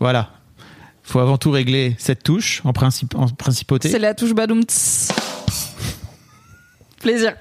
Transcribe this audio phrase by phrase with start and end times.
[0.00, 0.30] Voilà.
[1.02, 3.90] Faut avant tout régler cette touche en, principe, en principauté.
[3.90, 4.62] C'est la touche badoum.
[4.62, 5.12] tss.
[7.00, 7.34] Plaisir.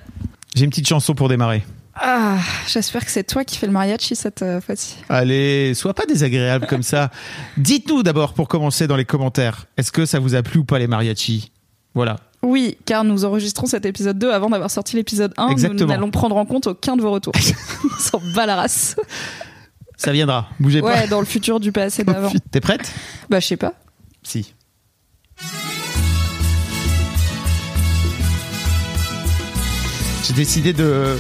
[0.56, 1.64] J'ai une petite chanson pour démarrer.
[1.96, 4.98] Ah, j'espère que c'est toi qui fais le mariachi cette euh, fois-ci.
[5.10, 7.12] Allez, sois pas désagréable comme ça.
[7.58, 10.80] Dites-nous d'abord pour commencer dans les commentaires, est-ce que ça vous a plu ou pas
[10.80, 11.52] les mariachis?
[11.94, 12.18] Voilà.
[12.42, 15.46] Oui, car nous enregistrons cet épisode 2 avant d'avoir sorti l'épisode 1.
[15.46, 15.94] Nous Exactement.
[15.94, 17.34] n'allons prendre en compte aucun de vos retours.
[17.86, 18.96] On s'en bat la race.
[20.04, 22.14] Ça viendra, bougez Ouais, dans le futur du passé pas.
[22.14, 22.32] d'avant.
[22.52, 22.92] T'es prête?
[23.30, 23.74] Bah, je sais pas.
[24.22, 24.54] Si.
[30.28, 31.18] J'ai décidé de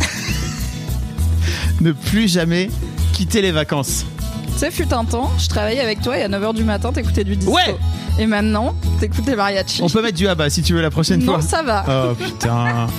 [1.80, 2.70] ne plus jamais
[3.12, 4.04] quitter les vacances.
[4.52, 7.24] Tu sais, fut un temps, je travaillais avec toi et à 9h du matin, t'écoutais
[7.24, 7.52] du disco.
[7.54, 7.76] Ouais.
[8.18, 9.82] Et maintenant, t'écoutes les mariachis.
[9.82, 11.42] On peut mettre du abat si tu veux la prochaine Non, fois.
[11.42, 11.84] ça va.
[12.10, 12.86] Oh putain.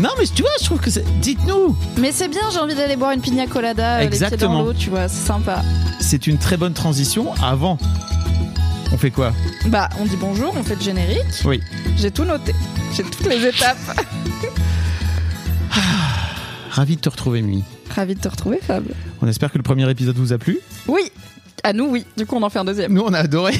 [0.00, 1.04] Non mais tu vois, je trouve que c'est.
[1.20, 1.76] Dites-nous.
[1.98, 4.72] Mais c'est bien, j'ai envie d'aller boire une pina colada, euh, les pieds dans l'eau,
[4.72, 5.62] tu vois, c'est sympa.
[6.00, 7.32] C'est une très bonne transition.
[7.42, 7.78] Avant,
[8.92, 9.32] on fait quoi?
[9.66, 11.42] Bah, on dit bonjour, on fait le générique.
[11.44, 11.60] Oui.
[11.96, 12.54] J'ai tout noté.
[12.96, 13.78] J'ai toutes les étapes.
[16.70, 17.62] Ravi de te retrouver, Mimi.
[17.94, 18.84] Ravi de te retrouver, Fab.
[19.22, 20.58] On espère que le premier épisode vous a plu.
[20.88, 21.12] Oui,
[21.62, 22.04] à nous, oui.
[22.16, 22.92] Du coup, on en fait un deuxième.
[22.92, 23.54] Nous, on a adoré.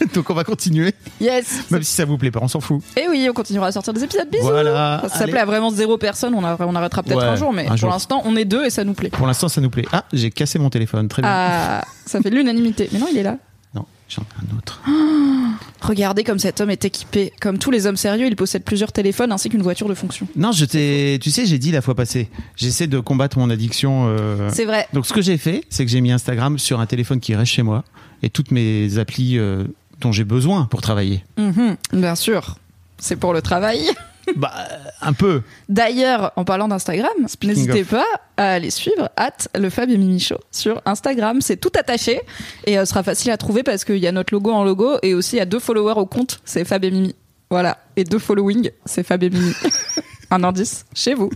[0.14, 0.92] Donc, on va continuer.
[1.20, 1.70] Yes.
[1.70, 2.82] Même si ça vous plaît pas, on s'en fout.
[2.96, 4.28] Et oui, on continuera à sortir des épisodes.
[4.30, 4.44] Bisous.
[4.44, 5.02] Voilà.
[5.08, 6.34] Ça s'appelait à vraiment zéro personne.
[6.34, 8.64] On, a, on arrêtera peut-être Ouais, un jour, mais un pour l'instant, on est deux
[8.64, 9.10] et ça nous plaît.
[9.10, 9.84] Pour l'instant, ça nous plaît.
[9.92, 11.08] Ah, j'ai cassé mon téléphone.
[11.08, 11.30] Très bien.
[11.32, 12.88] Ah, ça fait l'unanimité.
[12.92, 13.36] Mais non, il est là.
[13.74, 14.80] Non, j'en ai un autre.
[15.80, 17.32] Regardez comme cet homme est équipé.
[17.40, 20.26] Comme tous les hommes sérieux, il possède plusieurs téléphones ainsi qu'une voiture de fonction.
[20.36, 21.18] Non, je t'ai.
[21.22, 22.28] Tu sais, j'ai dit la fois passée.
[22.56, 24.06] J'essaie de combattre mon addiction.
[24.08, 24.86] euh, C'est vrai.
[24.92, 27.52] Donc, ce que j'ai fait, c'est que j'ai mis Instagram sur un téléphone qui reste
[27.52, 27.84] chez moi
[28.22, 29.64] et toutes mes applis euh,
[30.00, 31.24] dont j'ai besoin pour travailler.
[31.36, 32.56] Mhm, bien sûr.
[32.98, 33.80] C'est pour le travail.
[34.36, 34.52] bah,
[35.00, 35.42] un peu.
[35.68, 38.06] D'ailleurs, en parlant d'Instagram, n'hésitez pas
[38.36, 41.40] à aller suivre at le Fab et Mimi Show sur Instagram.
[41.40, 42.20] C'est tout attaché
[42.66, 44.98] et euh, ce sera facile à trouver parce qu'il y a notre logo en logo
[45.02, 47.14] et aussi il y a deux followers au compte, c'est Fab et Mimi.
[47.50, 47.78] Voilà.
[47.96, 49.52] Et deux following, c'est Fab et Mimi.
[50.30, 51.30] Un indice chez vous.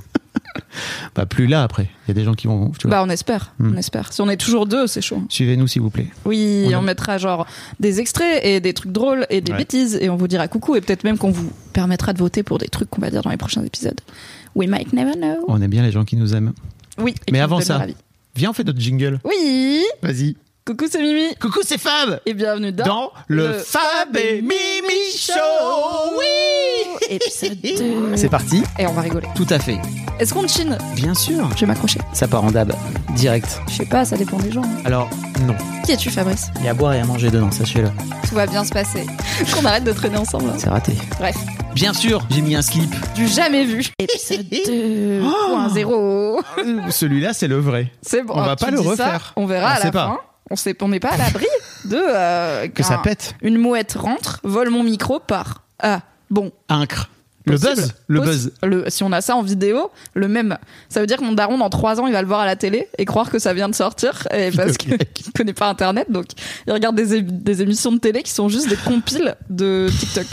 [1.14, 1.88] Bah, plus là après.
[2.06, 2.70] Il y a des gens qui vont.
[2.78, 2.96] Tu vois.
[2.96, 3.52] Bah, on espère.
[3.58, 3.72] Hmm.
[3.74, 4.12] On espère.
[4.12, 5.22] Si on est toujours deux, c'est chaud.
[5.28, 6.06] Suivez-nous, s'il vous plaît.
[6.24, 7.46] Oui, On mettra genre
[7.80, 9.58] des extraits et des trucs drôles et des Ouais.
[9.58, 12.58] bêtises et on vous dira coucou et peut-être même qu'on vous permettra de voter pour
[12.58, 14.00] des trucs qu'on va dire dans les prochains épisodes.
[14.54, 15.44] We might never know.
[15.48, 16.52] On aime bien les gens qui nous aiment.
[16.98, 17.14] Oui.
[17.26, 17.86] et Mais avant ça-.
[18.34, 19.20] Viens, on fait notre jingle.
[19.24, 19.82] Oui.
[20.02, 20.36] Vas-y.
[20.64, 21.34] Coucou, c'est Mimi.
[21.40, 25.32] Coucou, c'est Fab Et bienvenue dans, Dans le, le Fab et Mimi Show
[26.16, 28.16] Oui épisode 2.
[28.16, 29.26] C'est parti Et on va rigoler.
[29.34, 29.76] Tout à fait.
[30.20, 30.78] Est-ce qu'on chine?
[30.94, 31.48] Bien sûr.
[31.56, 31.98] Je vais m'accrocher.
[32.12, 32.72] Ça part en dab.
[33.16, 33.60] Direct.
[33.68, 34.62] Je sais pas, ça dépend des gens.
[34.62, 34.82] hein.
[34.84, 35.10] Alors,
[35.48, 35.56] non.
[35.84, 36.46] Qui es-tu, Fabrice?
[36.60, 37.90] Il y a à boire et à manger dedans, sachez-le.
[38.28, 39.04] Tout va bien se passer.
[39.52, 40.48] Qu'on arrête de traîner ensemble.
[40.50, 40.54] hein.
[40.58, 40.92] C'est raté.
[41.18, 41.36] Bref,
[41.74, 42.94] Bien sûr, j'ai mis un slip.
[43.16, 43.84] du jamais vu.
[43.98, 46.90] Épisode 2.0.
[46.92, 47.90] Celui-là, c'est le vrai.
[48.00, 48.34] C'est bon.
[48.36, 49.32] On va tu pas le ça, refaire.
[49.34, 50.06] on verra On à la pas.
[50.06, 50.18] fin.
[50.52, 51.46] On sait, on n'est pas à l'abri
[51.86, 53.34] de euh, Que ça pète.
[53.40, 55.62] Une mouette rentre, vole mon micro, part.
[55.78, 56.52] Ah, bon.
[56.68, 57.08] Incre.
[57.46, 57.74] Le Possible.
[57.74, 57.94] buzz.
[58.06, 58.52] Le buzz.
[58.62, 60.58] le- si on a ça en vidéo, le même.
[60.90, 62.54] Ça veut dire que mon daron, dans trois ans, il va le voir à la
[62.54, 64.28] télé et croire que ça vient de sortir.
[64.32, 65.06] Et parce qu'il Ok.
[65.34, 66.26] connaît pas Internet, donc
[66.66, 70.26] il regarde des, des émissions de télé qui sont juste des compiles de TikTok.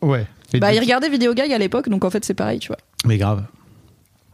[0.00, 0.26] Ouais.
[0.54, 2.78] Bah, il regardait Vidéo Gag à l'époque, donc en fait, c'est pareil, tu vois.
[3.04, 3.44] Mais grave.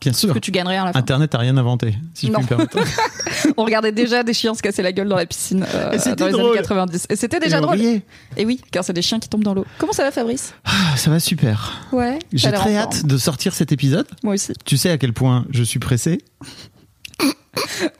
[0.01, 0.33] Bien sûr.
[0.35, 0.99] Que tu gagnes rien à la fin.
[1.01, 2.39] Internet a rien inventé, si je Non.
[2.41, 2.79] puis me permettre.
[3.57, 6.17] On regardait déjà des chiens se casser la gueule dans la piscine euh, Et c'était
[6.17, 6.47] dans les drôle.
[6.51, 7.07] années 90.
[7.11, 7.77] Et c'était déjà Et drôle.
[7.77, 8.03] riait.
[8.37, 9.65] Et oui, car c'est des chiens qui tombent dans l'eau.
[9.79, 10.55] Comment ça va, Fabrice?
[10.65, 11.87] Ah, ça va super.
[11.93, 12.19] Ouais.
[12.33, 14.07] J'ai très hâte de sortir cet épisode.
[14.23, 14.53] Moi aussi.
[14.65, 16.19] Tu sais à quel point je suis pressé.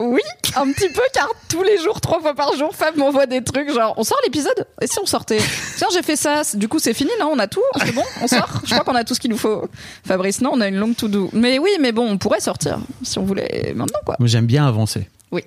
[0.01, 0.21] Oui,
[0.57, 3.71] un petit peu, car tous les jours, trois fois par jour, Fab m'envoie des trucs
[3.73, 4.67] genre on sort l'épisode?
[4.81, 5.39] Et si on sortait?
[5.77, 7.29] Tiens, j'ai fait ça, du coup c'est fini, non?
[7.33, 7.61] On a tout?
[7.85, 9.69] C'est bon On sort Je crois qu'on a tout ce qu'il nous faut.
[10.05, 11.29] Fabrice, non, on a une longue to do.
[11.31, 14.17] Mais oui, mais bon, on pourrait sortir si on voulait maintenant, quoi.
[14.19, 15.09] Moi, J'aime bien avancer.
[15.31, 15.41] Oui.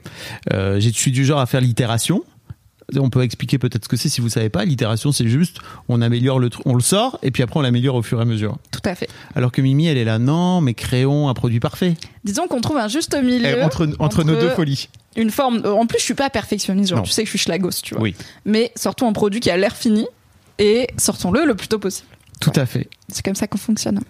[0.53, 2.23] Euh, je suis du genre à faire l'itération.
[2.97, 4.65] On peut expliquer peut-être ce que c'est si vous savez pas.
[4.65, 5.59] L'itération, c'est juste
[5.89, 8.23] on améliore le truc, on le sort et puis après on l'améliore au fur et
[8.23, 8.57] à mesure.
[8.71, 9.11] Tout à fait.
[9.35, 11.97] Alors que Mimi, elle est là, non, mais créons un produit parfait.
[12.25, 14.89] Disons qu'on trouve un juste milieu Eh, entre, entre nos deux folies.
[15.17, 15.61] Une forme.
[15.67, 17.05] euh, En plus, je suis pas perfectionniste, genre Non.
[17.05, 18.03] tu sais que je suis schlagos, tu vois.
[18.03, 18.15] Oui,
[18.47, 20.07] Mais sortons un produit qui a l'air fini
[20.59, 22.09] et sortons-le le plus tôt possible.
[22.41, 22.89] tout à fait.
[23.13, 24.01] C'est comme ça qu'on fonctionne.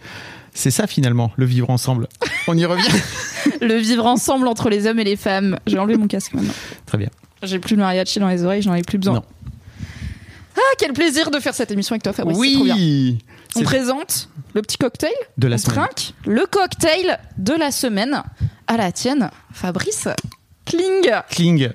[0.55, 2.09] C'est ça finalement, le vivre ensemble.
[2.49, 2.89] On y revient.
[3.61, 5.59] Le vivre ensemble entre les hommes et les femmes.
[5.67, 6.53] J'ai enlevé mon casque maintenant.
[6.87, 7.09] Très bien.
[7.43, 9.15] J'ai plus de mariachi dans les oreilles, j'en ai plus besoin.
[9.15, 9.25] Non.
[10.57, 12.39] Ah, quel plaisir de faire cette émission avec toi, Fabrice.
[12.41, 12.75] c'est trop bien.
[12.77, 13.19] oui.
[13.57, 15.77] On présente le petit cocktail de la on semaine.
[15.77, 18.23] trinque le cocktail de la semaine
[18.67, 20.09] à la tienne, Fabrice
[20.67, 21.11] Kling.
[21.31, 21.71] Cling.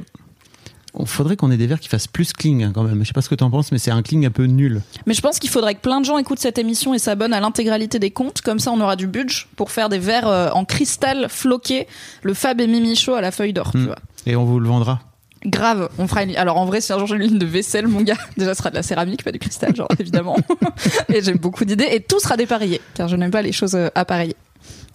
[1.00, 3.00] Il faudrait qu'on ait des verres qui fassent plus cling hein, quand même.
[3.02, 4.82] Je sais pas ce que t'en penses, mais c'est un cling un peu nul.
[5.08, 7.40] Mais je pense qu'il faudrait que plein de gens écoutent cette émission et s'abonnent à
[7.40, 8.42] l'intégralité des comptes.
[8.42, 11.88] Comme ça, on aura du budget pour faire des verres euh, en cristal floqué,
[12.22, 13.86] le Fab et Mimi Show à la feuille d'or, tu Mm.
[13.86, 13.96] vois.
[14.28, 15.00] Et on vous le vendra.
[15.46, 16.36] Grave, on fera une...
[16.38, 18.60] Alors en vrai, si un jour j'ai une ligne de vaisselle, mon gars, déjà ce
[18.60, 20.38] sera de la céramique, pas du cristal, genre évidemment.
[21.14, 23.90] et j'ai beaucoup d'idées et tout sera dépareillé, car je n'aime pas les choses euh,
[23.96, 24.38] appareillées.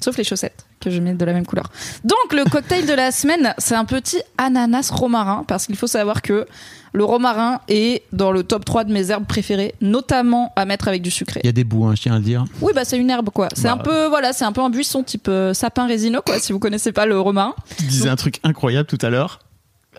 [0.02, 1.70] Sauf les chaussettes, que je mets de la même couleur.
[2.04, 6.22] Donc le cocktail de la semaine, c'est un petit ananas romarin, parce qu'il faut savoir
[6.22, 6.46] que
[6.92, 11.02] le romarin est dans le top 3 de mes herbes préférées, notamment à mettre avec
[11.02, 11.40] du sucré.
[11.42, 12.44] Il y a des bouts, hein, je tiens à le dire.
[12.60, 13.48] Oui, bah c'est une herbe quoi.
[13.54, 16.38] C'est Bah, un peu voilà, c'est un peu un buisson type euh, sapin résineux quoi.
[16.38, 19.40] Si vous connaissez pas le romarin, Tu disais un truc incroyable tout à l'heure.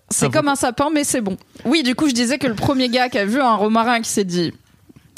[0.09, 1.37] c'est Ah, comme un sapin mais c'est bon.
[1.65, 4.09] Oui, du coup je disais que le premier gars qui a vu un romarin qui
[4.09, 4.53] s'est dit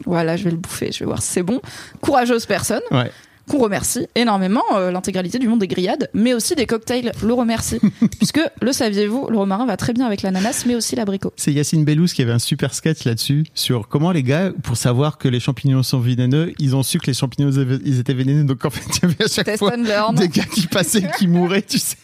[0.05, 1.61] voilà, je vais le bouffer, je vais voir si c'est bon.
[2.01, 3.11] Courageuse personne Ouais.
[3.51, 7.80] Qu'on remercie énormément euh, l'intégralité du monde des grillades, mais aussi des cocktails le remercie
[8.18, 11.33] puisque le saviez-vous, le romarin va très bien avec l'ananas mais aussi l'abricot.
[11.36, 15.18] C'est Yacine Bellous qui avait un super sketch là-dessus sur comment les gars, pour savoir
[15.18, 17.51] que les champignons sont vénéneux, ils ont su que les champignons
[17.83, 18.45] ils étaient vénéneux.
[18.45, 21.27] Donc en fait, il y avait à chaque Test fois des gars qui passaient qui
[21.27, 21.98] mouraient, tu sais.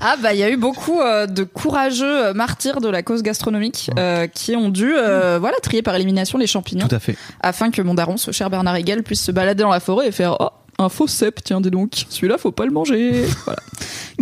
[0.00, 3.22] Ah bah il y a eu beaucoup euh, de courageux euh, martyrs de la cause
[3.22, 7.16] gastronomique euh, qui ont dû voilà trier par élimination les champignons Tout à fait.
[7.40, 10.12] afin que mon daron, ce cher Bernard Hegel, puisse se balader dans la forêt et
[10.12, 10.48] faire oh
[10.80, 13.58] un faux cep, tiens dis donc, celui-là faut pas le manger, voilà.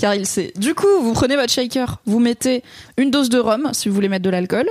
[0.01, 0.53] Car il sait.
[0.57, 2.63] Du coup, vous prenez votre shaker, vous mettez
[2.97, 4.67] une dose de rhum si vous voulez mettre de l'alcool,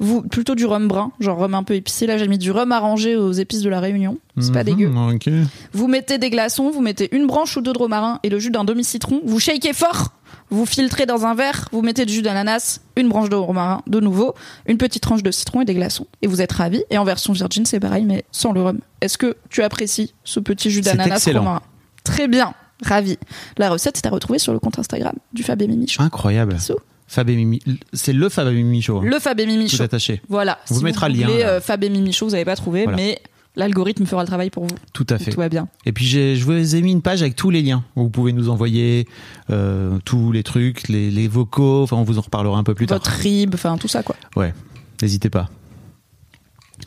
[0.00, 2.06] vous plutôt du rhum brun, genre rhum un peu épicé.
[2.06, 4.90] Là, j'ai mis du rhum arrangé aux épices de la Réunion, c'est pas Mhm, dégueu.
[5.14, 5.28] ok.
[5.72, 8.50] Vous mettez des glaçons, vous mettez une branche ou deux de romarin et le jus
[8.50, 9.20] d'un demi-citron.
[9.24, 10.12] Vous shakez fort,
[10.50, 14.00] vous filtrez dans un verre, vous mettez du jus d'ananas, une branche de romarin de
[14.00, 14.34] nouveau,
[14.66, 16.06] une petite tranche de citron et des glaçons.
[16.22, 16.82] Et vous êtes ravis.
[16.90, 18.80] Et en version virgin, c'est pareil, mais sans le rhum.
[19.02, 21.60] Est-ce que tu apprécies ce petit jus d'ananas romarin
[22.04, 23.18] Très bien, ravi.
[23.58, 25.86] La recette est à retrouver sur le compte Instagram du Fab et Mimi.
[25.98, 26.54] Incroyable.
[26.54, 26.74] Bisous.
[27.12, 27.60] Fab et Mimi.
[27.92, 28.98] C'est le Fab et Mimi Show.
[28.98, 29.02] hein.
[29.04, 29.82] Le Fab et Mimi Tout Show.
[29.82, 30.22] attaché.
[30.28, 30.58] Voilà.
[30.70, 32.96] On vous mettra le lien, euh, Fab et Mimi Show, vous n'avez pas trouvé, Voilà.
[32.96, 33.20] mais
[33.56, 34.76] l'algorithme fera le travail pour vous.
[34.92, 35.32] Tout à fait.
[35.32, 35.66] Tout va bien.
[35.84, 37.82] Et puis je vous ai mis une page avec tous les liens.
[37.96, 39.08] où Vous pouvez nous envoyer
[39.50, 41.82] euh, tous les trucs, les, les vocaux.
[41.82, 43.14] Enfin, on vous en reparlera un peu plus Votre tard.
[43.20, 44.14] rib, enfin tout ça quoi.
[44.36, 44.54] Ouais.
[45.02, 45.48] N'hésitez pas.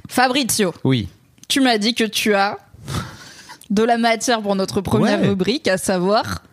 [0.07, 0.73] Fabrizio.
[0.83, 1.07] Oui.
[1.49, 2.57] tu m'as dit que tu as
[3.69, 5.27] de la matière pour notre première Ouais.
[5.27, 6.43] rubrique, à savoir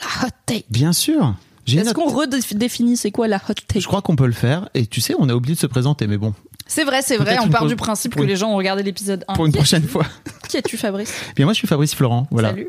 [0.00, 0.64] la hot take.
[0.70, 1.34] Bien sûr.
[1.68, 3.80] Est-ce qu'on redéfinit c'est quoi la hot take?
[3.80, 4.68] Je crois qu'on peut le faire.
[4.74, 6.34] Et tu sais, on a oublié de se présenter, mais bon,
[6.66, 9.24] C'est vrai, c'est vrai, on part du principe que une- les gens ont regardé l'épisode
[9.28, 9.34] 1.
[9.34, 10.06] pour une prochaine fois.
[10.48, 11.12] Qui es-tu, Fabrice?
[11.36, 12.26] Bien, moi, je suis Fabrice Florent.
[12.30, 12.50] Voilà.
[12.50, 12.68] Salut.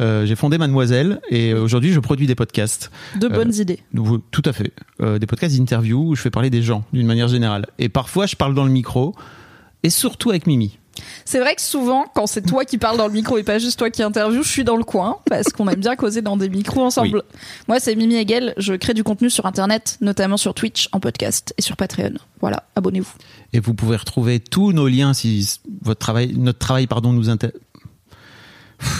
[0.00, 2.90] Euh, j'ai fondé Mademoiselle et aujourd'hui, je produis des podcasts.
[3.18, 3.80] De bonnes idées.
[3.92, 4.72] Nouveau- Tout à fait.
[5.00, 7.66] Euh, des podcasts d'interview où je fais parler des gens d'une manière générale.
[7.78, 9.14] Et parfois, je parle dans le micro
[9.82, 10.78] et surtout avec Mimi.
[11.24, 13.78] C'est vrai que souvent, quand c'est toi qui parles dans le micro et pas juste
[13.78, 16.48] toi qui interview, je suis dans le coin parce qu'on aime bien causer dans des
[16.48, 17.22] micros ensemble.
[17.68, 18.54] Moi, c'est Mimi Hegel.
[18.56, 22.14] Je crée du contenu sur Internet, notamment sur Twitch, en podcast et sur Patreon.
[22.40, 23.14] Voilà, abonnez-vous.
[23.52, 27.56] Et vous pouvez retrouver tous nos liens si votre travail, notre travail, pardon, nous intéresse.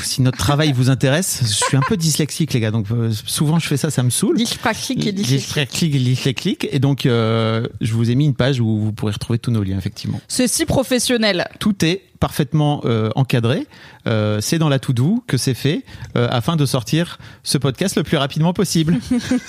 [0.03, 2.71] Si notre travail vous intéresse, je suis un peu dyslexique, les gars.
[2.71, 4.37] Donc euh, souvent je fais ça, ça me saoule.
[4.37, 5.93] Dyspraxique et dyslexique.
[5.93, 9.51] Dyslexique et donc euh, je vous ai mis une page où vous pourrez retrouver tous
[9.51, 10.21] nos liens, effectivement.
[10.29, 11.49] C'est si professionnel.
[11.59, 13.67] Tout est parfaitement euh, encadré.
[14.07, 15.85] Euh, c'est dans la to-do que c'est fait
[16.17, 18.97] euh, afin de sortir ce podcast le plus rapidement possible.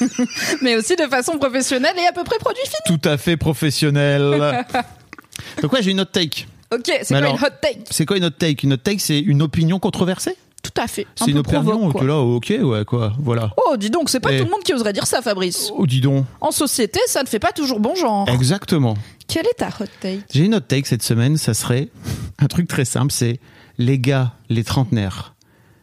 [0.62, 3.00] mais aussi de façon professionnelle et à peu près produit fini.
[3.00, 4.65] Tout à fait professionnel.
[5.62, 6.48] Donc ouais, j'ai une hot take.
[6.75, 7.79] Ok, c'est quoi alors- une hot take?
[7.89, 8.63] C'est quoi une hot take?
[8.65, 10.36] Une hot take, c'est une opinion controversée?
[10.63, 11.03] Tout à fait.
[11.03, 13.51] Un C'est une opinion que là, ok, ouais, quoi, voilà.
[13.67, 15.72] Oh, dis donc, c'est pas tout le monde qui oserait dire ça, Fabrice.
[15.75, 16.25] Oh, dis donc.
[16.41, 18.27] En société, ça ne fait pas toujours bon genre.
[18.29, 18.96] Exactement.
[19.27, 20.22] Quelle est ta hot take?
[20.34, 21.89] J'ai une hot take cette semaine, ça serait
[22.39, 23.39] un truc très simple, c'est
[23.77, 25.36] les gars, les trentenaires,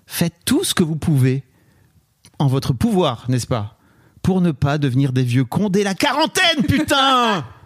[0.07, 1.45] faites tout ce que vous pouvez
[2.41, 3.79] en votre pouvoir, n'est-ce pas?
[4.23, 7.45] Pour ne pas devenir des vieux cons dès la quarantaine, putain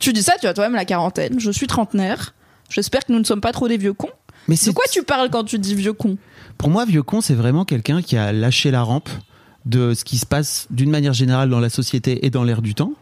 [0.00, 1.38] Tu dis ça, tu as toi-même la quarantaine.
[1.38, 2.34] Je suis trentenaire.
[2.68, 4.10] J'espère que nous ne sommes pas trop des vieux cons.
[4.48, 6.16] Mais De quoi tu parles quand tu dis vieux con
[6.58, 9.08] Pour moi, vieux con, c'est vraiment quelqu'un qui a lâché la rampe
[9.66, 12.74] de ce qui se passe d'une manière générale dans la société et dans l'air du
[12.74, 12.94] temps,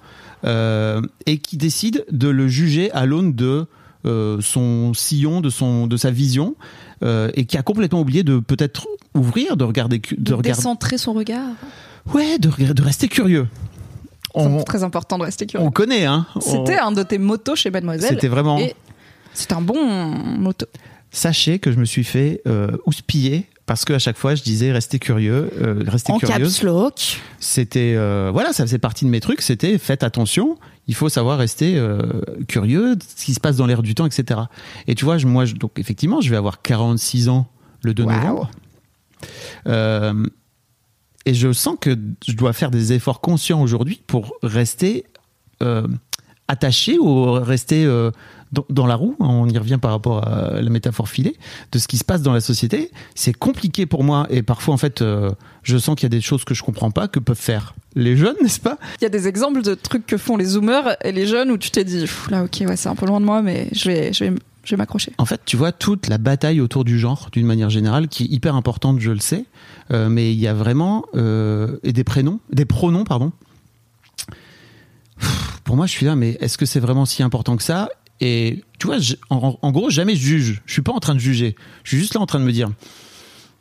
[0.45, 3.67] euh, et qui décide de le juger à l'aune de
[4.05, 6.57] euh, son sillon, de son, de sa vision,
[7.03, 10.99] euh, et qui a complètement oublié de peut-être ouvrir, de regarder, de De regarder, décentrer
[10.99, 11.49] son regard.
[12.13, 13.49] ouais, de rester curieux.
[14.35, 15.67] On, C'est très important de rester curieux.
[15.67, 16.27] on connaît, hein.
[16.37, 18.11] On- C'était un de tes motos chez Mademoiselle.
[18.11, 18.59] C'était vraiment.
[19.33, 20.67] C'est un bon moto.
[21.13, 24.99] sachez que je me suis fait euh, houspiller parce qu'à chaque fois je disais restez
[24.99, 26.19] curieux, euh, restez En
[26.63, 27.21] lock.
[27.41, 29.43] C'était euh, voilà, ça faisait partie de mes trucs.
[29.43, 30.57] C'était faites attention.
[30.89, 32.01] Il faut savoir rester euh,
[32.49, 34.41] curieux de ce qui se passe dans l'air du temps, etc.
[34.89, 37.47] Et tu vois, je- moi, je- donc effectivement, je vais avoir 46 ans
[37.83, 38.11] le 2 Wow.
[38.13, 38.51] novembre.
[41.27, 41.97] Et je sens que
[42.27, 45.05] je dois faire des efforts conscients aujourd'hui pour rester
[45.63, 45.87] euh,
[46.49, 48.11] attaché ou rester euh,
[48.53, 49.15] dans, la roue.
[49.21, 51.37] On y revient par rapport à la métaphore filée
[51.71, 52.91] de ce qui se passe dans la société.
[53.15, 55.31] C'est compliqué pour moi et parfois en fait, euh,
[55.63, 58.17] je sens qu'il y a des choses que je comprends pas que peuvent faire les
[58.17, 58.79] jeunes, n'est-ce pas?
[59.01, 61.59] Il y a des exemples de trucs que font les zoomers et les jeunes où
[61.59, 64.13] tu t'es dit, là, ok, ouais, c'est un peu loin de moi, mais je vais,
[64.13, 64.33] je vais,
[64.71, 65.13] je vais m'accrocher.
[65.19, 68.29] En fait, tu vois toute la bataille autour du genre, d'une manière générale, qui est
[68.29, 69.45] hyper importante, je le sais,
[69.91, 73.33] euh, mais il y a vraiment euh, et des prénoms, des pronoms, pardon.
[75.65, 77.89] Pour moi, je suis là, mais est-ce que c'est vraiment si important que ça?
[78.21, 78.99] Et tu vois,
[79.31, 80.63] en, gros, jamais je juge.
[80.67, 81.57] Je suis pas en train de juger.
[81.83, 82.71] Je suis juste là en train de me dire,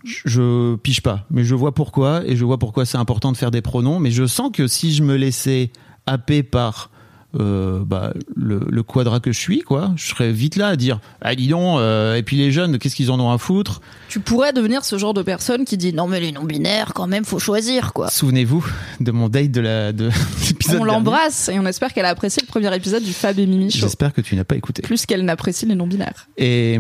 [0.04, 3.38] je, je pige pas, mais je vois pourquoi et je vois pourquoi c'est important de
[3.38, 4.00] faire des pronoms.
[4.00, 5.72] Mais je sens que si je me laissais
[6.06, 6.92] happer par
[7.40, 11.00] euh, bah, le, le quadra que je suis, quoi, je serais vite là à dire,
[11.22, 13.82] ah dis donc, euh, et puis les jeunes, qu'est-ce qu'ils en ont à foutre?
[14.08, 17.26] Tu pourrais devenir ce genre de personne qui dit, non, mais les non-binaires, quand même,
[17.26, 18.10] faut choisir, quoi.
[18.10, 18.66] Souvenez-vous
[19.00, 20.10] de mon date de la de
[20.80, 23.70] On l'embrasse et on espère qu'elle a apprécié le premier épisode du Fab et Mimi
[23.70, 23.80] Show.
[23.82, 24.82] J'espère que tu n'as pas écouté.
[24.82, 26.28] Plus qu'elle n'apprécie les non-binaires.
[26.38, 26.80] Et,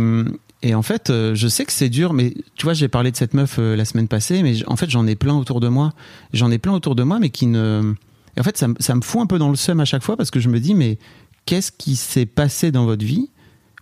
[0.63, 3.17] et en fait, euh, je sais que c'est dur, mais tu vois, j'ai parlé de
[3.17, 5.93] cette meuf la semaine passée, mais en fait, j'en ai plein autour de moi.
[6.33, 7.93] J'en ai plein autour de moi, mais qui ne.
[8.39, 10.39] En fait, ça, me- fout un peu dans le seum à chaque fois parce que
[10.39, 10.97] je me dis, mais
[11.45, 13.29] qu'est-ce qui s'est passé dans votre vie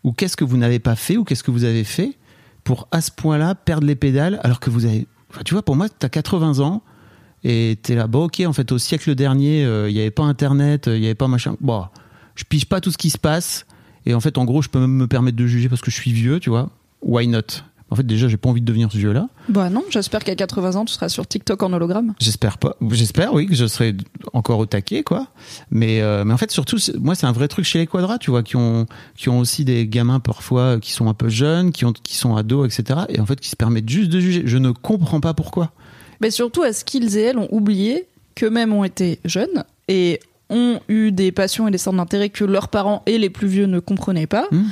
[0.04, 2.18] Ou qu'est-ce que vous n'avez pas fait Ou qu'est-ce que vous avez fait
[2.64, 5.08] pour à ce point-là perdre les pédales alors que vous avez.
[5.46, 6.82] Tu vois, pour moi, t'as 80 ans
[7.44, 10.24] et t'es là, bon, ok, en fait, au siècle dernier, euh, il n'y avait pas
[10.24, 11.56] Internet, il n'y avait pas machin.
[11.62, 11.86] Bon,
[12.36, 13.66] je pige pas tout ce qui se passe.
[14.06, 15.96] Et en fait, en gros, je peux même me permettre de juger parce que je
[15.96, 16.70] suis vieux, tu vois.
[17.02, 17.42] Why not?
[17.90, 19.30] En fait, déjà, j'ai pas envie de devenir ce vieux-là.
[19.48, 22.14] Bah non, j'espère qu'à 80 ans, tu seras sur TikTok en hologramme.
[22.20, 22.76] J'espère pas.
[22.92, 23.96] J'espère, oui, que je serai
[24.34, 25.28] encore au taquet, quoi.
[25.72, 28.30] Mais, euh, mais en fait, surtout, moi, c'est un vrai truc chez les quadras, tu
[28.30, 31.86] vois, qui ont, qui ont aussi des gamins parfois qui sont un peu jeunes, qui,
[31.86, 33.02] ont, qui sont ados, etc.
[33.10, 34.44] Et en fait, qui se permettent juste de juger.
[34.46, 35.72] Je ne comprends pas pourquoi.
[36.20, 41.12] Mais surtout, est-ce qu'ils et elles ont oublié qu'eux-mêmes ont été jeunes et ont eu
[41.12, 44.28] des passions et des centres d'intérêt que leurs parents et les plus vieux ne comprenaient
[44.28, 44.64] pas Hmm.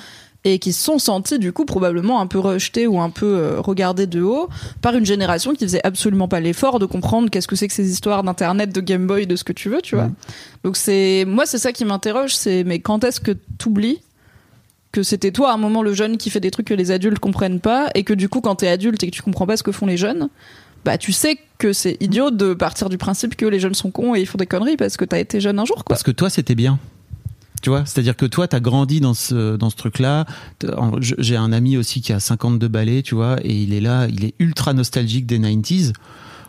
[0.46, 3.60] Et qui se sont sentis du coup probablement un peu rejetés ou un peu euh,
[3.60, 4.48] regardés de haut
[4.82, 7.92] par une génération qui faisait absolument pas l'effort de comprendre qu'est-ce que c'est que ces
[7.92, 10.10] histoires d'internet, de Game Boy, de ce que tu veux, tu vois.
[10.64, 14.00] Donc c'est moi c'est ça qui m'interroge, c'est mais quand est-ce que t'oublies
[14.92, 17.20] que c'était toi à un moment le jeune qui fait des trucs que les adultes
[17.20, 19.64] comprennent pas et que du coup quand t'es adulte et que tu comprends pas ce
[19.64, 20.30] que font les jeunes
[20.86, 24.14] bah tu sais que c'est idiot de partir du principe que les jeunes sont cons
[24.14, 25.86] et ils font des conneries parce que t'as été jeune un jour quoi.
[25.90, 26.78] Parce que toi, c'était bien.
[27.66, 30.26] Tu vois, c'est-à-dire que toi, t'as grandi dans ce, dans ce truc-là.
[31.00, 34.24] J'ai un ami aussi qui a 52 balais, tu vois, et il est là, il
[34.24, 35.94] est ultra nostalgique des 90s.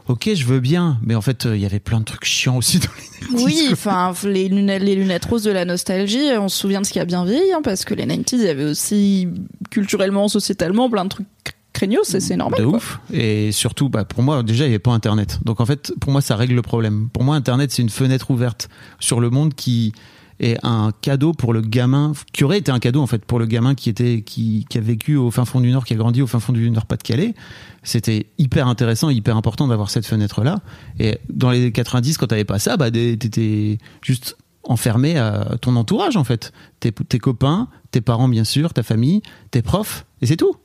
[0.09, 2.59] Ok, je veux bien, mais en fait, euh, il y avait plein de trucs chiants
[2.59, 2.89] aussi dans
[3.33, 3.45] les 90s.
[3.47, 6.93] Oui, enfin les lunettes, les lunettes roses de la nostalgie, on se souvient de ce
[6.93, 9.27] qui a bien vieilli hein, parce que les 90s il y avait aussi
[9.71, 12.61] culturellement, sociétalement plein de trucs cr- craignos et c'est normal.
[12.61, 12.77] de quoi.
[12.77, 13.01] ouf.
[13.11, 15.39] Et surtout, bah, pour moi, déjà, il n'y avait pas Internet.
[15.47, 17.09] Donc, en fait, pour moi, ça règle le problème.
[17.11, 18.69] Pour moi, Internet, c'est une fenêtre ouverte
[19.01, 19.95] sur le monde qui
[20.41, 23.47] est un cadeau pour le gamin, qui aurait été un cadeau, en fait, pour le
[23.47, 26.23] gamin qui était, qui, qui a vécu au fin fond du Nord, qui a grandi
[26.23, 27.35] au fin fond du Nord-Pas-de-Calais.
[27.83, 30.61] C'était hyper intéressant, hyper important d'avoir cette fenêtre-là.
[30.99, 36.17] Et dans les 90, quand t'avais pas ça, bah, t'étais juste enfermé à ton entourage,
[36.17, 36.53] en fait.
[36.81, 40.57] Tes copains, tes parents, bien sûr, ta famille, tes profs, et c'est tout.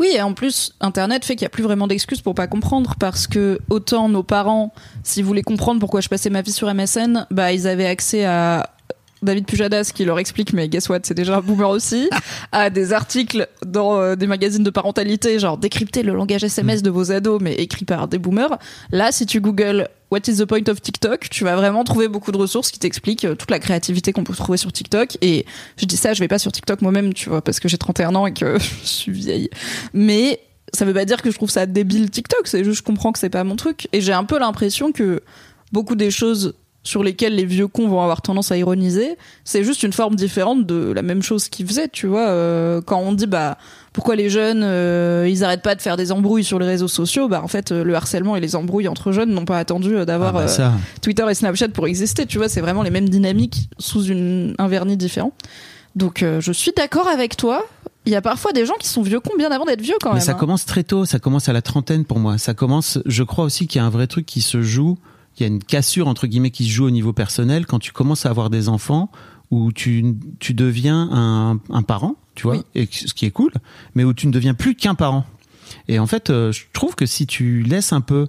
[0.00, 2.94] Oui, et en plus, Internet fait qu'il n'y a plus vraiment d'excuses pour pas comprendre
[2.98, 7.26] parce que autant nos parents, s'ils voulaient comprendre pourquoi je passais ma vie sur MSN,
[7.30, 8.70] bah ils avaient accès à
[9.24, 12.08] David Pujadas qui leur explique, mais guess what, c'est déjà un boomer aussi,
[12.52, 16.90] à des articles dans euh, des magazines de parentalité, genre décrypter le langage SMS de
[16.90, 18.58] vos ados, mais écrit par des boomers.
[18.90, 22.30] Là, si tu googles What is the point of TikTok, tu vas vraiment trouver beaucoup
[22.30, 25.18] de ressources qui t'expliquent euh, toute la créativité qu'on peut trouver sur TikTok.
[25.22, 25.44] Et
[25.76, 28.14] je dis ça, je vais pas sur TikTok moi-même, tu vois, parce que j'ai 31
[28.14, 29.50] ans et que je suis vieille.
[29.92, 30.38] Mais
[30.72, 33.18] ça veut pas dire que je trouve ça débile TikTok, c'est juste je comprends que
[33.18, 33.88] c'est pas mon truc.
[33.92, 35.20] Et j'ai un peu l'impression que
[35.72, 39.82] beaucoup des choses sur lesquelles les vieux cons vont avoir tendance à ironiser, c'est juste
[39.82, 42.28] une forme différente de la même chose qu'ils faisaient, tu vois.
[42.28, 43.58] Euh, quand on dit bah
[43.92, 47.26] pourquoi les jeunes euh, ils arrêtent pas de faire des embrouilles sur les réseaux sociaux,
[47.28, 50.04] bah en fait euh, le harcèlement et les embrouilles entre jeunes n'ont pas attendu euh,
[50.04, 50.70] d'avoir Ah bah euh.
[51.00, 54.68] Twitter et Snapchat pour exister, tu vois, c'est vraiment les mêmes dynamiques sous une, un
[54.68, 55.32] vernis différent.
[55.96, 57.64] Donc euh, je suis d'accord avec toi.
[58.06, 60.10] Il y a parfois des gens qui sont vieux cons bien avant d'être vieux quand
[60.10, 60.24] Mais même.
[60.24, 60.34] ça hein.
[60.34, 62.36] commence très tôt, ça commence à la trentaine pour moi.
[62.36, 64.98] Ça commence, je crois aussi qu'il y a un vrai truc qui se joue,
[65.36, 67.92] il y a une cassure entre guillemets qui se joue au niveau personnel quand tu
[67.92, 69.10] commences à avoir des enfants
[69.50, 72.62] où tu, tu deviens un, un parent tu vois, Oui.
[72.74, 73.52] et ce qui est cool,
[73.94, 75.24] mais où tu ne deviens plus qu'un parent.
[75.86, 78.26] Et en fait, euh, je trouve que si tu laisses un peu,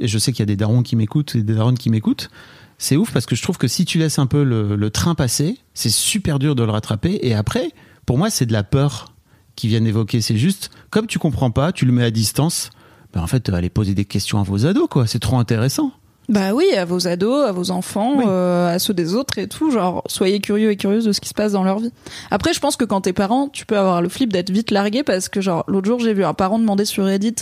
[0.00, 2.28] et je sais qu'il y a des darons qui m'écoutent et des daronnes qui m'écoutent,
[2.76, 5.14] c'est ouf parce que je trouve que si tu laisses un peu le, le train
[5.14, 7.18] passer, c'est super dur de le rattraper.
[7.22, 7.70] Et après,
[8.04, 9.14] pour moi, c'est de la peur
[9.54, 10.20] qui viennent évoquer.
[10.20, 12.68] C'est juste, comme tu comprends pas, tu le mets à distance.
[13.14, 15.06] Ben en fait, allez poser des questions à vos ados, quoi.
[15.06, 15.92] C'est trop intéressant.
[16.28, 18.24] Bah oui, à vos ados, à vos enfants, Oui.
[18.26, 19.70] euh, à ceux des autres et tout.
[19.70, 21.92] Genre, soyez curieux et curieuses de ce qui se passe dans leur vie.
[22.32, 25.04] Après, je pense que quand t'es parent, tu peux avoir le flip d'être vite largué
[25.04, 27.36] parce que, genre, l'autre jour, j'ai vu un parent demander sur Reddit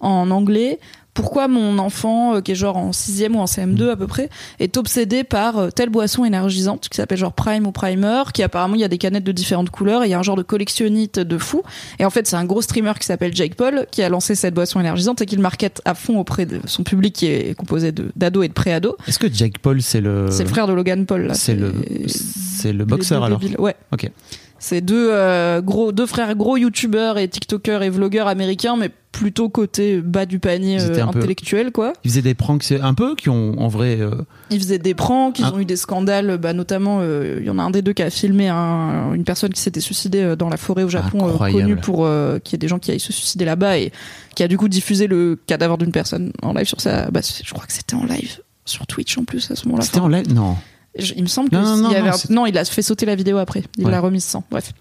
[0.00, 0.80] en anglais
[1.14, 4.28] pourquoi mon enfant, euh, qui est genre en sixième ou en CM2 à peu près,
[4.58, 8.74] est obsédé par euh, telle boisson énergisante qui s'appelle genre Prime ou Primer, qui apparemment
[8.74, 10.42] il y a des canettes de différentes couleurs et il y a un genre de
[10.42, 11.62] collectionnite de fou.
[12.00, 14.54] Et en fait, c'est un gros streamer qui s'appelle Jake Paul qui a lancé cette
[14.54, 17.92] boisson énergisante et qui le market à fond auprès de son public qui est composé
[17.92, 18.94] d'ados et de pré-ados.
[19.06, 20.26] Est-ce que Jake Paul, c'est le.
[20.30, 21.28] C'est le frère de Logan Paul.
[21.28, 21.34] là.
[21.34, 21.72] C'est le,
[22.08, 23.40] c'est le boxeur alors.
[23.58, 23.76] Ouais.
[23.92, 24.10] Ok.
[24.58, 29.48] C'est deux euh, gros, deux frères gros youtubeurs et tiktokers et vlogueurs américains, mais plutôt
[29.48, 31.92] côté bas du panier euh, peu- intellectuel, quoi.
[32.02, 33.98] Ils faisaient des pranks, c'est un peu qui ont en vrai.
[34.00, 34.10] euh,
[34.50, 37.58] Ils faisaient des pranks, ils ont eu des scandales, bah, notamment, euh, il y en
[37.60, 40.56] a un des deux qui a filmé un- une personne qui s'était suicidée dans la
[40.56, 42.08] forêt au Japon, connue pour
[42.42, 43.92] qu'il y ait des gens qui aillent se suicider là-bas et
[44.34, 47.10] qui a du coup diffusé le cadavre d'une personne en live sur sa.
[47.12, 49.84] Bah, je crois que c'était en live sur Twitch en plus à ce moment-là.
[49.84, 50.32] C'était en live?
[50.34, 50.56] Non.
[50.98, 52.64] Je- il me semble que Non, non, s'il non, y avait un- non, il a
[52.64, 53.62] fait sauter la vidéo après.
[53.78, 53.90] Il Ouais.
[53.90, 54.42] l'a remise sans.
[54.50, 54.72] Bref.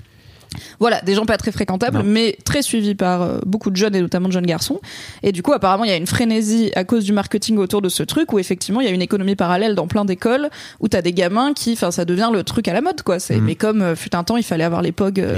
[0.79, 2.03] Voilà, des gens pas très fréquentables, Non.
[2.05, 4.79] mais très suivis par euh, beaucoup de jeunes et notamment de jeunes garçons.
[5.23, 7.89] Et du coup, apparemment, il y a une frénésie à cause du marketing autour de
[7.89, 11.01] ce truc où effectivement, il y a une économie parallèle dans plein d'écoles où t'as
[11.01, 13.19] des gamins qui, enfin, ça devient le truc à la mode, quoi.
[13.19, 13.45] C'est, Mhm.
[13.45, 15.35] mais comme euh, fut un temps, il fallait avoir les pogs, euh,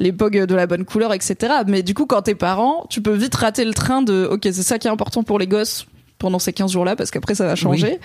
[0.00, 0.32] Les POG.
[0.36, 1.54] les de la bonne couleur, etc.
[1.66, 4.52] Mais du coup, quand t'es parent, tu peux vite rater le train de, ok, c'est
[4.62, 5.86] ça qui est important pour les gosses
[6.18, 7.98] pendant ces 15 jours-là, parce qu'après, ça va changer.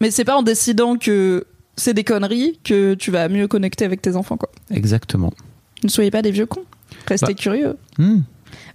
[0.00, 1.44] Mais c'est pas en décidant que
[1.76, 4.48] c'est des conneries que tu vas mieux connecter avec tes enfants, quoi.
[4.72, 5.32] Exactement.
[5.84, 6.64] Ne soyez pas des vieux cons.
[7.06, 7.34] Restez Bah.
[7.34, 7.76] curieux.
[7.98, 8.20] Hmm.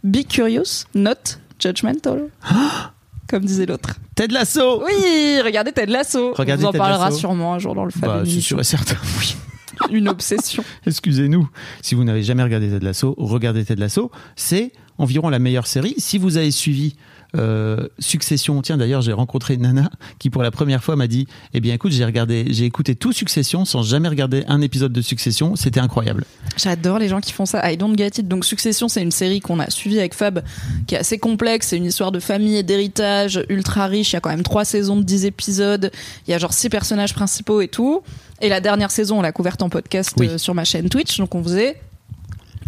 [0.03, 1.13] Be curious, not
[1.59, 2.29] judgmental.
[3.29, 3.95] Comme disait l'autre.
[4.15, 6.33] Ted Lasso Oui, regardez Ted Lasso.
[6.35, 7.17] Regardez On vous en Ted parlera Lasso.
[7.17, 8.41] sûrement un jour dans le Fab Bah, c'est Émission.
[8.57, 8.95] sûr et certain.
[9.19, 9.35] Oui.
[9.91, 10.63] Une obsession.
[10.85, 11.49] Excusez-nous.
[11.81, 14.11] Si vous n'avez jamais regardé Ted Lasso, regardez Ted Lasso.
[14.35, 15.95] C'est environ la meilleure série.
[15.97, 16.95] Si vous avez suivi
[17.35, 21.59] euh, Succession, tiens d'ailleurs j'ai rencontré Nana qui pour la première fois m'a dit eh
[21.59, 25.55] bien écoute j'ai regardé j'ai écouté tout Succession sans jamais regarder un épisode de Succession
[25.55, 26.25] c'était incroyable
[26.57, 27.71] J'adore les gens qui font ça.
[27.71, 28.27] I don't get it.
[28.27, 30.43] Donc Succession, c'est une série qu'on a suivie avec Fab,
[30.85, 31.69] qui est assez complexe.
[31.69, 34.11] C'est une histoire de famille et d'héritage ultra riche.
[34.11, 35.89] Il y a quand même trois saisons de 10 épisodes.
[36.27, 38.03] Il y a genre six personnages principaux et tout.
[38.39, 40.27] Et la dernière saison, on l'a couverte en podcast Oui.
[40.27, 41.17] euh, sur ma chaîne Twitch.
[41.17, 41.81] Donc on faisait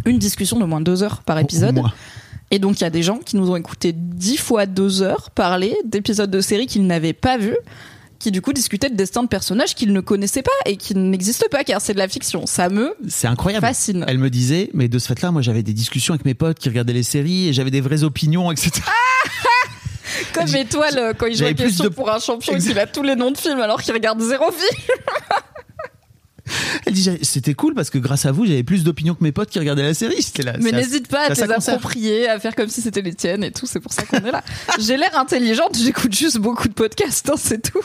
[0.06, 1.80] une discussion de moins de deux heures par Au- au épisode.
[2.52, 5.32] Et donc il y a des gens qui nous ont écouté dix fois deux heures
[5.32, 7.58] parler d'épisodes de séries qu'ils n'avaient pas vus
[8.20, 11.48] qui du coup discutaient de destins de personnages qu'ils ne connaissaient pas et qui n'existent
[11.52, 12.46] pas car c'est de la fiction.
[12.46, 14.06] Ça me c'est incroyable fascine.
[14.08, 16.58] elle me disait mais de ce fait là moi j'avais des discussions avec mes potes
[16.60, 18.72] qui regardaient les séries et j'avais des vraies opinions etc
[20.34, 22.78] Comme J'ai- Étoile euh, quand il joue à question de- pour un champion et qu'il
[22.80, 24.82] a tous les noms de films alors qu'il regarde zéro film.
[26.86, 29.50] elle dit c'était cool parce que grâce à vous j'avais plus d'opinions que mes potes
[29.50, 31.74] qui regardaient la série là Mais à- n'hésite pas à c'est te à les ça
[31.74, 33.66] approprier, à faire comme si c'était les tiennes et tout.
[33.66, 34.44] C'est pour ça qu'on est là.
[34.80, 37.82] J'ai l'air intelligente, j'écoute juste beaucoup de podcasts, hein, c'est tout.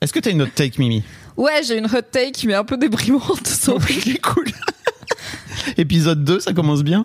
[0.00, 1.02] est-ce que t'as une autre take Mimi?
[1.36, 3.46] Ouais, j'ai une hot take mais un peu déprimante.
[3.46, 3.96] sorry.
[3.98, 4.44] Ok, cool.
[5.76, 7.04] Épisode 2, ça commence bien?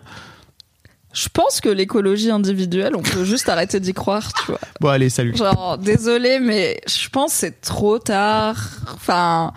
[1.12, 4.60] Je pense que l'écologie individuelle, on peut juste arrêter d'y croire, tu vois.
[4.80, 5.36] Bon, allez, salut.
[5.36, 8.56] Genre, désolé, mais je pense que c'est trop tard.
[8.94, 9.52] Enfin,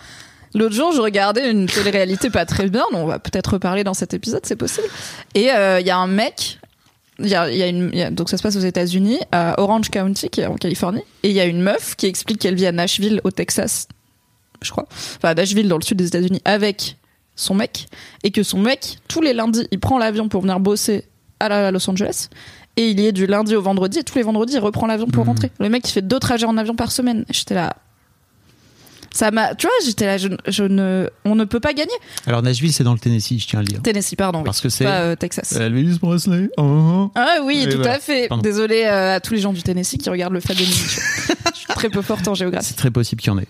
[0.56, 2.84] l'autre jour, je regardais une télé-réalité pas très bien.
[2.94, 4.88] On va peut-être reparler dans cet épisode, c'est possible.
[5.36, 6.60] Et euh, il y a un mec.
[7.20, 9.62] Y a, y a une, il y a- donc ça se passe aux États-Unis, à
[9.62, 11.04] Orange County, qui est en Californie.
[11.22, 13.88] Et il y a une meuf qui explique qu'elle vit à Nashville, au Texas,
[14.64, 14.88] je crois.
[14.90, 16.98] Enfin, à Nashville, dans le sud des États-Unis, avec
[17.36, 17.86] son mec.
[18.24, 21.06] Et que son mec, tous les lundis, il prend l'avion pour venir bosser
[21.52, 22.30] à Los Angeles.
[22.76, 24.00] Et il y est du lundi au vendredi.
[24.00, 25.30] Et tous les vendredis, il reprend l'avion pour Mhm.
[25.30, 25.52] rentrer.
[25.60, 27.24] Le mec, il fait deux trajets en avion par semaine.
[27.30, 27.76] J'étais là.
[29.16, 31.92] Ça m'a, tu vois, j'étais là, je, je ne, on ne peut pas gagner.
[32.26, 33.80] Alors, Nashville, c'est dans le Tennessee, je tiens à le dire.
[33.84, 34.40] Tennessee, pardon.
[34.40, 34.44] oui.
[34.46, 35.52] Parce que c'est- pas euh, Texas.
[35.52, 36.50] Elvis Presley.
[36.58, 37.12] oh.
[37.14, 37.94] Ah oui, Et tout voilà.
[37.94, 38.28] à fait.
[38.28, 38.42] Pardon.
[38.42, 40.58] Désolé euh, à tous les gens du Tennessee qui regardent le Fab.
[40.58, 42.66] Je suis très peu forte en géographie.
[42.70, 43.48] C'est très possible qu'il y en ait.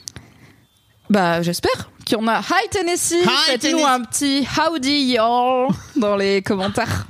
[1.09, 2.39] Bah, j'espère qu'il y en a.
[2.41, 7.07] Hi Tennessee Faites-nous un petit howdy y'all dans les commentaires.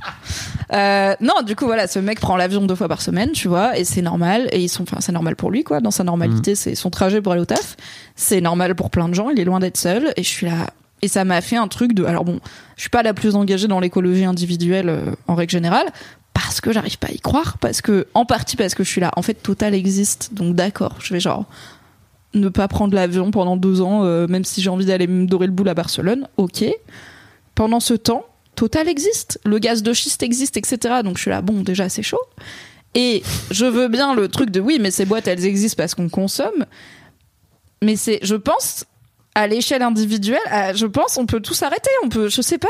[0.74, 3.78] Euh, non, du coup, voilà, ce mec prend l'avion deux fois par semaine, tu vois,
[3.78, 4.48] et c'est normal.
[4.52, 5.82] Et ils sont, enfin, c'est normal pour lui, quoi.
[5.82, 7.78] Dans sa normalité, c'est son trajet pour aller au taf.
[8.16, 9.30] C'est normal pour plein de gens.
[9.30, 10.14] Il est loin d'être seul.
[10.18, 10.72] Et je suis là.
[11.02, 12.06] Et ça m'a fait un truc de.
[12.06, 12.40] Alors bon,
[12.76, 15.88] je suis pas la plus engagée dans l'écologie individuelle euh, en règle générale.
[16.34, 17.58] Parce que j'arrive pas à y croire.
[17.60, 19.12] Parce que, en partie parce que je suis là.
[19.16, 20.34] En fait, Total existe.
[20.34, 21.46] Donc d'accord, je vais genre
[22.34, 25.46] ne pas prendre l'avion pendant deux ans, euh, même si j'ai envie d'aller me dorer
[25.46, 26.66] le boule à Barcelone, ok.
[27.54, 31.02] pendant ce temps, Total existe, le gaz de schiste existe, etc.
[31.04, 32.22] Donc je suis là, bon, déjà c'est chaud.
[32.96, 36.10] Et je veux bien le truc de oui, mais ces boîtes elles existent parce qu'on
[36.10, 36.66] consomme.
[37.82, 38.86] Mais c'est, je pense,
[39.36, 40.40] à l'échelle individuelle,
[40.76, 41.90] je pense, on peut tout s'arrêter.
[42.04, 42.68] On peut, je sais pas.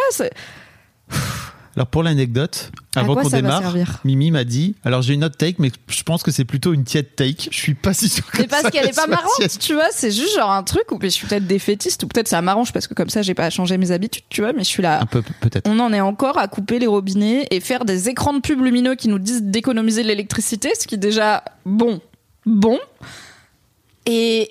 [1.76, 3.74] Alors pour l'anecdote, À avant qu'on démarre,
[4.06, 6.84] Mimi m'a dit, alors j'ai une autre take, mais je pense que c'est plutôt une
[6.84, 7.50] tiède take.
[7.50, 9.58] Je suis pas si sûr que Mais parce qu'elle est pas marrante, tiède.
[9.60, 9.88] tu vois.
[9.92, 12.86] C'est juste genre un truc où je suis peut-être défaitiste ou peut-être ça m'arrange parce
[12.86, 14.54] que comme ça j'ai pas changé mes habitudes, tu vois.
[14.54, 15.02] Mais je suis là.
[15.02, 15.68] Un peu peut-être.
[15.68, 18.94] On en est encore à couper les robinets et faire des écrans de pub lumineux
[18.94, 22.02] qui nous disent d'économiser de l'électricité, ce qui est déjà bon,
[22.46, 22.78] bon.
[24.06, 24.50] Et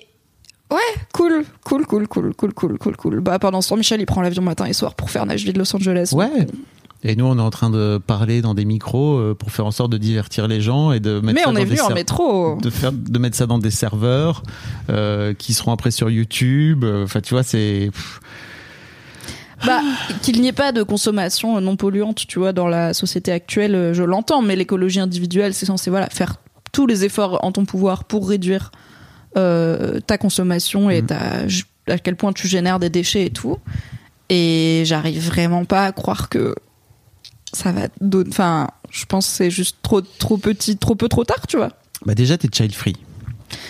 [0.71, 0.77] ouais,
[1.13, 3.19] cool, cool, cool, cool, cool, cool, cool, cool.
[3.21, 5.73] Bah pendant ce temps, Michel il prend l'avion matin et soir pour faire Nashville Los
[5.75, 6.09] Angeles.
[6.13, 6.47] Ouais.
[7.05, 9.71] Et nous, on est en train de parler dans des micros euh, pour faire en
[9.71, 11.81] sorte de divertir les gens et de mettre Mais ça on dans est des venu
[11.81, 12.57] en ser- métro.
[12.61, 14.43] de faire de mettre ça dans des serveurs
[14.89, 16.83] euh, qui seront après sur YouTube.
[16.85, 17.91] Euh, Enfin, tu vois, c'est
[19.65, 19.81] Bah,
[20.21, 24.03] qu'il n'y ait pas de consommation non polluante, tu vois, dans la société actuelle, je
[24.03, 26.35] l'entends, mais l'écologie individuelle, c'est censé voilà, faire
[26.73, 28.71] tous les efforts en ton pouvoir pour réduire
[29.37, 33.57] euh, ta consommation et ta, ju- à quel point tu génères des déchets et tout.
[34.29, 36.55] Et j'arrive vraiment pas à croire que
[37.53, 38.29] ça va donner.
[38.29, 41.69] Enfin, je pense que c'est juste trop, trop petit, trop peu, trop tard, tu vois.
[42.05, 42.95] bah déjà t'es child free.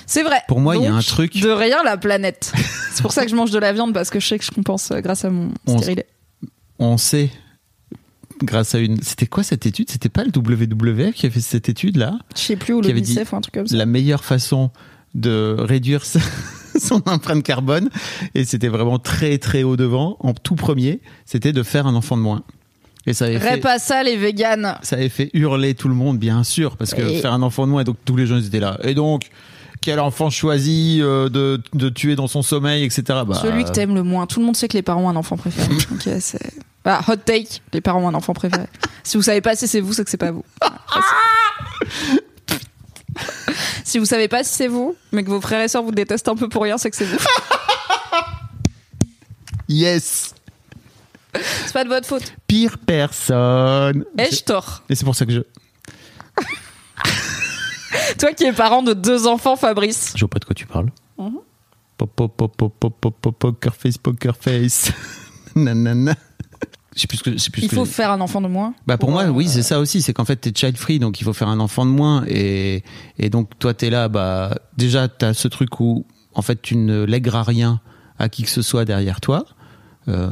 [0.06, 0.38] C'est vrai.
[0.48, 2.54] Pour moi, il y a un truc- De rien, la planète.
[2.94, 4.52] c'est pour ça que je mange de la viande parce que je sais que je
[4.52, 6.08] compense euh, grâce à mon On- stérilet.
[6.80, 7.30] On sait
[8.44, 9.02] grâce à une.
[9.02, 9.90] C'était quoi cette étude?
[9.90, 13.32] C'était pas le WWF qui a fait cette étude là Je sais plus dit BICEF
[13.34, 13.76] ou un truc comme ça.
[13.76, 14.72] La meilleure façon
[15.14, 16.20] de réduire sa-
[16.80, 17.90] son empreinte carbone
[18.36, 22.18] et c'était vraiment très très haut devant en tout premier, c'était de faire un enfant
[22.18, 22.44] de moins.
[23.06, 24.78] Et ça avait fait pas ça, les véganes.
[24.82, 27.66] ça avait fait hurler tout le monde, bien sûr, parce que Et- faire un enfant
[27.68, 28.78] de moins, et donc tous les gens ils étaient là.
[28.84, 29.30] Et donc,
[29.82, 33.04] quel enfant choisit euh, de, de tuer dans son sommeil, etc.
[33.28, 34.26] Bah, Celui que t'aimes le moins.
[34.26, 35.68] Tout le monde sait que les parents ont un enfant préféré.
[35.92, 36.54] Ok, c'est.
[36.86, 38.66] Ah, hot take, les parents ont un enfant préféré.
[39.04, 40.44] si vous savez pas si c'est vous, c'est que c'est pas vous.
[43.84, 46.28] si vous savez pas si c'est vous, mais que vos frères et sœurs vous détestent
[46.30, 47.18] un peu pour rien, c'est que c'est vous.
[49.70, 50.36] Yes
[51.36, 52.34] C'est pas de votre faute.
[52.48, 55.40] Pire personne Ai-je tort Et c'est pour ça que je.
[58.20, 60.14] Toi qui es parent de deux enfants, Fabrice.
[60.16, 60.90] Je vois pas de quoi tu parles.
[61.18, 61.40] Mhm.
[61.98, 64.92] Pop, pop, pop, pop, pop, pop, pop, poker face, poker face.
[65.56, 66.16] Nanana.
[66.96, 68.76] Je sais plus ce que, plus Il que faut faire un enfant de moins.
[68.86, 70.02] Bah pour moi, euh, oui, c'est ça aussi.
[70.02, 72.24] C'est qu'en fait, t'es child free, donc il faut faire un enfant de moins.
[72.28, 72.84] Et,
[73.18, 77.04] et donc, toi, t'es là, bah, déjà, t'as ce truc où, en fait, tu ne
[77.04, 77.82] lègueras rien
[78.20, 79.46] à qui que ce soit derrière toi.
[80.08, 80.30] Euh,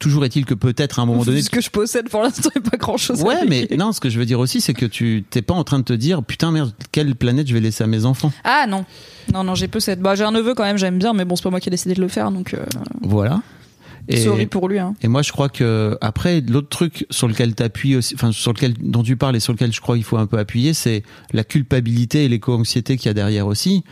[0.00, 1.42] toujours est-il que peut-être à un moment donné.
[1.42, 3.22] Ce que je possède pour l'instant est pas grand chose.
[3.22, 5.62] Ouais, mais non, ce que je veux dire aussi, c'est que tu t'es pas en
[5.62, 8.32] train de te dire, putain, merde, quelle planète je vais laisser à mes enfants.
[8.42, 8.84] Ah non.
[9.32, 10.00] Non, non, j'ai peu cette.
[10.00, 11.70] Bah, j'ai un neveu quand même, j'aime bien, mais bon, c'est pas moi qui ai
[11.70, 12.54] décidé de le faire, donc.
[12.54, 12.64] euh,
[13.02, 13.42] Voilà.
[14.08, 14.78] Et, Sorry pour lui.
[14.78, 14.94] Hein.
[15.02, 18.72] et moi, je crois que après, l'autre truc sur lequel t'appuies aussi, enfin sur lequel
[18.80, 21.44] dont tu parles et sur lequel je crois qu'il faut un peu appuyer, c'est la
[21.44, 23.84] culpabilité et l'éco-anxiété qu'il y a derrière aussi.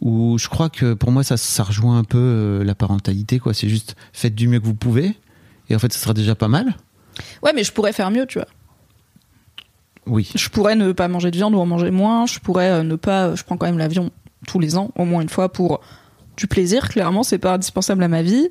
[0.00, 3.54] Où je crois que pour moi, ça, ça rejoint un peu euh, la parentalité, quoi.
[3.54, 5.14] C'est juste faites du mieux que vous pouvez,
[5.68, 6.74] et en fait, ce sera déjà pas mal.
[7.42, 8.48] Ouais, mais je pourrais faire mieux, tu vois.
[10.06, 10.30] Oui.
[10.34, 12.26] Je pourrais ne pas manger de viande ou en manger moins.
[12.26, 13.34] Je pourrais euh, ne pas.
[13.34, 14.10] Je prends quand même l'avion
[14.46, 15.80] tous les ans, au moins une fois, pour
[16.36, 16.88] du plaisir.
[16.88, 18.48] Clairement, c'est pas indispensable à ma vie.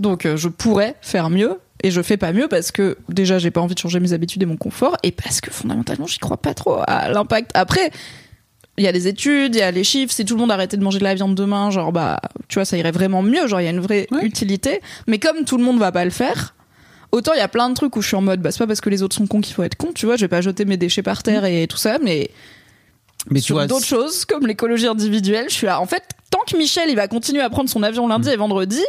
[0.00, 1.58] Donc, euh, je pourrais faire mieux.
[1.84, 4.42] Et je fais pas mieux parce que déjà, j'ai pas envie de changer mes habitudes
[4.42, 4.96] et mon confort.
[5.04, 7.52] Et parce que fondamentalement, j'y crois pas trop à l'impact.
[7.54, 7.92] Après.
[8.78, 10.12] Il y a les études, il y a les chiffres.
[10.14, 12.64] Si tout le monde arrêtait de manger de la viande demain, genre bah, tu vois,
[12.64, 13.46] ça irait vraiment mieux.
[13.46, 14.24] Genre, il y a une vraie Ouais.
[14.24, 14.80] utilité.
[15.06, 16.54] Mais comme tout le monde va pas le faire,
[17.10, 18.66] Autant il y a plein de trucs où je suis en mode, bah c'est pas
[18.66, 20.42] parce que les autres sont cons qu'il faut être con, tu vois, je vais pas
[20.42, 22.28] jeter mes déchets par terre et tout ça, mais,
[23.30, 25.80] Mais sur d'autres choses comme l'écologie individuelle, je suis là.
[25.80, 28.82] En fait, tant que Michel il va continuer à prendre son avion lundi et vendredi,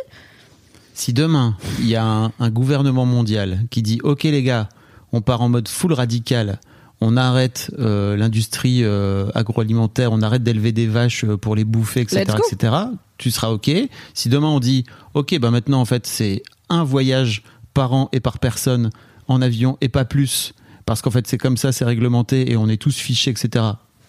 [0.94, 4.68] Si demain, il y a un, un gouvernement mondial qui dit Ok, les gars,
[5.14, 6.60] on part en mode full radical,
[7.02, 12.02] on arrête euh, l'industrie euh, agroalimentaire, on arrête d'élever des vaches euh, pour les bouffer,
[12.02, 12.76] etc., etc.,
[13.18, 13.70] tu seras OK.
[14.14, 18.20] Si demain on dit Ok, bah maintenant, en fait, c'est un voyage par an et
[18.20, 18.90] par personne
[19.28, 20.54] en avion et pas plus,
[20.86, 23.66] parce qu'en fait, c'est comme ça, c'est réglementé et on est tous fichés, etc.,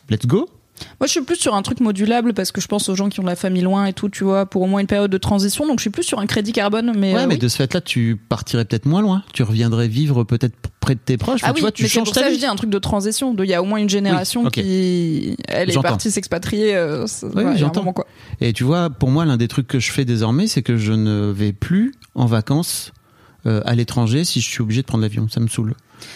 [0.08, 0.48] let's go.
[1.00, 3.20] Moi je suis plus sur un truc modulable parce que je pense aux gens qui
[3.20, 5.66] ont la famille loin et tout, tu vois, pour au moins une période de transition,
[5.66, 7.14] donc je suis plus sur un crédit carbone, mais.
[7.14, 7.38] Ouais, euh, mais oui.
[7.40, 9.22] de ce fait-là, tu partirais peut-être moins loin.
[9.32, 11.40] Tu reviendrais vivre peut-être près de tes proches.
[11.42, 12.36] Ah Enfin, oui, tu vois, tu mais c'est changes pour ta ça que vie.
[12.36, 13.34] je dis un truc de transition.
[13.38, 16.74] Il y a au moins une génération Oui, qui, elle est partie s'expatrier.
[16.74, 17.92] euh, Oui, ouais, j'entends.
[17.92, 18.06] quoi.
[18.40, 20.92] Et tu vois, pour moi, l'un des trucs que je fais désormais, c'est que je
[20.92, 22.92] ne vais plus en vacances
[23.46, 25.28] euh, à l'étranger si je suis obligé de prendre l'avion.
[25.28, 25.74] Ça me saoule.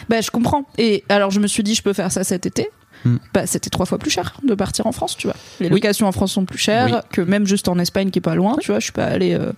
[0.09, 0.67] Bah, je comprends.
[0.79, 2.69] Et alors, je me suis dit, je peux faire ça cet été.
[3.05, 3.17] Hmm.
[3.35, 5.37] Bah, c'était trois fois plus cher de partir en France, tu vois.
[5.61, 5.73] Les Oui.
[5.75, 6.99] locations en France sont plus chères Oui.
[7.11, 8.79] que même juste en Espagne, qui est pas loin, tu vois.
[8.81, 9.53] Je suis pas allée euh,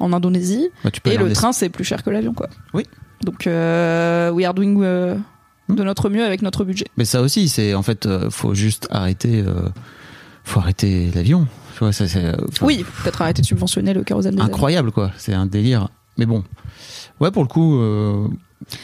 [0.00, 0.68] en Indonésie.
[0.92, 2.48] Tu peux Et le train, c'est plus cher que l'avion, quoi.
[2.74, 2.84] Oui.
[3.22, 5.16] Donc, euh, we are doing euh,
[5.68, 6.86] de notre mieux avec notre budget.
[6.96, 9.44] Mais ça aussi, c'est en fait, faut juste arrêter,
[10.44, 11.46] faut arrêter l'avion.
[11.92, 12.04] Ça,
[12.62, 15.12] Oui, peut-être arrêter de subventionner le kérosène des incroyable quoi.
[15.16, 15.88] C'est un délire.
[16.16, 16.42] Mais bon,
[17.20, 17.80] ouais, pour le coup,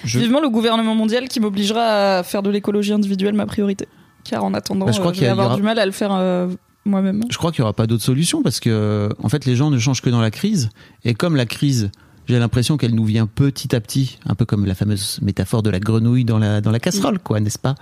[0.04, 3.88] je, Vivement le gouvernement mondial qui m'obligera à faire de l'écologie individuelle ma priorité.
[4.24, 5.62] Car en attendant, Bah, je crois euh, je y vais avoir il y aura- du
[5.62, 6.48] mal à le faire euh,
[6.84, 7.22] moi-même.
[7.30, 9.78] je crois qu'il y aura pas d'autre solution parce que en fait, les gens ne
[9.78, 10.70] changent que dans la crise.
[11.04, 11.90] Et comme la crise,
[12.26, 15.68] j'ai l'impression qu'elle nous vient petit à petit, un peu comme la fameuse métaphore de
[15.68, 17.74] la grenouille dans la dans la casserole, quoi, n'est-ce pas?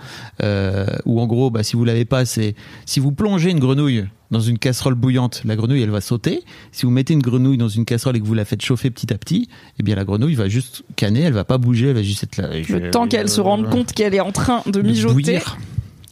[0.43, 2.55] Euh, Où en gros, bah, si vous l'avez pas, c'est
[2.87, 6.43] si vous plongez une grenouille dans une casserole bouillante, la grenouille elle va sauter.
[6.73, 9.13] Si vous mettez une grenouille dans une casserole et que vous la faites chauffer petit
[9.13, 12.03] à petit, eh bien la grenouille va juste canner, elle va pas bouger, elle va
[12.03, 12.49] juste être là.
[12.51, 15.13] Le temps qu'elle se rende compte qu'elle est en train de mijoter.
[15.15, 15.59] bouillir,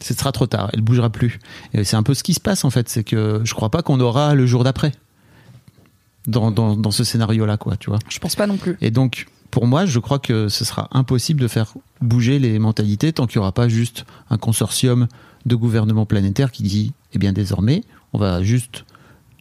[0.03, 1.39] ce sera trop tard, elle bougera plus.
[1.75, 3.83] Et c'est un peu ce qui se passe en fait, c'est que je crois pas
[3.83, 4.93] qu'on aura le jour d'après
[6.27, 7.99] dans, dans, dans ce scénario-là, quoi, tu vois.
[8.09, 8.77] Je pense pas non plus.
[8.81, 13.13] Et donc, pour moi, je crois que ce sera impossible de faire bouger les mentalités
[13.13, 15.09] tant qu'il n'y aura pas juste un consortium
[15.47, 17.83] de gouvernements planétaires qui dit, eh bien, désormais,
[18.13, 18.85] on va juste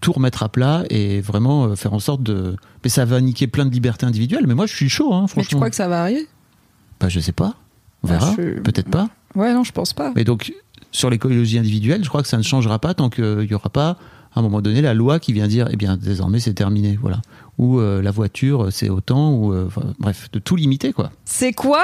[0.01, 2.55] tout remettre à plat et vraiment euh, faire en sorte de.
[2.83, 4.47] Mais ça va niquer plein de libertés individuelles.
[4.47, 5.49] Mais moi, je suis chaud, hein, Mais franchement.
[5.49, 6.25] tu crois que ça va arriver?
[7.01, 7.55] Bah, je sais pas.
[8.03, 8.33] On Bah, verra.
[8.37, 9.09] je- Peut-être pas.
[9.35, 10.11] Ouais, non, je pense pas.
[10.15, 10.53] Mais donc,
[10.91, 13.97] sur l'écologie individuelle, je crois que ça ne changera pas tant qu'il n'y aura pas,
[14.35, 17.21] à un moment donné, la loi qui vient dire, eh bien, désormais, c'est terminé, voilà.
[17.57, 21.11] Ou euh, la voiture, c'est autant, ou euh, enfin, bref, de tout limiter, quoi.
[21.25, 21.83] C'est quoi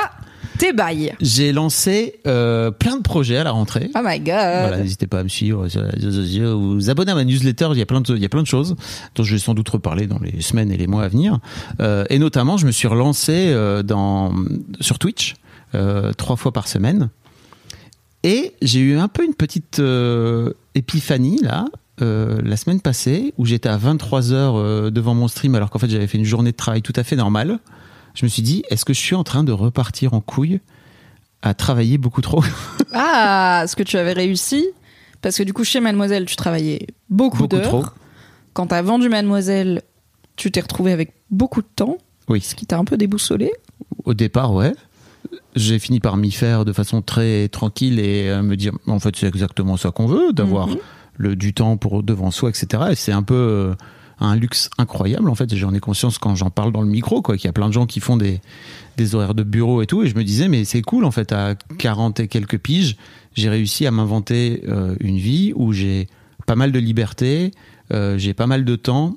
[0.58, 1.14] tes bails?
[1.20, 3.90] J'ai lancé euh, plein de projets à la rentrée.
[3.96, 4.28] Oh my god.
[4.28, 7.70] Voilà, n'hésitez pas à me suivre vous abonner à ma newsletter.
[7.74, 8.76] Il y a plein de, il y a plein de choses
[9.16, 11.40] dont je vais sans doute reparler dans les semaines et les mois à venir.
[11.82, 14.34] Euh, et notamment, je me suis relancé euh, dans,
[14.80, 15.34] sur Twitch
[15.74, 17.10] euh, trois fois par semaine.
[18.26, 21.66] Et j'ai eu un peu une petite euh, épiphanie là.
[22.02, 25.78] euh, la semaine passée où j'étais à 23 heures euh, devant mon stream alors qu'en
[25.80, 27.60] fait j'avais fait une journée de travail tout à fait normale.
[28.16, 30.60] Je me suis dit, est-ce que je suis en train de repartir en couille
[31.44, 32.44] à travailler beaucoup trop?
[32.98, 34.66] Ah, ce que tu avais réussi.
[35.22, 37.80] Parce que du coup, chez Mademoiselle, tu travaillais beaucoup, Beaucoup trop.
[37.82, 37.96] d'heures.
[38.54, 39.82] Quand t'as vendu Mademoiselle,
[40.38, 41.98] tu t'es retrouvé avec beaucoup de temps,
[42.30, 42.40] Oui.
[42.40, 43.52] ce qui t'a un peu déboussolé.
[44.06, 44.74] Au départ, ouais.
[45.56, 49.16] J'ai fini par m'y faire de façon très tranquille et euh, me dire, en fait,
[49.16, 50.78] c'est exactement ça qu'on veut, d'avoir Mhm.
[51.18, 52.84] le du temps pour devant soi, etc.
[52.92, 53.74] Et c'est un peu euh,
[54.20, 55.56] un luxe incroyable, en fait.
[55.56, 57.74] J'en ai conscience quand j'en parle dans le micro, quoi, qu'il y a plein de
[57.74, 58.42] gens qui font des,
[58.98, 60.04] des horaires de bureau et tout.
[60.04, 62.98] Et je me disais, mais c'est cool, en fait, à 40 et quelques piges,
[63.34, 66.08] j'ai réussi à m'inventer euh, une vie où j'ai
[66.48, 67.52] pas mal de liberté,
[67.94, 69.16] euh, j'ai pas mal de temps.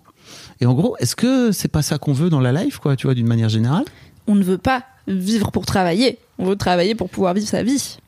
[0.61, 3.07] Et en gros, est-ce que c'est pas ça qu'on veut dans la life, quoi, tu
[3.09, 3.85] vois, d'une manière générale?
[4.29, 6.18] On ne veut pas vivre pour travailler.
[6.38, 7.98] On veut travailler pour pouvoir vivre sa vie.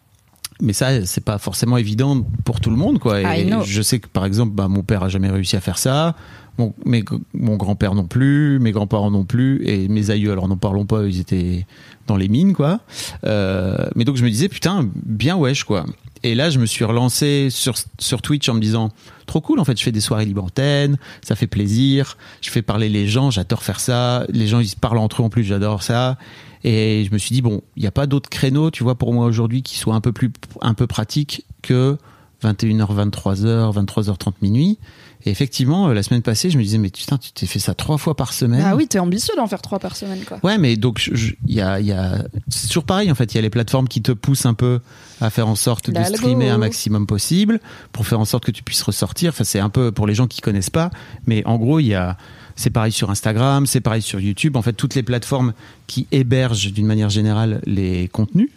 [0.61, 3.21] Mais ça, c'est pas forcément évident pour tout le monde, quoi.
[3.39, 3.63] Et know.
[3.63, 6.15] je sais que, par exemple, bah, mon père a jamais réussi à faire ça.
[6.59, 10.59] Mon, mes- mon grand-père non plus, mes grands-parents non plus, et mes aïeux, alors n'en
[10.59, 11.67] parlons pas, ils étaient
[12.07, 12.81] dans les mines, quoi.
[13.25, 15.87] Euh, mais donc je me disais, putain, bien wesh, quoi.
[16.23, 18.91] Et là, je me suis relancé sur, sur Twitch en me disant,
[19.25, 22.61] trop cool, en fait, je fais des soirées libre antenne, ça fait plaisir, je fais
[22.61, 25.45] parler les gens, j'adore faire ça, les gens, ils se parlent entre eux en plus,
[25.45, 26.19] j'adore ça.
[26.65, 29.13] Et je me suis dit, bon, il n'y a pas d'autre créneau, tu vois, pour
[29.13, 31.97] moi aujourd'hui qui soit un peu plus, un peu pratique que
[32.43, 34.79] 21h, 23h, 23h30 minuit.
[35.27, 37.75] Et effectivement, euh, la semaine passée, je me disais, mais putain, tu t'es fait ça
[37.75, 38.63] trois fois par semaine.
[38.65, 40.39] Ah oui, t'es ambitieux d'en faire trois par semaine, quoi.
[40.43, 41.11] Ouais, mais donc
[41.47, 43.35] il y a, y a, c'est toujours pareil en fait.
[43.35, 44.81] Il y a les plateformes qui te poussent un peu
[45.21, 47.61] à faire en sorte de streamer un maximum possible
[47.93, 49.31] pour faire en sorte que tu puisses ressortir.
[49.31, 50.91] Enfin, c'est un peu pour les gens qui connaissent pas,
[51.27, 52.17] mais en gros, il y a,
[52.61, 54.57] c'est pareil sur Instagram, c'est pareil sur YouTube.
[54.57, 55.55] En fait, toutes les plateformes
[55.87, 58.51] qui hébergent d'une manière générale les contenus.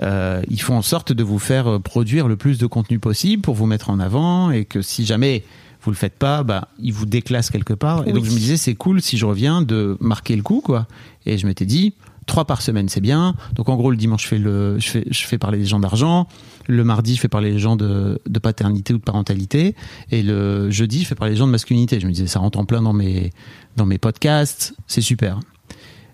[0.00, 3.42] Euh, ils font en sorte de vous faire euh, produire le plus de contenu possible
[3.42, 5.42] pour vous mettre en avant et que si jamais
[5.82, 8.06] vous le faites pas, bah, ils vous déclassent quelque part.
[8.06, 10.86] Et donc je me disais, c'est cool si je reviens de marquer le coup, quoi.
[11.26, 11.94] Et je m'étais dit,
[12.26, 13.34] trois par semaine, c'est bien.
[13.56, 15.80] Donc en gros, le dimanche, je fais, le, je fais, je fais parler les gens
[15.80, 16.28] d'argent.
[16.68, 19.74] Le mardi, je fais parler les gens de, de paternité ou de parentalité.
[20.10, 21.98] Et le jeudi, je fais parler les gens de masculinité.
[21.98, 23.32] Je me disais, ça rentre en plein dans mes,
[23.76, 24.74] dans mes podcasts.
[24.86, 25.40] C'est super.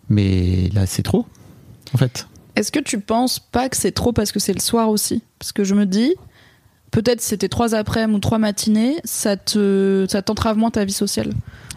[0.08, 1.26] Mais là, c'est trop,
[1.92, 2.28] en fait.
[2.56, 5.22] Est-ce que tu penses pas que c'est trop parce que c'est le soir aussi?
[5.40, 6.14] Parce que je me dis,
[6.94, 11.32] peut-être c'était trois après-midi ou trois matinées, ça te, ça t'entrave moins ta vie sociale.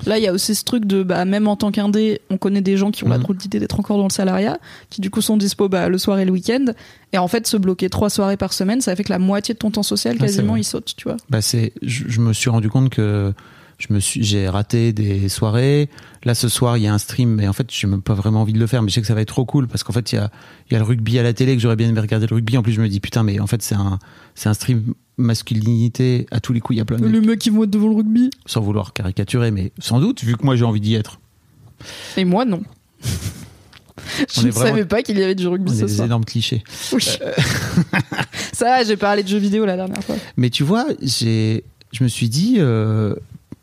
[0.06, 2.62] Là, il y a aussi ce truc de, bah, même en tant qu'indé, on connaît
[2.62, 3.23] des gens qui ont la Mhm.
[3.23, 4.60] drôle d'idée d'être encore dans le salariat,
[4.91, 6.65] qui du coup sont dispo bah, le soir et le week-end.
[7.13, 9.60] Et en fait, se bloquer trois soirées par semaine, ça fait que la moitié de
[9.60, 11.17] ton temps social, quasiment, il saute, tu vois.
[11.32, 13.34] Bah c'est, je, je me suis rendu compte que
[13.80, 15.89] je me suis, j'ai raté des soirées.
[16.25, 18.41] Là, ce soir, il y a un stream, mais en fait, j'ai même pas vraiment
[18.41, 18.84] envie de le faire.
[18.84, 20.30] Mais je sais que ça va être trop cool parce qu'en fait, il y a,
[20.69, 22.56] il y a le rugby à la télé que j'aurais bien aimé regarder le rugby.
[22.58, 23.97] En plus, je me dis putain, mais en fait, c'est un,
[24.36, 26.75] c'est un stream masculinité à tous les coups.
[26.75, 28.30] Il y a plein de mecs qui vont être devant le rugby.
[28.45, 31.19] sans vouloir caricaturer, mais sans doute, vu que moi j'ai envie d'y être.
[32.15, 32.62] Et moi, non.
[34.34, 36.01] Je On ne vraiment- savais pas qu'il y avait du On rugby est ce des
[36.01, 36.63] énormes clichés.
[36.93, 37.03] Oui.
[38.53, 40.15] Ça, j'ai parlé de jeux vidéo la dernière fois.
[40.38, 43.15] Mais tu vois, j'ai, je me suis dit, euh,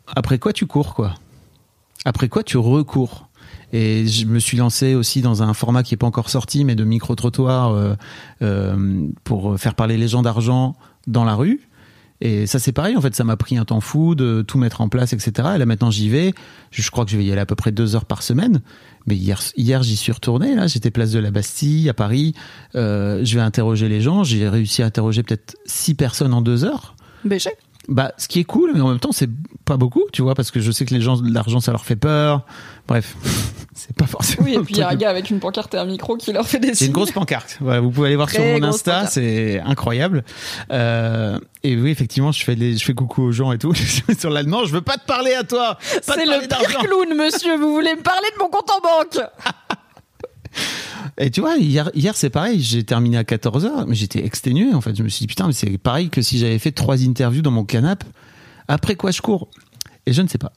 [0.07, 1.15] après quoi tu cours, quoi?
[2.05, 3.29] Après quoi tu recours?
[3.73, 6.75] Et je me suis lancé aussi dans un format qui est pas encore sorti, mais
[6.75, 7.95] de micro-trottoir euh,
[8.41, 10.75] euh, pour faire parler les gens d'argent
[11.07, 11.67] dans la rue.
[12.21, 14.79] Et ça, c'est pareil, en fait, ça m'a pris un temps fou de tout mettre
[14.81, 15.49] en place, etc.
[15.55, 16.33] Et là, maintenant, j'y vais.
[16.71, 18.61] Je crois que je vais y aller à peu près deux heures par semaine.
[19.05, 20.55] Mais hier, hier j'y suis retourné.
[20.55, 22.33] Là, j'étais place de la Bastille, à Paris.
[22.75, 24.23] Euh, je vais interroger les gens.
[24.23, 26.95] J'ai réussi à interroger peut-être six personnes en deux heures.
[27.25, 27.49] BG.
[27.87, 29.29] Bah, ce qui est cool, mais en même temps, c'est
[29.63, 31.95] pas beaucoup, tu vois, parce que je sais que les gens, l'argent, ça leur fait
[31.95, 32.45] peur.
[32.87, 33.15] Bref,
[33.75, 34.43] c'est pas forcément.
[34.45, 36.33] Oui, et puis il y a un gars avec une pancarte et un micro qui
[36.33, 37.57] leur fait des C'est une grosse pancarte.
[37.61, 40.23] Voilà, vous pouvez aller voir sur mon Insta, c'est incroyable.
[40.71, 43.73] Euh, et oui, effectivement, je fais les, je fais coucou aux gens et tout.
[44.19, 45.77] sur l'allemand, je veux pas te parler à toi.
[45.81, 47.57] C'est le pire clown, monsieur.
[47.57, 49.25] Vous voulez me parler de mon compte en banque?
[51.17, 52.61] Et tu vois, hier, hier c'est pareil.
[52.61, 54.95] J'ai terminé à 14h, mais j'étais exténué en fait.
[54.95, 57.51] Je me suis dit putain, mais c'est pareil que si j'avais fait trois interviews dans
[57.51, 58.05] mon canapé.
[58.67, 59.49] Après quoi je cours?
[60.05, 60.51] Et je ne sais pas.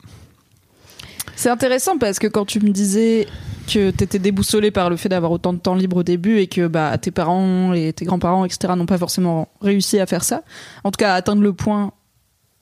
[1.36, 3.28] C'est intéressant parce que quand tu me disais
[3.68, 6.66] que t'étais déboussolé par le fait d'avoir autant de temps libre au début et que
[6.66, 10.42] bah tes parents et tes grands-parents etc n'ont pas forcément réussi à faire ça,
[10.82, 11.92] en tout cas à atteindre le point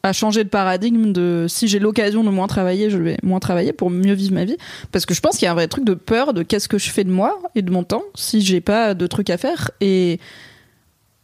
[0.07, 3.73] à changer de paradigme de si j'ai l'occasion de moins travailler, je vais moins travailler
[3.73, 4.57] pour mieux vivre ma vie
[4.93, 6.79] parce que je pense qu'il y a un vrai truc de peur de qu'est-ce que
[6.79, 9.71] je fais de moi et de mon temps si j'ai pas de trucs à faire
[9.81, 10.19] et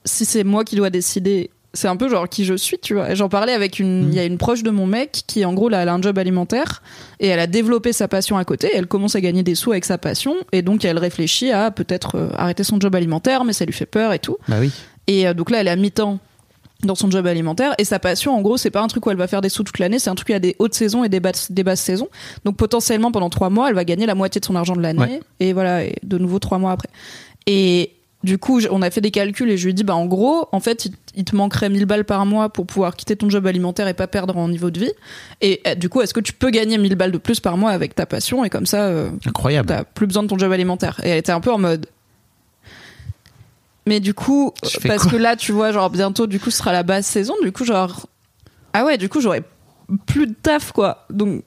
[0.04, 3.14] si c'est moi qui dois décider c'est un peu genre qui je suis, tu vois.
[3.14, 5.68] J'en parlais avec une, il y a une proche de mon mec qui, en gros,
[5.68, 6.82] là, elle a un job alimentaire
[7.18, 8.70] et elle a développé sa passion à côté.
[8.74, 12.16] Elle commence à gagner des sous avec sa passion et donc elle réfléchit à peut-être
[12.16, 14.36] euh, arrêter son job alimentaire, mais ça lui fait peur et tout.
[14.48, 14.70] Bah oui.
[15.06, 16.18] Et euh, donc là, elle est à mi-temps
[16.82, 19.16] dans son job alimentaire et sa passion, en gros, c'est pas un truc où elle
[19.16, 21.08] va faire des sous toute l'année, c'est un truc y a des hautes saisons et
[21.08, 22.08] des basses, des basses saisons.
[22.44, 25.00] Donc potentiellement pendant trois mois, elle va gagner la moitié de son argent de l'année
[25.02, 25.20] Ouais.
[25.40, 26.88] et voilà, et de nouveau trois mois après.
[27.46, 27.92] Et
[28.24, 30.46] du coup, on a fait des calculs et je lui ai dit, bah en gros,
[30.52, 33.88] en fait, il, te manquerait 1000 balles par mois pour pouvoir quitter ton job alimentaire
[33.88, 34.92] et pas perdre en niveau de vie.
[35.40, 37.70] Et euh, du coup, est-ce que tu peux gagner 1000 balles de plus par mois
[37.72, 39.68] avec ta passion et comme ça, euh, Incroyable.
[39.68, 41.00] t'as plus besoin de ton job alimentaire?
[41.02, 41.86] Et elle était un peu en mode.
[43.86, 46.72] Mais du coup, Je parce que là, tu vois, genre bientôt, du coup, ce sera
[46.72, 47.34] la basse saison.
[47.42, 48.06] Du coup, genre.
[48.72, 49.42] Ah ouais, du coup, j'aurais
[50.06, 51.04] plus de taf, quoi.
[51.10, 51.42] Donc.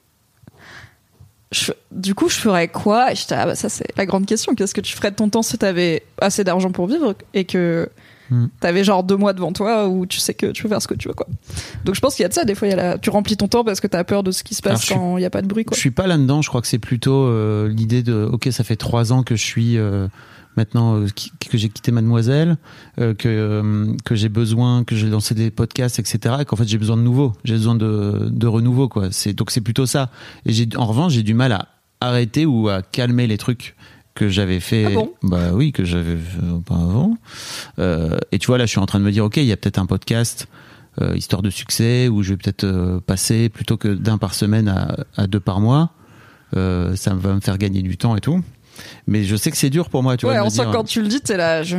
[1.52, 3.12] je- du coup, je ferais quoi?
[3.13, 4.56] Et ah bah, ça, c'est la grande question.
[4.56, 7.89] Qu'est-ce que tu ferais de ton temps si t'avais assez d'argent pour vivre et que
[8.32, 8.48] Hmm.
[8.60, 10.95] t'avais genre deux mois devant toi où tu sais que tu peux faire ce que
[10.95, 11.28] tu veux, quoi?
[11.86, 12.43] Donc, je pense qu'il y a de ça.
[12.43, 14.32] Des fois, il y a la- tu remplis ton temps parce que t'as peur de
[14.32, 15.78] ce qui se passe je quand il n'y a pas de bruit, Je quoi.
[15.78, 16.41] suis pas là-dedans.
[16.41, 19.43] Je crois que c'est plutôt euh, l'idée de ok, ça fait trois ans que je
[19.43, 20.08] suis euh,
[20.57, 22.57] maintenant euh, qui- que j'ai quitté Mademoiselle,
[22.99, 26.35] euh, que euh, que j'ai besoin, que j'ai lancé des podcasts, etc.
[26.41, 27.33] Et qu'en fait j'ai besoin de nouveau.
[27.43, 29.09] J'ai besoin de de renouveau quoi.
[29.11, 30.09] C'est donc c'est plutôt ça.
[30.45, 31.67] Et j'ai en revanche j'ai du mal à
[32.01, 33.75] arrêter ou à calmer les trucs
[34.15, 35.11] que j'avais fait Ah bon?
[35.23, 37.17] Bah oui que j'avais fait auparavant
[37.79, 39.51] Euh, et tu vois là je suis en train de me dire ok il y
[39.51, 40.47] a peut-être un podcast
[41.01, 44.69] euh, histoire de succès où je vais peut-être euh, passer plutôt que d'un par semaine
[44.69, 45.91] à, à deux par mois
[46.55, 48.39] Euh, ça va me faire gagner du temps et tout
[49.07, 50.83] mais je sais que c'est dur pour moi tu ouais, vois on sent dire- quand
[50.83, 51.63] tu le dis, t'es là.
[51.63, 51.77] je-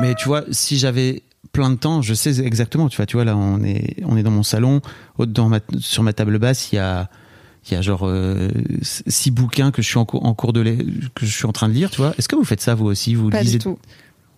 [0.00, 2.88] mais tu vois, si j'avais plein de temps, je sais exactement.
[2.88, 4.80] Tu vois, tu vois là, on est, on est dans mon salon.
[5.18, 7.08] Au- Dans ma, sur ma table basse, il y a,
[7.68, 8.48] il y a genre euh,
[8.82, 10.62] six bouquins que je suis en, cours- en cours de
[11.14, 11.90] que je suis en train de lire.
[11.90, 13.78] Tu vois, est-ce que vous faites ça vous aussi Vous Pas lisez du tout.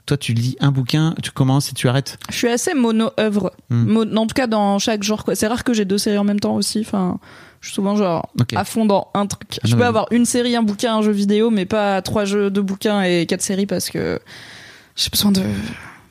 [0.07, 2.19] Toi, tu lis un bouquin, tu commences et tu arrêtes.
[2.31, 3.53] Je suis assez mono-œuvre.
[3.69, 3.85] Hmm.
[3.85, 5.25] Mo- en tout cas, dans chaque genre.
[5.35, 6.81] C'est rare que j'ai deux séries en même temps aussi.
[6.81, 7.19] Enfin,
[7.61, 9.59] je suis souvent genre à fond dans un truc.
[9.59, 12.25] Ah je non, peux avoir une série, un bouquin, un jeu vidéo, mais pas trois
[12.25, 14.19] jeux, deux bouquins et quatre séries parce que
[14.97, 15.43] j'ai besoin de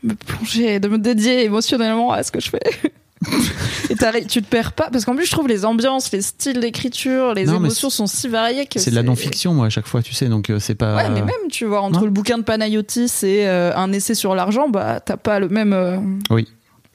[0.03, 2.59] me plonger, de me dédier émotionnellement à ce que je fais.
[3.89, 3.95] et
[4.27, 7.45] tu te perds pas parce qu'en plus je trouve les ambiances, les styles d'écriture, les
[7.45, 10.13] Non, émotions sont si variées que C'est de la non-fiction, moi, à chaque fois, tu
[10.13, 10.27] sais.
[10.29, 10.95] Donc euh, c'est pas.
[10.95, 12.05] Ouais, mais même, tu vois, entre Non.
[12.05, 15.73] le bouquin de Panayotis et euh, un essai sur l'argent, bah, t'as pas le même.
[15.73, 15.97] euh,
[16.29, 16.47] Oui.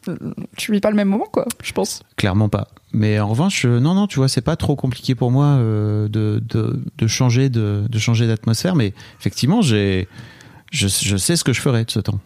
[0.09, 0.17] Euh,
[0.57, 2.03] Tu vis pas le même moment, quoi, je pense.
[2.17, 2.69] Clairement pas.
[2.93, 6.09] Mais en revanche, euh, non, non, tu vois, c'est pas trop compliqué pour moi euh,
[6.09, 8.75] de, de, changer de, changer d'atmosphère.
[8.77, 10.09] Mais effectivement, j'ai,
[10.71, 12.21] je, je sais ce que je ferai de ce temps.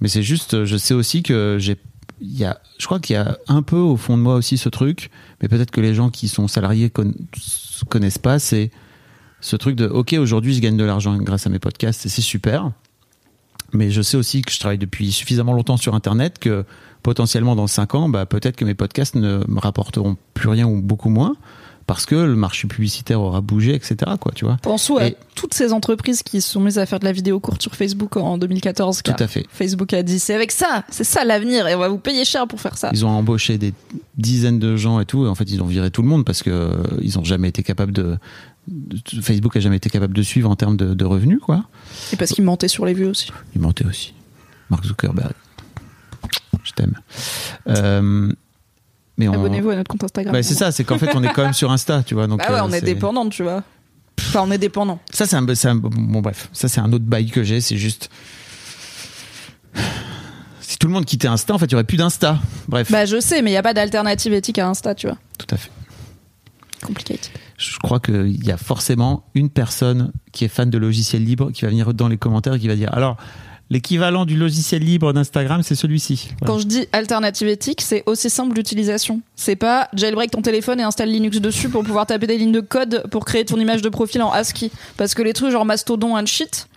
[0.00, 1.76] Mais c'est juste, je sais aussi que j'ai,
[2.20, 4.68] y a, je crois qu'il y a un peu au fond de moi aussi ce
[4.68, 5.10] truc.
[5.40, 7.14] Mais peut-être que les gens qui sont salariés conna-
[7.88, 8.38] connaissent pas.
[8.38, 8.70] C'est
[9.40, 12.22] ce truc de, ok, aujourd'hui, je gagne de l'argent grâce à mes podcasts et c'est
[12.22, 12.72] super.
[13.72, 16.64] Mais je sais aussi que je travaille depuis suffisamment longtemps sur Internet que
[17.04, 20.80] potentiellement dans 5 ans, bah, peut-être que mes podcasts ne me rapporteront plus rien ou
[20.80, 21.36] beaucoup moins
[21.86, 23.96] parce que le marché publicitaire aura bougé, etc.
[24.18, 27.04] Quoi, tu vois Pensons à toutes ces entreprises qui se sont mises à faire de
[27.04, 29.02] la vidéo courte sur Facebook en 2014.
[29.02, 29.44] Tout à fait.
[29.50, 32.48] Facebook a dit c'est avec ça, c'est ça l'avenir et on va vous payer cher
[32.48, 32.88] pour faire ça.
[32.94, 33.74] Ils ont embauché des
[34.16, 36.42] dizaines de gens et tout, et en fait ils ont viré tout le monde parce
[36.42, 38.16] que euh, ils ont jamais été capables de
[39.20, 41.64] Facebook a jamais été capable de suivre en termes de, de revenus, quoi.
[42.14, 43.30] Et parce qu'il mentait sur les vues aussi.
[43.54, 44.14] Il mentait aussi.
[44.70, 45.34] Mark Zuckerberg.
[46.64, 46.94] Je t'aime.
[47.68, 48.32] Euh,
[49.16, 49.34] mais on...
[49.34, 50.32] Abonnez-vous à notre compte Instagram.
[50.32, 52.26] Bah, c'est ça, c'est qu'en fait, on est quand même sur Insta, tu vois.
[52.26, 53.62] Donc, Bah ouais, euh, on est c'est- dépendant, tu vois.
[54.18, 54.98] Enfin, on est dépendant.
[55.12, 55.42] Ça, c'est un,
[55.76, 58.10] Bon, bref, ça, c'est un autre bail que j'ai, c'est juste.
[60.60, 62.38] Si tout le monde quittait Insta, en fait, il y aurait plus d'Insta.
[62.68, 65.18] Bref, Bah, je sais, mais il n'y a pas d'alternative éthique à Insta, tu vois.
[65.38, 65.70] tout à fait.
[66.82, 67.20] Complicated.
[67.56, 71.62] Je crois qu'il y a forcément une personne qui est fan de logiciels libres qui
[71.62, 73.16] va venir dans les commentaires et qui va dire alors.
[73.74, 76.28] L'équivalent du logiciel libre d'Instagram, c'est celui-ci.
[76.38, 76.46] Voilà.
[76.46, 79.20] Quand je dis alternative éthique, c'est aussi simple d'utilisation.
[79.34, 82.60] C'est pas jailbreak ton téléphone et installe Linux dessus pour pouvoir taper des lignes de
[82.60, 84.70] code pour créer ton image de profil en ASCII.
[84.96, 86.68] Parce que les trucs genre Mastodon and shit,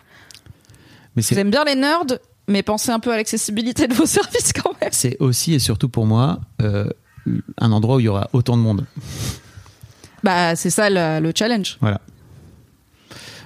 [1.16, 2.18] Mais c'est j'aime bien les nerds,
[2.48, 4.90] mais pensez un peu à l'accessibilité de vos services quand même.
[4.92, 6.90] c'est aussi et surtout pour moi euh,
[7.60, 8.88] un endroit où il y aura autant de monde.
[10.24, 11.78] Bah, c'est ça le, le challenge.
[11.80, 12.02] Voilà.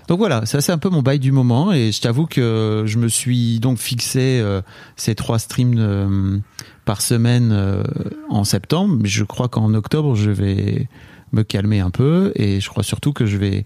[0.07, 2.97] Donc voilà, ça c'est un peu mon bail du moment et je t'avoue que je
[2.97, 4.61] me suis donc fixé euh,
[4.95, 6.37] ces trois streams euh,
[6.85, 7.83] par semaine euh,
[8.29, 10.87] en septembre, mais je crois qu'en octobre je vais
[11.31, 13.65] me calmer un peu et je crois surtout que je vais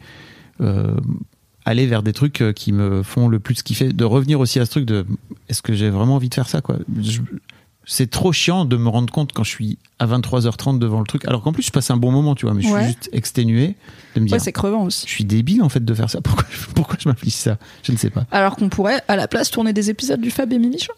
[1.66, 4.72] aller vers des trucs qui me font le plus kiffer, de revenir aussi à ce
[4.72, 5.06] truc de
[5.50, 6.78] est-ce que j'ai vraiment envie de faire ça quoi?
[7.86, 11.26] C'est trop chiant de me rendre compte quand je suis à 23h30 devant le truc,
[11.26, 12.80] alors qu'en plus je passe un bon moment, tu vois, mais je Ouais.
[12.84, 13.76] suis juste exténué
[14.16, 15.06] de me dire Ouais, c'est crevant aussi.
[15.08, 16.20] je suis débile en fait de faire ça.
[16.22, 17.58] Pourquoi, pourquoi je m'affiche ça?
[17.84, 18.26] Je ne sais pas.
[18.32, 20.94] Alors qu'on pourrait, à la place, tourner des épisodes du Fab et Mimi Show.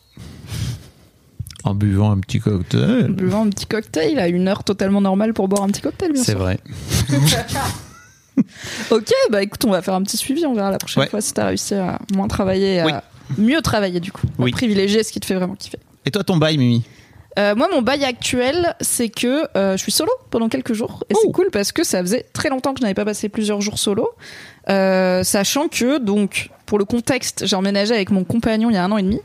[1.64, 3.12] En buvant un petit En cocktail.
[3.12, 6.24] buvant un petit cocktail à une heure totalement normale pour boire un petit cocktail, bien
[6.24, 6.40] C'est sûr.
[6.40, 6.60] vrai.
[8.92, 11.10] Ok, bah écoute, on va faire un petit suivi, on verra la prochaine Ouais.
[11.10, 13.04] fois si t'as réussi à moins travailler, à
[13.38, 14.28] mieux travailler du coup.
[14.38, 14.52] À Oui.
[14.52, 15.80] privilégier ce qui te fait vraiment kiffer.
[16.08, 16.86] Et toi, ton bail, Mimi
[17.38, 21.04] Euh, moi, mon bail actuel, c'est que euh, je suis solo pendant quelques jours.
[21.10, 23.60] Et c'est cool parce que ça faisait très longtemps que je n'avais pas passé plusieurs
[23.60, 24.10] jours solo.
[24.70, 28.86] Euh, sachant que, donc, pour le contexte, j'ai emménagé avec mon compagnon il y a
[28.86, 29.20] un an et demi.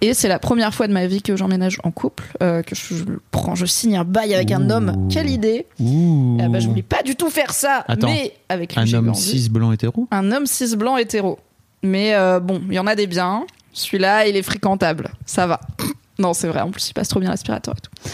[0.00, 3.04] Et c'est la première fois de ma vie que j'emménage en couple, que je, je
[3.30, 5.08] prends, je signe un bail avec un homme.
[5.10, 5.66] Quelle idée.
[6.40, 8.08] Ah bah, Je voulais pas du tout faire ça, Attends.
[8.08, 9.20] mais avec lui, Un homme envie.
[9.20, 11.38] cis blanc hétéro Un homme cis blanc hétéro.
[11.82, 13.44] Mais bon, il y en a des biens.
[13.74, 15.10] Celui-là, il est fréquentable.
[15.26, 15.60] Ça va.
[16.22, 16.60] Non, c'est vrai.
[16.60, 18.10] En plus, il passe trop bien l'aspirateur et tout.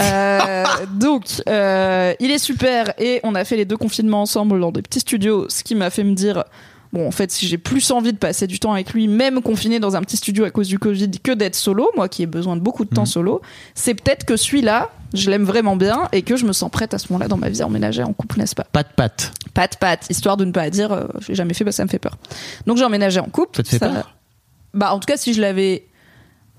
[0.00, 4.70] Euh, donc, euh, il est super et on a fait les deux confinements ensemble dans
[4.70, 6.44] des petits studios, ce qui m'a fait me dire.
[6.92, 9.78] Bon, en fait, si j'ai plus envie de passer du temps avec lui, même confiné
[9.78, 12.56] dans un petit studio à cause du Covid, que d'être solo, moi qui ai besoin
[12.56, 13.06] de beaucoup de temps Mhm.
[13.06, 13.42] solo,
[13.74, 16.98] c'est peut-être que celui-là, je l'aime vraiment bien et que je me sens prête à
[16.98, 18.64] ce moment-là dans ma vie à emménager en couple, n'est-ce pas?
[18.72, 19.32] Pas de patte.
[19.52, 21.90] pas de patte, histoire de ne pas dire euh, j'ai jamais fait, bah, ça me
[21.90, 22.16] fait peur.
[22.66, 23.56] Donc j'ai emménagé en couple.
[23.56, 24.14] Ça te fait peur?
[24.72, 25.84] Bah en tout cas, si je l'avais.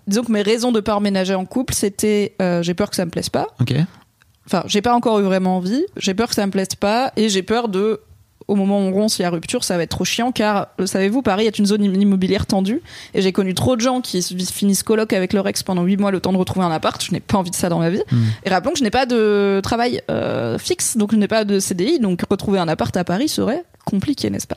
[0.09, 3.05] Disons que mes raisons de pas emménager en couple, c'était euh, j'ai peur que ça
[3.05, 3.47] me plaise pas.
[3.61, 3.73] Ok.
[4.45, 5.85] Enfin, j'ai pas encore eu vraiment envie.
[5.97, 8.01] J'ai peur que ça me plaise pas et j'ai peur de.
[8.47, 10.69] Au moment où on rompt, s'il y a rupture, ça va être trop chiant car,
[10.79, 12.81] euh, savez-vous, Paris est une zone im- immobilière tendue
[13.13, 15.97] et j'ai connu trop de gens qui se- finissent coloc avec leur ex pendant 8
[15.97, 16.99] mois le temps de retrouver un appart.
[17.05, 18.01] Je n'ai pas envie de ça dans ma vie.
[18.11, 18.23] Hmm.
[18.43, 21.59] Et rappelons que je n'ai pas de travail euh, fixe, donc je n'ai pas de
[21.59, 24.55] CDI, donc retrouver un appart à Paris serait compliqué, n'est-ce pas?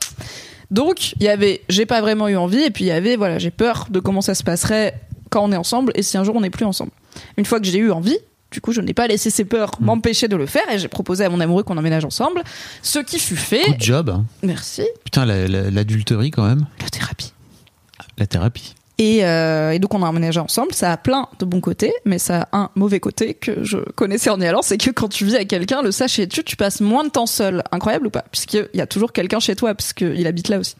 [0.71, 3.37] Donc il y avait, j'ai pas vraiment eu envie, et puis il y avait, voilà,
[3.37, 4.95] j'ai peur de comment ça se passerait
[5.33, 6.91] quand on est ensemble et si un jour on n'est plus ensemble.
[7.37, 8.17] Une fois que j'ai eu envie,
[8.51, 11.25] du coup, je n'ai pas laissé ces peurs m'empêcher de le faire et j'ai proposé
[11.25, 12.43] à mon amoureux qu'on emménage ensemble,
[12.83, 13.65] ce qui fut fait.
[13.67, 14.09] Good job.
[14.11, 14.25] hein.
[14.43, 14.83] Merci.
[15.03, 16.67] Putain, la- la- l'adulterie quand même.
[16.81, 17.33] La thérapie.
[18.19, 18.75] La thérapie.
[18.99, 20.73] Et, euh, et donc on a emménagé ensemble.
[20.73, 24.29] Ça a plein de bons côtés, mais ça a un mauvais côté que je connaissais
[24.29, 27.03] en y allant, c'est que quand tu vis avec quelqu'un, le sachez-tu, tu passes moins
[27.03, 27.63] de temps seul.
[27.71, 28.23] Incroyable ou pas?
[28.31, 30.75] Puisqu'il y a toujours quelqu'un chez toi, puisqu'il habite là aussi.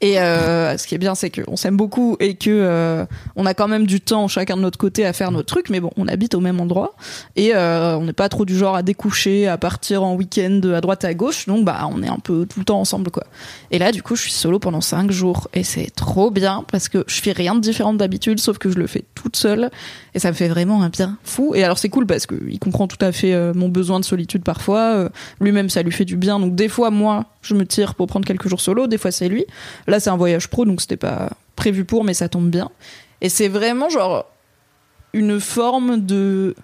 [0.00, 3.54] Et euh, ce qui est bien, c'est qu'on s'aime beaucoup et que euh, on a
[3.54, 6.08] quand même du temps chacun de notre côté à faire nos trucs, mais bon, on
[6.08, 6.94] habite au même endroit
[7.36, 10.80] et euh, on n'est pas trop du genre à découcher, à partir en week-end à
[10.80, 13.24] droite à gauche, donc bah on est un peu tout le temps ensemble quoi.
[13.70, 16.88] Et là, du coup, je suis solo pendant cinq jours et c'est trop bien parce
[16.88, 19.70] que je fais rien de différent d'habitude, sauf que je le fais toute seule
[20.14, 21.54] et ça me fait vraiment un bien fou.
[21.54, 24.42] Et alors c'est cool parce qu'il comprend tout à fait euh, mon besoin de solitude
[24.42, 24.94] parfois.
[24.94, 25.08] Euh,
[25.40, 26.40] Lui-même, ça lui fait du bien.
[26.40, 28.86] Donc des fois, moi, je me tire pour prendre quelques jours solo.
[28.86, 29.44] Des fois, c'est lui.
[29.86, 32.70] Là, c'est un voyage pro, donc c'était pas prévu pour, mais ça tombe bien.
[33.20, 34.26] Et c'est vraiment genre
[35.12, 36.54] une forme de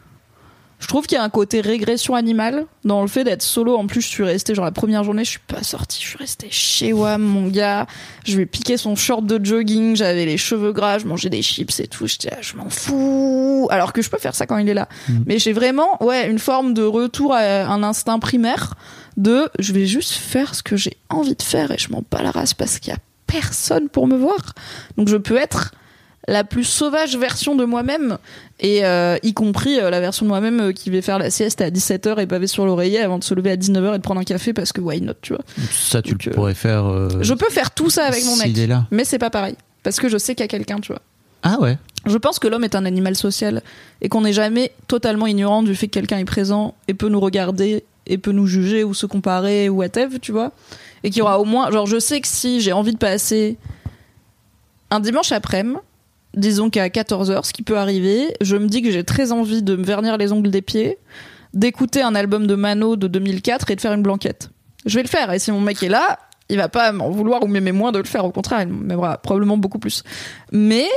[0.80, 3.76] je trouve qu'il y a un côté régression animale dans le fait d'être solo.
[3.76, 6.18] En plus, je suis restée, genre la première journée, je suis pas sortie, je suis
[6.18, 7.86] restée chez Wam, mon gars.
[8.24, 11.42] Je lui ai piqué son short de jogging, j'avais les cheveux gras, je mangeais des
[11.42, 12.06] chips et tout.
[12.06, 13.68] J'étais, ah, je m'en fous.
[13.70, 14.88] Alors que je peux faire ça quand il est là.
[15.26, 18.74] Mais j'ai vraiment, ouais, une forme de retour à un instinct primaire
[19.18, 22.22] de je vais juste faire ce que j'ai envie de faire et je m'en bats
[22.22, 24.54] la race parce qu'il y a personne pour me voir.
[24.96, 25.72] Donc je peux être
[26.30, 28.16] la plus sauvage version de moi-même,
[28.60, 31.60] et euh, y compris euh, la version de moi-même euh, qui va faire la sieste
[31.60, 34.20] à 17h et pavé sur l'oreiller avant de se lever à 19h et de prendre
[34.20, 35.42] un café parce que why not, tu vois.
[35.72, 36.86] Ça, tu Donc, le pourrais faire.
[36.86, 38.86] euh, Je peux faire tout ça avec mon mec, est là.
[38.90, 39.56] mais c'est pas pareil.
[39.82, 41.02] Parce que je sais qu'il y a quelqu'un, tu vois.
[41.42, 41.78] Ah ouais.
[42.06, 43.62] Je pense que l'homme est un animal social
[44.02, 47.20] et qu'on n'est jamais totalement ignorant du fait que quelqu'un est présent et peut nous
[47.20, 50.52] regarder et peut nous juger ou se comparer ou whatever, tu vois.
[51.02, 53.56] Et qu'il y aura au moins, genre, je sais que si j'ai envie de passer
[54.90, 55.78] un dimanche après-midi,
[56.34, 59.76] disons qu'à 14h, ce qui peut arriver, je me dis que j'ai très envie de
[59.76, 60.98] me vernir les ongles des pieds,
[61.54, 64.50] d'écouter un album de Mano de 2004 et de faire une blanquette.
[64.86, 66.18] Je vais le faire et si mon mec est là,
[66.48, 69.18] il va pas m'en vouloir ou m'aimer moins de le faire, au contraire, il m'aimera
[69.18, 70.02] probablement beaucoup plus.
[70.52, 70.88] Mais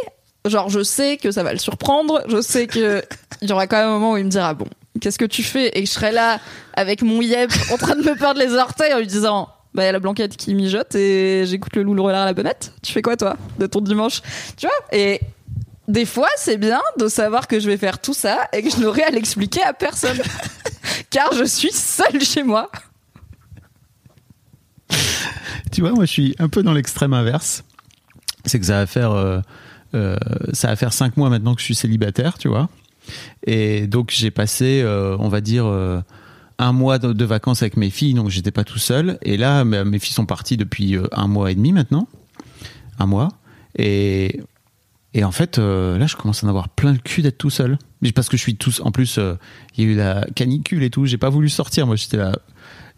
[0.46, 3.02] genre je sais que ça va le surprendre, je sais que
[3.42, 4.68] il y aura quand même un moment où il me dira bon,
[5.00, 5.78] qu'est-ce que tu fais?
[5.78, 6.40] Et je serai là
[6.74, 9.88] avec mon yep en train de me perdre les orteils en lui disant bah y
[9.88, 12.74] a la blanquette qui mijote et j'écoute le loup le renard à la bonnette.
[12.84, 14.22] Tu fais quoi toi de ton dimanche?
[14.56, 15.22] Tu vois Et
[15.88, 18.78] des fois, c'est bien de savoir que je vais faire tout ça et que je
[18.78, 20.18] n'aurai à l'expliquer à personne.
[21.10, 22.70] Car je suis seule chez moi.
[25.72, 27.64] Tu vois, moi, je suis un peu dans l'extrême inverse.
[28.46, 29.40] C'est que ça va faire, euh,
[29.96, 30.16] euh,
[30.54, 32.70] ça va faire cinq mois maintenant que je suis célibataire, tu vois.
[33.46, 36.00] Et donc, j'ai passé, euh, on va dire, euh,
[36.60, 39.18] un mois de, de vacances avec mes filles, donc j'étais pas tout seul.
[39.22, 42.08] Et là, mes mes filles sont parties depuis euh, un mois et demi maintenant.
[43.00, 43.30] Un mois.
[43.78, 44.42] Et,
[45.14, 47.50] et en fait, euh, là, je commence à en avoir plein le cul d'être tout
[47.50, 47.78] seul.
[48.02, 48.82] Mais Parce que je suis tous.
[48.84, 49.36] En plus, euh,
[49.78, 51.06] il y a eu la canicule et tout.
[51.06, 51.88] J'ai pas voulu sortir.
[51.88, 52.34] Moi, j'étais là.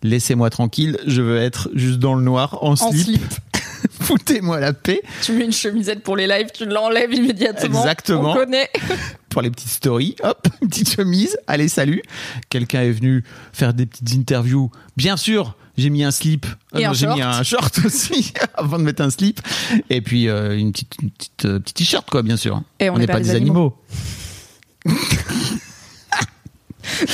[0.04, 0.98] Laissez-moi tranquille.
[1.08, 3.04] Je veux être juste dans le noir, en, En slip.
[3.06, 3.22] slip.
[4.02, 5.02] Foutez-moi la paix.
[5.22, 7.82] Tu mets une chemisette pour les lives, tu l'enlèves immédiatement.
[7.82, 8.32] Exactement.
[8.32, 8.70] On connaît.
[9.30, 10.16] pour les petites stories.
[10.24, 11.38] Hop, une petite chemise.
[11.48, 12.02] Allez, salut.
[12.50, 13.24] Quelqu'un est venu
[13.54, 14.72] faire des petites interviews.
[14.96, 16.46] Bien sûr, j'ai mis un slip.
[16.74, 19.42] Euh, j'ai mis un short aussi avant de mettre un slip.
[19.90, 22.62] Et puis euh, une petite, une petite, euh, t-shirt, quoi, bien sûr.
[22.80, 23.76] Et on n'est pas, pas des des animaux.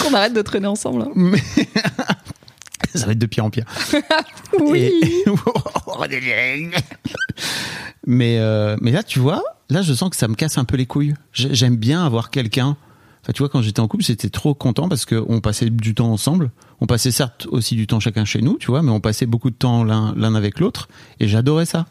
[0.02, 1.04] Qu'on arrête de traîner ensemble.
[1.04, 1.12] hein.
[1.16, 1.42] Mais
[3.00, 3.66] ça va être de pire en pire.
[4.60, 4.80] Oui.
[5.02, 5.24] Et-
[8.06, 10.78] mais, euh, mais là, tu vois, là, je sens que ça me casse un peu
[10.78, 11.14] les couilles.
[11.34, 12.76] J'ai- J'aime bien avoir quelqu'un.
[13.24, 16.12] Enfin, tu vois, quand j'étais en couple, j'étais trop content parce qu'on passait du temps
[16.12, 16.50] ensemble.
[16.82, 19.52] On passait certes aussi du temps chacun chez nous, tu vois, mais on passait beaucoup
[19.52, 20.88] de temps l'un avec l'autre.
[21.20, 21.86] Et j'adorais ça.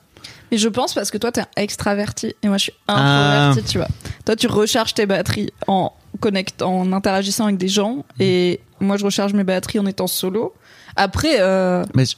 [0.51, 3.49] Mais je pense parce que toi, t'es extraverti et moi, je suis Ah.
[3.51, 3.87] introverti, tu vois.
[4.27, 9.05] Toi, tu recharges tes batteries en connectant, en interagissant avec des gens et moi, je
[9.05, 10.53] recharge mes batteries en étant solo.
[11.01, 12.15] Après, euh, Mais je,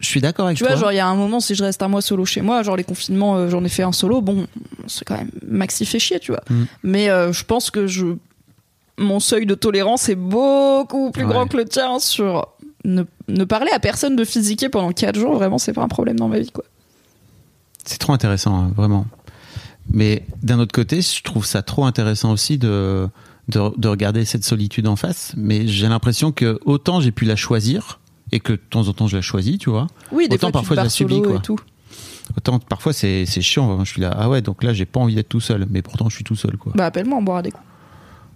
[0.00, 0.80] je suis d'accord avec tu vois, toi.
[0.80, 2.76] genre, il y a un moment, si je reste un mois solo chez moi, genre
[2.76, 4.46] les confinements, euh, j'en ai fait un solo, bon,
[4.86, 6.42] c'est quand même maxi fait chier, tu vois.
[6.50, 6.62] Mm.
[6.82, 8.06] Mais euh, je pense que je,
[8.98, 11.30] mon seuil de tolérance est beaucoup plus Ouais.
[11.32, 12.48] grand que le tien sur
[12.84, 16.18] ne, ne parler à personne de physiquer pendant 4 jours, vraiment, c'est pas un problème
[16.18, 16.64] dans ma vie, quoi.
[17.84, 19.06] C'est trop intéressant, hein, vraiment.
[19.90, 23.06] Mais d'un autre côté, je trouve ça trop intéressant aussi de,
[23.48, 25.32] de, de regarder cette solitude en face.
[25.36, 28.00] Mais j'ai l'impression que autant j'ai pu la choisir
[28.34, 29.86] et que de temps en temps je la choisis, tu vois.
[30.10, 31.36] Oui, des Autant fois, tu parfois, je la subis, quoi.
[31.36, 31.58] et tout.
[32.36, 33.84] Autant parfois c'est c'est chiant.
[33.84, 35.66] Je suis là, ah ouais, donc là j'ai pas envie d'être tout seul.
[35.70, 36.72] Mais pourtant je suis tout seul, quoi.
[36.74, 37.64] Bah, appelle-moi, on boira des coups.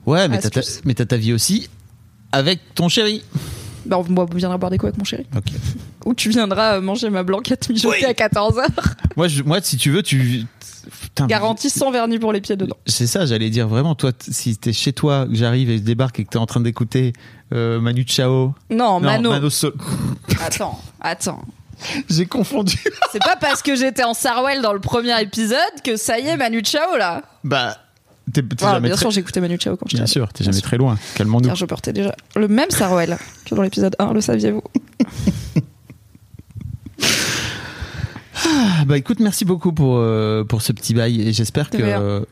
[0.07, 0.83] Ouais, mais t'as ta, Astuce.
[0.85, 1.69] mais t'as ta vie aussi
[2.33, 3.25] avec ton chéri.
[3.89, 5.27] Bah, on viendra boire des coups avec mon chéri.
[5.37, 5.45] Ok.
[6.05, 8.05] Ou tu viendras euh, manger ma blanquette mijotée Oui.
[8.05, 8.67] à 14h.
[9.17, 10.45] moi, je, moi, si tu veux, tu.
[11.03, 12.77] Putain, Garantie sans vernis pour les pieds dedans.
[12.87, 16.19] C'est ça, j'allais dire vraiment, toi, si t'es chez toi, que j'arrive et je débarque
[16.21, 17.13] et que t'es en train d'écouter
[17.53, 18.55] euh, Manu Chao.
[18.71, 19.31] Non, Mano.
[19.31, 19.49] Mano
[20.47, 21.43] Attends, attends.
[22.09, 22.77] J'ai confondu.
[23.13, 26.37] C'est pas parce que j'étais en Sarwell dans le premier épisode que ça y est,
[26.37, 27.23] Manu Chao là.
[27.45, 27.77] bah,
[28.37, 29.01] Ah, jamais bien très...
[29.03, 30.63] sûr, j'écoutais Manu Chao quand j'étais Bien sûr, t'es jamais sûr.
[30.63, 30.99] très loin.
[31.15, 31.47] Calmons-nous.
[31.49, 34.63] Car je portais déjà le même Sarwell que dans l'épisode 1, le saviez-vous
[38.51, 42.25] Ah, bah écoute, merci beaucoup pour, euh, pour ce petit bail et j'espère que.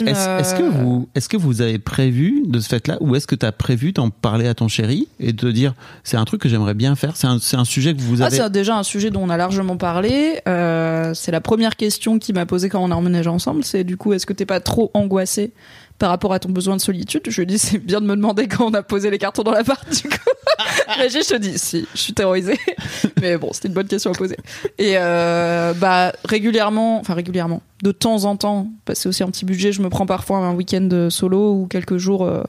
[0.00, 3.26] Euh, Est-ce euh, que vous est-ce que vous avez prévu de ce fait-là ou est-ce
[3.26, 5.74] que tu as prévu d'en parler à ton chéri et de dire
[6.04, 8.36] c'est un truc que j'aimerais bien faire c'est un, un sujet que vous Ah, avez
[8.36, 10.40] c'est déjà un sujet dont on a largement parlé.
[10.48, 13.64] Euh, c'est la première question qu'il m'a posée quand on a emménagé ensemble.
[13.64, 15.52] C'est du coup, est-ce que t'es pas trop angoissé
[15.98, 18.48] par rapport à ton besoin de solitude Je lui dit, c'est bien de me demander
[18.48, 19.88] quand on a posé les cartons dans l'appart.
[19.90, 20.16] Du coup,
[20.98, 22.58] Régis, je te dis, si, je suis terrorisée.
[23.20, 24.36] Mais bon, c'était une bonne question à poser.
[24.78, 29.30] Et euh, bah régulièrement, enfin régulièrement, de temps en temps, parce que c'est aussi un
[29.30, 32.24] petit budget, je me prends parfois un week-end euh, solo ou quelques jours.
[32.24, 32.42] euh,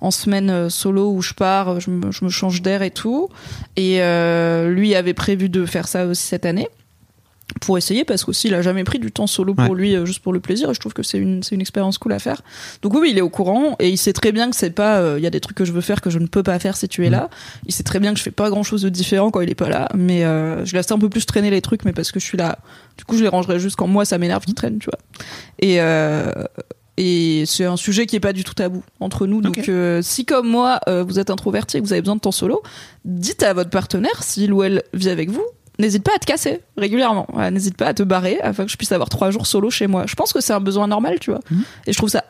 [0.00, 3.28] en semaine solo où je pars, je me, change d'air et tout.
[3.74, 3.96] Et
[4.68, 6.68] lui avait prévu de faire ça aussi cette année.
[7.62, 9.74] Pour essayer parce qu'aussi il a jamais pris du temps solo pour Ouais.
[9.76, 11.96] lui euh, juste pour le plaisir et je trouve que c'est une c'est une expérience
[11.98, 12.42] cool à faire.
[12.82, 15.14] Donc oui, il est au courant et il sait très bien que c'est pas euh,
[15.18, 16.76] il y a des trucs que je veux faire que je ne peux pas faire
[16.76, 17.30] si tu es là.
[17.66, 19.54] Il sait très bien que je fais pas grand chose de différent quand il est
[19.54, 22.20] pas là mais euh, je laisse un peu plus traîner les trucs mais parce que
[22.20, 22.58] je suis là.
[22.98, 24.98] Du coup je les rangerai juste quand moi ça m'énerve qu'ils traînent tu vois.
[25.58, 26.30] Et euh,
[27.00, 29.40] et c'est un sujet qui est pas du tout tabou entre nous.
[29.40, 32.20] Donc euh, si comme moi euh, vous êtes introverti et que vous avez besoin de
[32.20, 32.60] temps solo
[33.04, 35.44] dites à votre partenaire s'il ou elle vit avec vous
[35.78, 37.26] n'hésite pas à te casser régulièrement.
[37.32, 39.86] Voilà, n'hésite pas à te barrer afin que je puisse avoir trois jours solo chez
[39.86, 40.04] moi.
[40.06, 41.40] Je pense que c'est un besoin normal, tu vois.
[41.50, 41.62] Mhm.
[41.86, 42.24] Et je trouve ça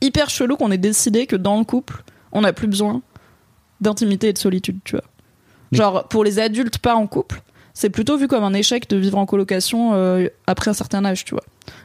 [0.00, 3.00] hyper chelou qu'on ait décidé que dans le couple, on n'a plus besoin
[3.80, 5.04] d'intimité et de solitude, tu vois.
[5.72, 7.42] Mais- Genre, pour les adultes pas en couple,
[7.74, 11.24] c'est plutôt vu comme un échec de vivre en colocation euh, après un certain âge,
[11.24, 11.42] tu vois.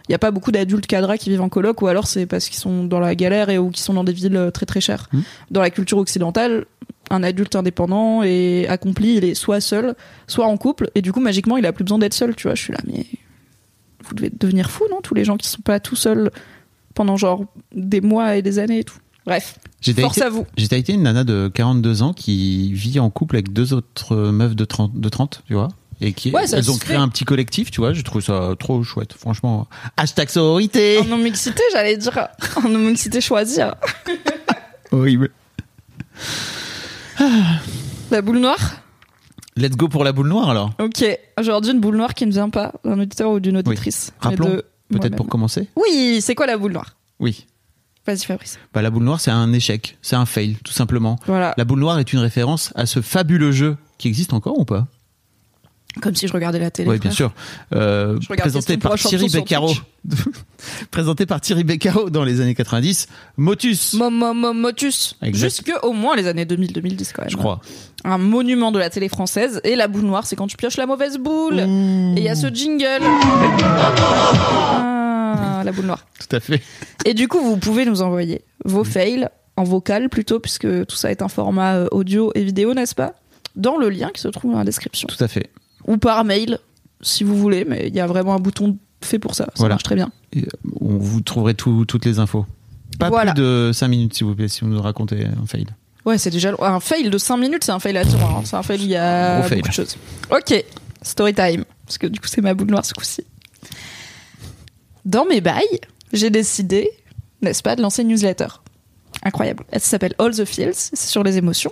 [0.08, 2.48] Il n'y a pas beaucoup d'adultes cadras qui vivent en coloc, ou alors c'est parce
[2.48, 4.82] qu'ils sont dans la galère et ou qu'ils sont dans des villes euh, très très
[4.82, 5.08] chères.
[5.12, 5.24] Mhm.
[5.52, 6.66] Dans la culture occidentale,
[7.10, 9.96] un adulte indépendant et accompli, il est soit seul,
[10.28, 12.56] soit en couple, et du coup, magiquement, il a plus besoin d'être seul, tu vois.
[12.56, 13.06] Je suis là, mais
[14.04, 16.30] vous devez devenir fou, non Tous les gens qui sont pas tout seuls
[16.94, 18.98] pendant genre des mois et des années et tout.
[19.26, 20.46] Bref, J'ai force daté, à vous.
[20.58, 24.56] j'ai daté une nana de 42 ans qui vit en couple avec deux autres meufs
[24.56, 25.68] de 30, de 30 tu vois.
[26.02, 27.02] Et qui, Ouais, elles ont créé fait.
[27.02, 27.92] un petit collectif, tu vois.
[27.94, 29.68] Je trouve ça trop chouette, franchement.
[29.98, 31.00] Hashtag sororité!
[31.00, 32.28] En non-mixité, j'allais dire.
[32.56, 33.62] En non-mixité choisie.
[33.62, 33.76] hein.
[34.92, 35.30] Horrible.
[38.12, 38.78] La boule noire
[39.58, 40.72] Let's go pour la boule noire alors.
[40.80, 41.04] Ok,
[41.38, 44.14] aujourd'hui une boule noire qui ne vient pas d'un auditeur ou d'une auditrice.
[44.24, 45.68] mais Rappelons, Peut-être pour commencer?
[45.76, 46.96] Oui, c'est quoi la boule noire?
[47.20, 47.46] Oui.
[48.08, 48.58] Vas-y Fabrice.
[48.74, 49.98] Bah, la boule noire, c'est un échec.
[50.02, 51.20] C'est un fail, tout simplement.
[51.28, 54.66] Voilà, La boule noire est une référence à ce fabuleux jeu qui existe encore ou
[54.66, 54.88] pas?
[56.02, 56.90] Comme si je regardais la télé.
[56.90, 57.34] Oui, bien sûr.
[57.74, 59.74] Euh, présenté par Thierry Beccaro.
[60.92, 63.08] présenté par Thierry Beccaro dans les années 90.
[63.38, 65.16] Motus, Mo- mo- mo- Motus.
[65.34, 67.32] Jusque au moins les années 2000-2010 quand même.
[67.32, 67.60] je crois.
[68.06, 69.60] Un monument de la télé française.
[69.64, 71.56] Et la boule noire, c'est quand tu pioches la mauvaise boule.
[71.66, 72.18] Mmh.
[72.18, 73.02] Et il y a ce jingle.
[74.32, 76.06] Ah, la boule noire.
[76.30, 76.62] Tout à fait.
[77.06, 79.28] Et du coup, vous pouvez nous envoyer vos fails
[79.58, 83.14] en vocal plutôt, puisque tout ça est un format euh, audio et vidéo, n'est-ce pas?
[83.56, 85.08] Dans le lien qui se trouve dans la description.
[85.08, 85.50] Tout à fait.
[85.88, 86.60] Ou par mail,
[87.02, 89.46] si vous voulez, mais il y a vraiment un bouton fait pour ça.
[89.46, 89.74] Ça Voilà.
[89.76, 90.12] marche très bien.
[90.34, 90.48] Et, euh,
[90.82, 92.46] on- vous trouverez tout- toutes les infos.
[93.00, 93.34] Pas Voilà.
[93.34, 95.66] plus de 5 minutes, s'il vous plaît, si vous nous racontez un fail.
[96.06, 98.40] Ouais, c'est déjà un fail de 5 minutes, c'est un fail attirant.
[98.40, 98.42] hein.
[98.46, 99.96] C'est un fail où il y a beaucoup de choses.
[100.32, 100.64] Ok,
[101.02, 101.64] story time.
[101.86, 103.24] Parce que du coup, c'est ma boule noire ce coup-ci.
[105.06, 105.80] Dans mes bails,
[106.14, 106.90] j'ai décidé,
[107.42, 108.48] n'est-ce pas, de lancer une newsletter.
[109.24, 109.66] Incroyable.
[109.72, 111.72] Elle s'appelle All the Feels, c'est sur les émotions.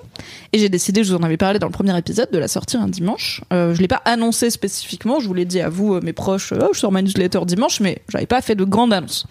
[0.51, 2.81] Et j'ai décidé, je vous en avais parlé dans le premier épisode, de la sortir
[2.81, 3.41] un dimanche.
[3.53, 6.51] Euh, je l'ai pas annoncé spécifiquement, je vous l'ai dit à vous, euh, mes proches,
[6.51, 9.27] euh, Oh, je sors ma newsletter dimanche, mais j'avais pas fait de grande annonce.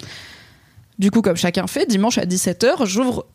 [0.98, 3.26] Du coup, comme chacun fait, dimanche à 17h, j'ouvre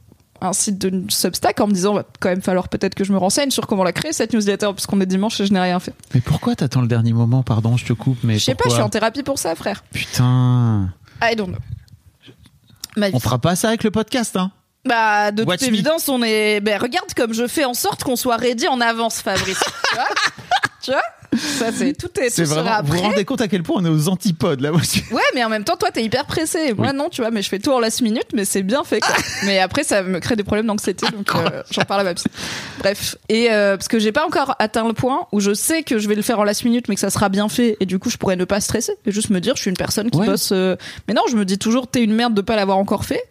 [0.42, 3.20] un site de Substack en me disant va quand même falloir peut-être que je me
[3.20, 5.94] renseigne sur comment la créer cette newsletter puisqu'on est dimanche et je n'ai rien fait.
[6.16, 7.44] Mais pourquoi t'attends le dernier moment?
[7.44, 9.84] Pardon, je te coupe, mais Je sais pas, je suis en thérapie pour ça, frère.
[9.94, 10.92] Putain.
[11.22, 11.60] I don't know.
[12.98, 13.16] Ma vie.
[13.16, 14.52] On fera pas ça avec le podcast, hein
[14.86, 15.74] Bah, de Watch toute me.
[15.74, 16.60] évidence, on est.
[16.60, 19.60] Ben, regarde comme je fais en sorte qu'on soit ready en avance, Fabrice.
[19.90, 20.08] tu vois
[20.82, 21.02] Tu vois
[21.40, 22.82] Ça, c'est tout est C'est vraiment.
[22.82, 23.08] Vous vous prêt.
[23.10, 25.50] rendez compte à quel point on est aux antipodes là moi, je- Ouais, mais en
[25.50, 26.74] même temps, toi, t'es hyper pressé.
[26.74, 26.96] Moi, Oui.
[26.96, 29.14] non, tu vois, mais je fais tout en last minute, mais c'est bien fait, quoi.
[29.46, 32.26] mais après, ça me crée des problèmes d'anxiété, donc euh, j'en parle à ma psy.
[32.80, 33.16] Bref.
[33.30, 36.08] Et euh, parce que j'ai pas encore atteint le point où je sais que je
[36.10, 38.10] vais le faire en last minute, mais que ça sera bien fait, et du coup,
[38.10, 40.26] je pourrais ne pas stresser et juste me dire, je suis une personne qui Ouais.
[40.26, 40.50] bosse.
[40.52, 40.76] euh,
[41.08, 43.24] Mais non, je me dis toujours, t'es une merde de pas l'avoir encore fait.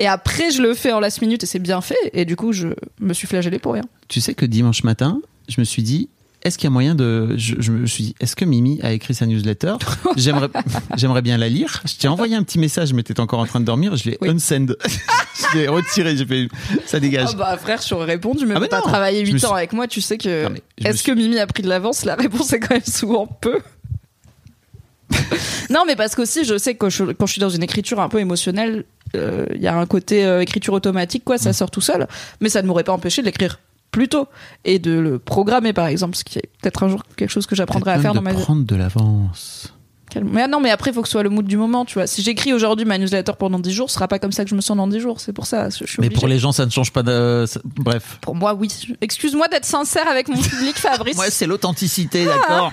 [0.00, 2.52] Et après, je le fais en last minute et c'est bien fait, et du coup,
[2.52, 2.68] je
[3.00, 3.84] me suis flagellé pour rien.
[4.08, 6.08] Tu sais que dimanche matin, je me suis dit,
[6.42, 7.34] est-ce qu'il y a moyen de.
[7.36, 9.74] Je, je me suis dit, est-ce que Mimi a écrit sa newsletter?
[10.16, 10.48] J'aimerais,
[10.96, 11.82] j'aimerais bien la lire.
[11.86, 13.94] Je t'ai envoyé un petit message, mais t'étais encore en train de dormir.
[13.96, 14.30] Je l'ai Oui.
[14.30, 14.68] unsend.
[15.52, 16.16] je l'ai retiré.
[16.16, 16.48] J'ai fait,
[16.86, 17.28] ça dégage.
[17.32, 19.48] Ah bah frère, je t'aurais répondu, mais Ah t'as non, travaillé je 8 me ans
[19.48, 20.46] suis- avec moi, tu sais que.
[20.82, 22.06] Est-ce suis- que Mimi a pris de l'avance?
[22.06, 23.58] La réponse est quand même souvent peu.
[25.70, 28.00] non, mais parce qu'aussi, je sais que quand je, quand je suis dans une écriture
[28.00, 28.84] un peu émotionnelle,
[29.16, 31.38] euh, il y a un côté euh, écriture automatique, quoi, Mm.
[31.38, 32.06] ça sort tout seul.
[32.40, 33.58] Mais ça ne m'aurait pas empêché de l'écrire
[33.90, 34.28] plus tôt
[34.64, 37.56] et de le programmer, par exemple, ce qui est peut-être un jour quelque chose que
[37.56, 38.42] j'apprendrai à faire dans ma de vie.
[38.42, 39.72] prendre de l'avance.
[40.24, 41.94] Mais ah non, mais après, il faut que ce soit le mood du moment, tu
[41.94, 42.08] vois.
[42.08, 44.56] Si j'écris aujourd'hui ma newsletter pendant 10 jours, ce sera pas comme ça que je
[44.56, 45.20] me sens dans 10 jours.
[45.20, 47.44] C'est pour ça, je suis Mais pour les gens, ça ne change pas de.
[47.76, 48.18] Bref.
[48.20, 48.66] Pour moi, oui.
[49.00, 51.14] Excuse-moi d'être sincère avec mon public, Fabrice.
[51.14, 52.36] Moi, c'est l'authenticité, Ah.
[52.48, 52.72] d'accord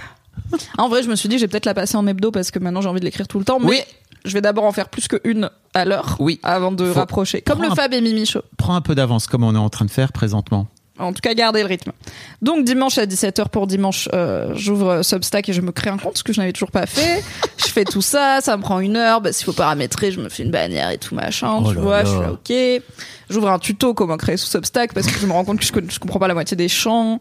[0.78, 2.82] En vrai, je me suis dit, j'ai peut-être la passer en hebdo parce que maintenant
[2.82, 3.60] j'ai envie de l'écrire tout le temps.
[3.60, 3.80] Mais Oui.
[4.26, 6.40] je vais d'abord en faire plus qu'une à l'heure Oui.
[6.44, 7.42] avant de Faut rapprocher.
[7.42, 8.42] Comme le Fab et Mimi Show.
[8.58, 10.68] Prends un peu d'avance, comme on est en train de faire présentement.
[11.00, 11.92] En tout cas, garder le rythme.
[12.42, 16.18] Donc, dimanche à 17h pour dimanche, euh, j'ouvre Substack et je me crée un compte,
[16.18, 17.24] ce que je n'avais toujours pas fait.
[17.58, 19.22] je fais tout ça, ça me prend une heure.
[19.22, 22.02] Bah, s'il faut paramétrer, je me fais une bannière et tout machin, Oh tu vois,
[22.02, 22.06] là.
[22.06, 22.84] je suis là, ok.
[23.30, 25.72] J'ouvre un tuto comment créer sous Substack parce que je me rends compte que je,
[25.90, 27.20] je comprends pas la moitié des champs.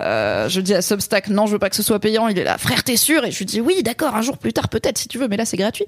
[0.00, 2.28] Euh, je dis à Substack, non, je veux pas que ce soit payant.
[2.28, 3.24] Il est là, frère, t'es sûr?
[3.24, 5.36] Et je lui dis, oui, d'accord, un jour plus tard, peut-être, si tu veux, mais
[5.36, 5.86] là, c'est gratuit.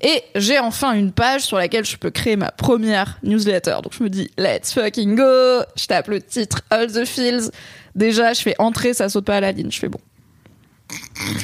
[0.00, 3.76] Et j'ai enfin une page sur laquelle je peux créer ma première newsletter.
[3.82, 7.50] Donc, je me dis, let's fucking go Je tape le titre, All the Fields.
[7.94, 9.70] Déjà, je fais entrer, ça saute pas à la ligne.
[9.72, 10.00] Je fais bon.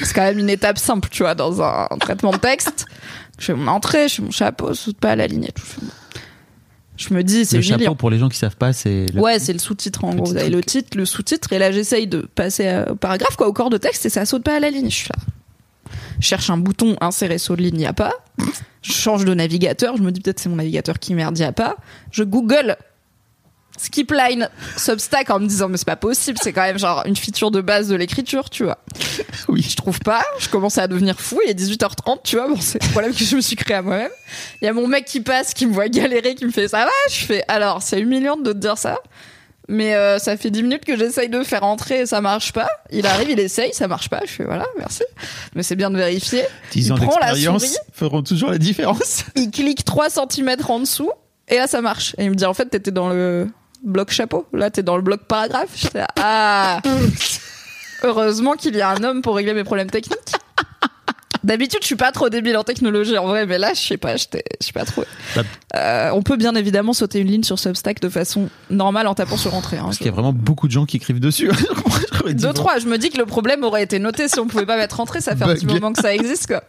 [0.03, 2.87] C'est quand même une étape simple, tu vois, dans un, traitement de texte.
[3.39, 5.53] Je fais mon entrée, je fais mon chapeau, ça saute pas à la ligne et
[5.53, 5.65] tout.
[5.67, 5.93] Je, fais bon.
[6.97, 9.07] Je me dis, c'est Le chapeau, pour les gens qui savent pas, c'est.
[9.13, 10.27] la- Ouais, c'est le sous-titre en gros.
[10.27, 13.49] Vous avez le titre, le sous-titre, et là j'essaye de passer euh, au paragraphe, quoi,
[13.49, 14.91] au corps de texte, et ça saute pas à la ligne.
[14.91, 15.23] Je suis là.
[16.21, 18.13] Je cherche un bouton insérer saut de ligne, y a pas.
[18.83, 21.53] Je change de navigateur, je me dis peut-être c'est mon navigateur qui merde, y a
[21.53, 21.77] pas.
[22.13, 22.77] Je Google
[23.77, 27.17] skip line Substack en me disant mais c'est pas possible, c'est quand même genre une
[27.17, 28.79] feature de base de l'écriture, tu vois.
[29.49, 29.63] Oui.
[29.63, 32.83] Je trouve pas, je commence à devenir fou, il est 18h30, tu vois, bon c'est
[32.83, 34.11] le problème que je me suis créé à moi-même.
[34.63, 36.85] Il y a mon mec qui passe, qui me voit galérer, qui me fait ça
[36.85, 38.99] va, je fais alors c'est humiliant de te dire ça.
[39.69, 42.69] Mais euh, ça fait 10 minutes que j'essaye de faire entrer et ça marche pas.
[42.91, 44.21] Il arrive, il essaye, ça marche pas.
[44.27, 45.05] Je fais voilà, merci.
[45.55, 46.45] Mais c'est bien de vérifier.
[46.73, 49.25] 10 il ans d'expérience feront toujours la différence.
[49.37, 51.11] Il clique 3 cm en dessous
[51.49, 52.15] et là ça marche.
[52.19, 53.49] Et il me dit en fait t'étais dans le
[53.85, 54.47] bloc chapeau.
[54.53, 55.87] Là t'es dans le bloc paragraphe.
[56.19, 56.81] Ah.
[58.03, 60.35] Heureusement qu'il y a un homme pour régler mes problèmes techniques.
[61.45, 64.17] D'habitude, je suis pas trop débile en technologie en vrai, mais là, je sais pas,
[64.17, 64.25] je
[64.61, 65.05] suis pas trop.
[65.37, 65.43] Bah.
[65.77, 69.37] Euh, on peut bien évidemment sauter une ligne sur Substack de façon normale en tapant
[69.37, 69.77] sur entrée.
[69.77, 69.85] hein.
[69.85, 71.51] Parce qu'il y a vraiment beaucoup de gens qui écrivent dessus.
[72.33, 72.79] Deux, trois.
[72.79, 75.21] Je me dis que le problème aurait été noté si on pouvait pas mettre entrée.
[75.21, 76.63] Ça fait un petit moment que ça existe, quoi.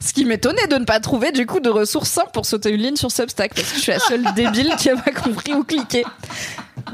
[0.00, 2.82] Ce qui m'étonnait de ne pas trouver, du coup, de ressources simples pour sauter une
[2.82, 3.54] ligne sur Substack.
[3.54, 6.04] Parce que je suis la seule débile qui a pas compris où cliquer.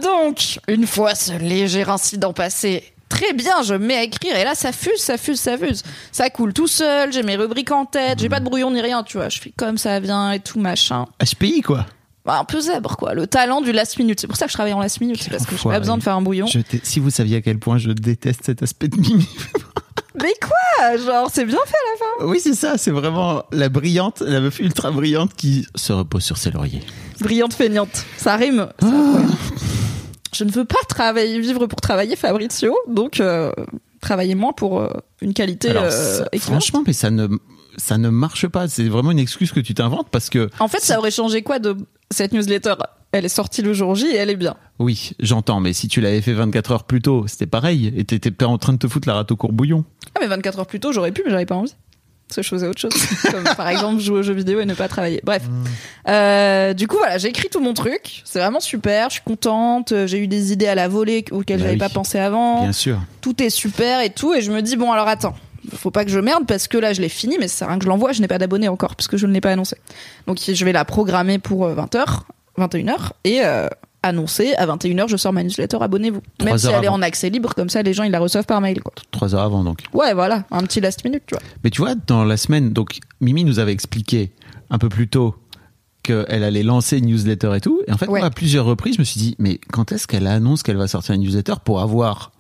[0.01, 4.37] Donc, une fois ce léger incident passé, très bien, je me mets à écrire.
[4.37, 5.83] Et là, ça fuse, ça fuse, ça fuse.
[6.13, 7.13] Ça coule tout seul.
[7.13, 8.19] J'ai mes rubriques en tête.
[8.19, 9.29] J'ai pas de brouillon ni rien, tu vois.
[9.29, 11.07] Je fais comme ça vient et tout, machin.
[11.25, 11.87] HPI, quoi.
[12.25, 13.15] Bah, un peu zèbre, quoi.
[13.15, 14.19] Le talent du last minute.
[14.21, 15.23] C'est pour ça que je travaille en last minute.
[15.23, 16.47] c'est Parce que j'ai pas besoin de faire un brouillon.
[16.47, 19.29] Je si vous saviez à quel point je déteste cet aspect de Mimi.
[20.21, 20.97] Mais quoi?
[20.97, 22.25] Genre, c'est bien fait.
[22.25, 26.39] oui, c'est ça, c'est vraiment la brillante, la meuf ultra brillante qui se repose sur
[26.39, 26.81] ses lauriers.
[27.21, 28.05] Brillante feignante.
[28.17, 28.67] Ça rime.
[28.81, 29.33] C'est incroyable.
[30.35, 32.77] Je ne veux pas travailler, vivre pour travailler, Fabrizio.
[32.89, 33.53] Donc, euh,
[34.01, 37.29] travailler moins pour euh, une qualité Alors, euh, franchement, mais ça ne,
[37.77, 38.69] ça ne marche pas.
[38.69, 41.59] C'est vraiment une excuse que tu t'inventes parce que, En fait, ça aurait changé quoi
[41.59, 41.77] de
[42.11, 42.75] cette newsletter?
[43.13, 44.57] Elle est sortie le jour J et elle est bien.
[44.79, 47.93] oui, j'entends, mais si tu l'avais fait 24 heures plus tôt, c'était pareil.
[47.97, 49.85] Et t'étais pas en train de te foutre la rate au courbouillon.
[50.15, 51.75] Ah, mais 24 heures plus tôt, j'aurais pu, mais j'avais pas envie.
[52.29, 52.93] Parce que je faisais autre chose.
[53.31, 55.21] Comme par exemple jouer aux jeux vidéo et ne pas travailler.
[55.23, 55.43] Bref.
[56.09, 58.23] Euh, du coup, voilà, j'ai écrit tout mon truc.
[58.25, 59.09] C'est vraiment super.
[59.11, 59.93] Je suis contente.
[60.07, 61.79] J'ai eu des idées à la volée auxquelles Bah j'avais oui.
[61.79, 62.63] pas pensé avant.
[62.63, 63.01] Bien sûr.
[63.21, 64.35] tout est super et tout.
[64.35, 65.35] Et je me dis, bon, alors attends,
[65.75, 67.71] faut pas que je merde parce que là, je l'ai fini, mais ça sert à
[67.71, 68.13] rien que je l'envoie.
[68.13, 69.77] Je n'ai pas d'abonnés encore parce que je ne l'ai pas annoncé.
[70.27, 72.23] Donc, je vais la programmer pour 20h,
[72.59, 73.69] 21h et euh,
[74.07, 76.21] annoncer à 21h, je sors ma newsletter, abonnez-vous.
[76.45, 78.61] Même si elle est en accès libre, comme ça, les gens, ils la reçoivent par
[78.61, 78.93] mail, quoi.
[79.11, 79.81] Trois heures avant, donc.
[79.93, 81.43] Ouais, voilà, un petit last minute, tu vois.
[81.65, 84.33] Mais tu vois, dans la semaine, donc Mimi nous avait expliqué
[84.71, 85.35] un peu plus tôt
[86.03, 87.81] qu'elle allait lancer une newsletter et tout.
[87.89, 88.21] Et en fait, Ouais.
[88.21, 90.87] moi, à plusieurs reprises, je me suis dit, mais quand est-ce qu'elle annonce qu'elle va
[90.87, 92.31] sortir une newsletter pour avoir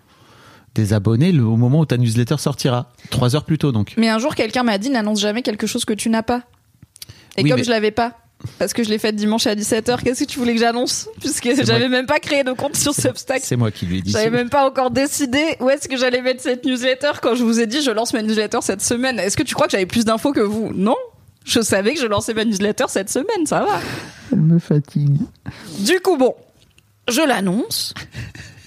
[0.77, 2.93] des abonnés le- au moment où ta newsletter sortira?
[3.11, 3.95] Trois heures plus tôt, donc.
[3.97, 6.43] Mais un jour, quelqu'un m'a dit, n'annonce jamais quelque chose que tu n'as pas.
[7.37, 8.13] Et Oui, comme mais- je l'avais pas,
[8.59, 11.65] parce que je l'ai fait dimanche à 17h, qu'est-ce que tu voulais que j'annonce Puisque
[11.65, 13.43] j'avais même pas créé de compte sur Substack.
[13.43, 14.13] C'est moi qui lui ai dit.
[14.13, 17.61] J'avais même pas encore décidé où est-ce que j'allais mettre cette newsletter quand je vous
[17.61, 19.19] ai dit je lance ma newsletter cette semaine.
[19.19, 20.73] Est-ce que tu crois que j'avais plus d'infos que vous?
[20.75, 20.97] Non.
[21.45, 23.81] Je savais que je lançais ma newsletter cette semaine, ça va.
[24.33, 25.19] Elle me fatigue.
[25.81, 26.35] Du coup, bon,
[27.09, 27.95] je l'annonce.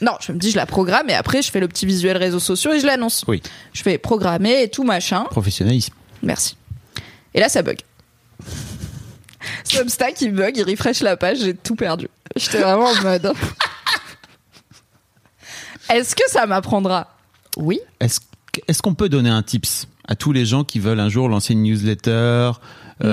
[0.01, 2.39] Non, je me dis je la programme et après je fais le petit visuel réseaux
[2.39, 3.26] sociaux et je l'annonce.
[3.28, 3.41] Oui.
[3.74, 5.26] Je fais programmer et tout machin.
[5.26, 5.93] Professionnalisme.
[6.24, 6.55] Merci.
[7.34, 7.80] Et là, ça bug.
[9.63, 12.07] Substack, il bug, il refresh la page, j'ai tout perdu.
[12.35, 13.33] J'étais vraiment en mode.
[15.89, 17.07] Est-ce que ça m'apprendra?
[17.57, 17.79] Oui.
[17.99, 18.19] Est-ce
[18.51, 21.29] qu- est-ce qu'on peut donner un tips à tous les gens qui veulent un jour
[21.29, 22.51] lancer une newsletter euh,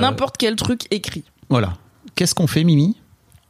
[0.01, 1.25] N'importe quel truc écrit.
[1.49, 1.75] Voilà.
[2.15, 2.97] Qu'est-ce qu'on fait, Mimi?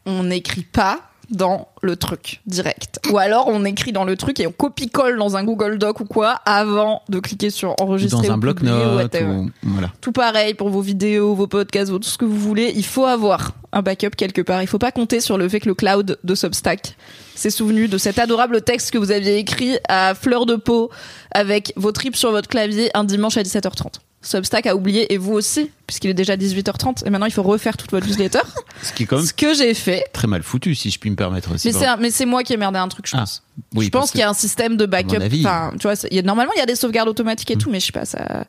[0.04, 1.00] On n'écrit pas
[1.30, 3.00] dans le truc direct.
[3.10, 6.04] Ou alors on écrit dans le truc et on copie-colle dans un Google Doc ou
[6.04, 9.90] quoi avant de cliquer sur enregistrer Dans un bloc-notes ou- Voilà.
[10.00, 12.72] Tout pareil pour vos vidéos, vos podcasts, tout ce que vous voulez.
[12.76, 14.62] Il faut avoir un backup quelque part.
[14.62, 16.96] Il faut pas compter sur le fait que le cloud de Substack
[17.34, 20.90] s'est souvenu de cet adorable texte que vous aviez écrit à fleur de peau
[21.32, 23.96] avec vos tripes sur votre clavier un dimanche à 17h30.
[24.26, 27.76] Substack a oublié et vous aussi, puisqu'il est déjà 18h30 et maintenant il faut refaire
[27.76, 28.40] toute votre newsletter.
[28.82, 30.04] Ce qui est quand même Ce que j'ai fait.
[30.12, 31.70] très mal foutu, si je puis me permettre aussi.
[32.00, 33.42] Mais c'est, moi qui ai merdé un truc, je Ah, pense.
[33.74, 35.18] oui, je pense qu'il y a un système de backup.
[35.40, 37.78] Enfin, tu vois, y a, normalement il y a des sauvegardes automatiques et tout, mais
[37.78, 38.44] je sais pas, ça.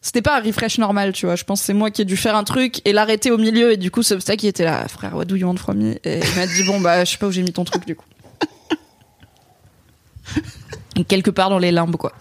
[0.00, 1.36] C'était pas un refresh normal, tu vois.
[1.36, 3.72] Je pense que c'est moi qui ai dû faire un truc et l'arrêter au milieu
[3.72, 5.96] et du coup Substack il était là, frère, what do you want from me?
[6.04, 7.96] Et il m'a dit bon bah je sais pas où j'ai mis ton truc du
[7.96, 8.06] coup.
[11.08, 12.12] quelque part dans les limbes, quoi.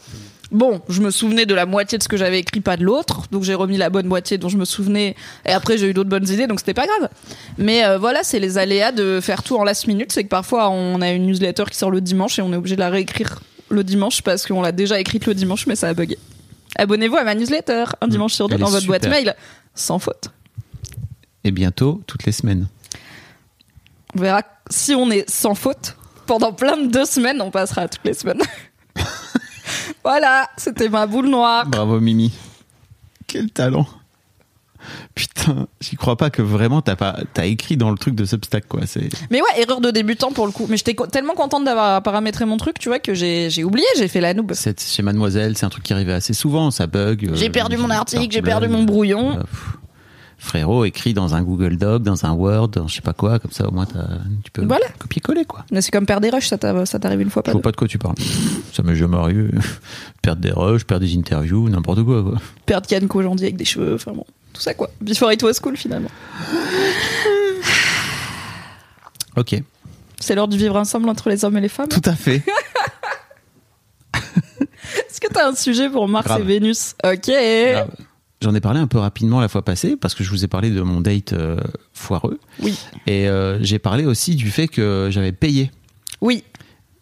[0.52, 3.24] Bon, je me souvenais de la moitié de ce que j'avais écrit, pas de l'autre,
[3.32, 6.10] donc j'ai remis la bonne moitié dont je me souvenais, et après j'ai eu d'autres
[6.10, 7.10] bonnes idées, donc c'était pas grave.
[7.58, 10.70] Mais euh, voilà, c'est les aléas de faire tout en last minute, c'est que parfois
[10.70, 13.42] on a une newsletter qui sort le dimanche et on est obligé de la réécrire
[13.70, 16.18] le dimanche parce qu'on l'a déjà écrite le dimanche, mais ça a bugué.
[16.78, 19.36] Abonnez-vous à ma newsletter, un dimanche sur deux Elle dans votre boîte mail,
[19.76, 20.30] sans faute.
[21.44, 22.68] Et bientôt, toutes les semaines.
[24.16, 25.98] On verra si on est sans faute.
[26.26, 28.42] Pendant plein de deux semaines, on passera à toutes les semaines.
[30.08, 31.66] voilà, c'était ma boule noire.
[31.68, 32.32] Bravo Mimi.
[33.28, 33.86] Quel talent.
[35.16, 38.68] Putain, j'y crois pas que vraiment t'as pas t'as écrit dans le truc de Substack
[38.68, 38.82] quoi.
[38.86, 40.66] C'est Mais ouais, erreur de débutant pour le coup.
[40.70, 43.86] Mais j'étais co- tellement contente d'avoir paramétré mon truc, tu vois, que j'ai j'ai oublié,
[43.98, 44.54] j'ai fait la noob.
[44.54, 47.26] c'est- chez Mademoiselle, c'est un truc qui arrivait assez souvent, ça bug.
[47.26, 49.38] euh, J'ai perdu mon article, j'ai perdu mon brouillon.
[49.38, 49.78] euh, pff.
[50.40, 53.52] Frérot, écrit dans un Google Doc, dans un Word, dans je sais pas quoi, comme
[53.52, 53.88] ça au moins
[54.44, 54.86] tu peux Voilà.
[55.00, 55.66] copier-coller quoi.
[55.72, 57.60] Mais c'est comme perdre des rushs, ça t'a- ça t'arrive une fois Je pas vois
[57.60, 57.64] deux.
[57.64, 58.16] pas de quoi tu parles.
[58.72, 59.50] Ça m'est jamais arrivé.
[60.22, 62.36] Perdre des rushs, perdre des interviews, n'importe quoi quoi.
[62.66, 64.90] Perdre Yann Kojandi avec des cheveux, enfin bon, tout ça quoi.
[65.02, 66.10] Before it was cool finalement.
[69.36, 69.56] Ok,
[70.20, 71.90] C'est l'heure du vivre ensemble entre les hommes et les femmes.
[71.90, 72.44] tout à fait.
[74.14, 76.42] Est-ce que t'as un sujet pour Mars Grave.
[76.42, 76.96] et Vénus?
[77.04, 77.28] Ok.
[77.30, 77.90] Grave.
[78.42, 80.70] J'en ai parlé un peu rapidement la fois passée parce que je vous ai parlé
[80.70, 81.60] de mon date euh,
[81.94, 82.40] foireux.
[82.62, 82.78] Oui.
[83.08, 85.72] Et euh, j'ai parlé aussi du fait que j'avais payé.
[86.22, 86.44] Oui,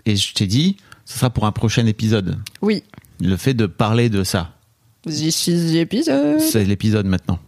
[0.05, 2.37] Et je t'ai dit, ce sera pour un prochain épisode.
[2.61, 2.83] oui.
[3.21, 4.51] Le fait de parler de ça,
[5.07, 6.41] This is the episode.
[6.41, 7.39] c'est l'épisode maintenant.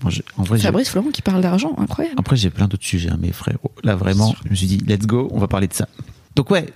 [0.00, 2.16] Bon, je- en vrai, j'ai- Fabrice Florent qui parle d'argent, incroyable.
[2.18, 5.06] après j'ai plein d'autres sujets, hein, mais frérot, là vraiment, je me suis dit, let's
[5.06, 5.86] go, on va parler de ça.
[6.34, 6.66] Donc ouais,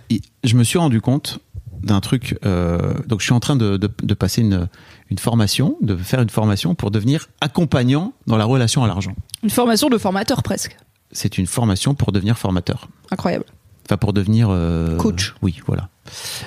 [0.44, 1.40] je me suis rendu compte
[1.82, 2.38] d'un truc.
[2.46, 4.68] euh, donc je suis en train de, de- de passer une,
[5.10, 9.14] une formation, de faire une formation pour devenir accompagnant dans la relation à l'argent.
[9.42, 10.76] Une formation de formateur presque.
[11.12, 12.88] C'est une formation pour devenir formateur.
[13.10, 13.44] Incroyable.
[13.86, 15.34] Enfin, pour devenir euh, Coach.
[15.40, 15.88] Oui, voilà.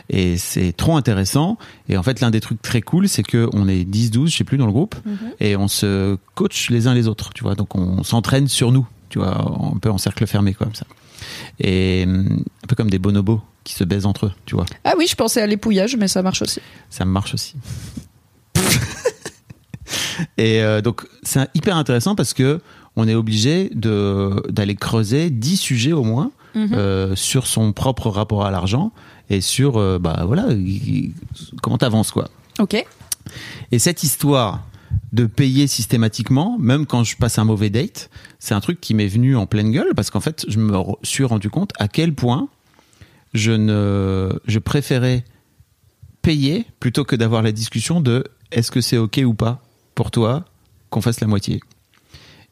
[0.09, 1.57] Et c'est trop intéressant.
[1.89, 4.43] Et en fait, l'un des trucs très cool, c'est que on est 10-12, je sais
[4.43, 4.95] plus, dans le groupe,
[5.39, 7.55] et on se coach les uns les autres, tu vois.
[7.55, 10.85] Donc, on s'entraîne sur nous, tu vois, un peu en cercle fermé, comme ça.
[11.59, 14.65] Et un peu comme des bonobos qui se baisent entre eux, tu vois.
[14.83, 16.59] Ah oui, je pensais à l'épouillage, mais ça marche aussi.
[16.89, 17.55] Ça marche aussi.
[20.37, 22.59] et euh, donc, c'est hyper intéressant parce que
[22.95, 28.51] on est obligé d'aller creuser 10 sujets au moins euh, sur son propre rapport à
[28.51, 28.91] l'argent
[29.29, 30.47] et sur euh, bah voilà
[31.61, 32.27] comment t'avances quoi.
[32.59, 32.85] Ok.
[33.71, 34.61] Et cette histoire
[35.13, 38.09] de payer systématiquement, même quand je passe un mauvais date,
[38.39, 41.23] c'est un truc qui m'est venu en pleine gueule parce qu'en fait, je me suis
[41.23, 42.49] rendu compte à quel point
[43.33, 45.23] je ne, je préférais
[46.21, 49.61] payer plutôt que d'avoir la discussion de est-ce que c'est ok ou pas
[49.95, 50.45] pour toi
[50.89, 51.61] qu'on fasse la moitié?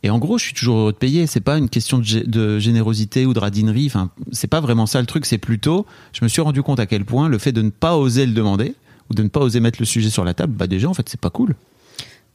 [0.01, 1.27] Et en gros, je suis toujours heureux de payer.
[1.27, 3.85] C'est pas une question de, gé- de générosité ou de radinerie.
[3.87, 5.25] Enfin, c'est pas vraiment ça le truc.
[5.25, 7.97] C'est plutôt, je me suis rendu compte à quel point le fait de ne pas
[7.97, 8.75] oser le demander
[9.09, 11.09] ou de ne pas oser mettre le sujet sur la table, bah déjà en fait
[11.09, 11.55] c'est pas cool.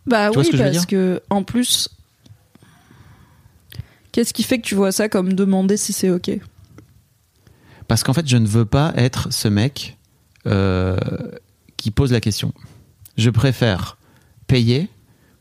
[0.06, 1.88] Bah Tu oui, que parce que en plus,
[4.12, 6.32] qu'est-ce qui fait que tu vois ça comme demander si c'est ok?
[7.88, 9.96] Parce qu'en fait, je ne veux pas être ce mec
[10.46, 10.96] euh,
[11.76, 12.52] qui pose la question.
[13.16, 13.96] Je préfère
[14.46, 14.88] payer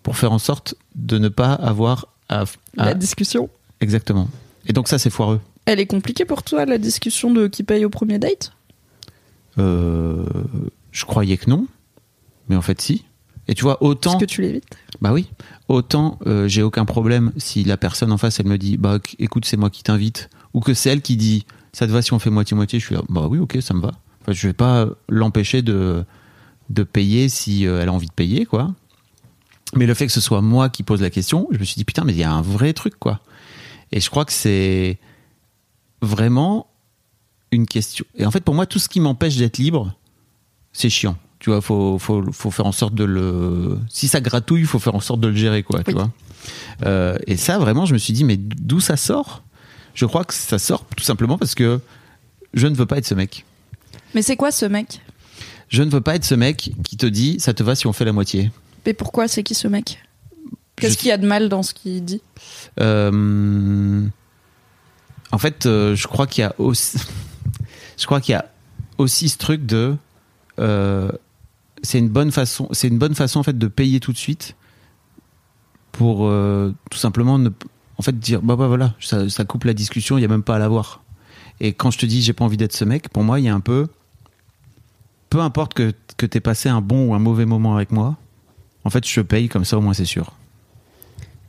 [0.04, 2.42] pour faire en sorte de ne pas avoir à.
[2.42, 2.46] à-
[2.76, 3.50] La discussion.
[3.82, 4.30] Exactement.
[4.68, 5.42] Et donc, ça, c'est foireux.
[5.66, 8.52] Elle est compliquée pour toi, la discussion de qui paye au premier date?
[9.58, 10.26] Euh,
[10.92, 11.68] je croyais que non,
[12.50, 13.06] mais en fait, si.
[13.48, 14.12] Et tu vois, autant.
[14.12, 14.66] Est-ce que tu l'évites?
[15.02, 15.30] Bah oui.
[15.68, 19.46] Autant euh, j'ai aucun problème si la personne en face elle me dit bah écoute
[19.46, 22.20] c'est moi qui t'invite ou que c'est elle qui dit ça te va si on
[22.20, 23.92] fait moitié moitié je suis là bah oui ok ça me va.
[24.22, 26.04] Enfin, je vais pas l'empêcher de
[26.70, 28.74] de payer si euh, elle a envie de payer quoi.
[29.76, 31.86] Mais le fait que ce soit moi qui pose la question, je me suis dit
[31.86, 33.20] putain mais il y a un vrai truc quoi.
[33.92, 34.98] Et je crois que c'est
[36.02, 36.68] vraiment
[37.52, 38.06] une question.
[38.16, 39.96] Et en fait pour moi tout ce qui m'empêche d'être libre,
[40.72, 41.18] c'est chiant.
[41.44, 43.78] Tu vois, faut, faut, faut faire en sorte de le.
[43.90, 45.84] Si ça gratouille, faut faire en sorte de le gérer, quoi.
[45.84, 46.10] Tu vois.
[46.86, 49.44] Euh, et ça, vraiment, je me suis dit, mais d'où ça sort?
[49.94, 51.82] Je crois que ça sort tout simplement parce que
[52.54, 53.46] je ne veux pas être ce mec.
[54.16, 55.02] Mais c'est quoi ce mec?
[55.74, 57.94] Je ne veux pas être ce mec qui te dit, ça te va si on
[57.94, 58.52] fait la moitié.
[58.86, 60.00] Mais pourquoi c'est qui ce mec?
[60.76, 62.22] Qu'est-ce Je- qu'il y a de mal dans ce qu'il dit?
[62.80, 64.06] Euh,
[65.32, 66.98] en fait, euh, je crois qu'il y a aussi,
[67.98, 68.46] je crois qu'il y a
[69.00, 69.96] aussi ce truc de,
[70.60, 71.10] euh,
[71.82, 74.56] c'est une bonne façon, c'est une bonne façon en fait de payer tout de suite
[75.92, 76.32] pour
[76.92, 77.50] tout simplement ne,
[77.98, 80.44] en fait dire bah bah voilà, ça, ça coupe la discussion, il y a même
[80.44, 81.04] pas à l'avoir.
[81.60, 83.50] Et quand je te dis j'ai pas envie d'être ce mec, pour moi il y
[83.50, 83.88] a un peu,
[85.34, 88.16] peu importe que que t'aies passé un bon ou un mauvais moment avec moi,
[88.86, 90.32] en fait je paye comme ça au moins c'est sûr.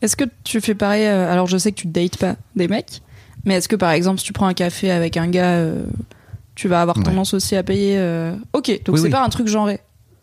[0.00, 3.02] Est-ce que tu fais pareil euh, Alors je sais que tu dates pas des mecs,
[3.44, 5.84] mais est-ce que par exemple si tu prends un café avec un gars, euh,
[6.54, 7.02] tu vas avoir Ouais.
[7.04, 7.98] tendance aussi à payer.
[7.98, 9.10] euh, Ok, donc Oui, c'est oui.
[9.10, 9.80] pas un truc genré.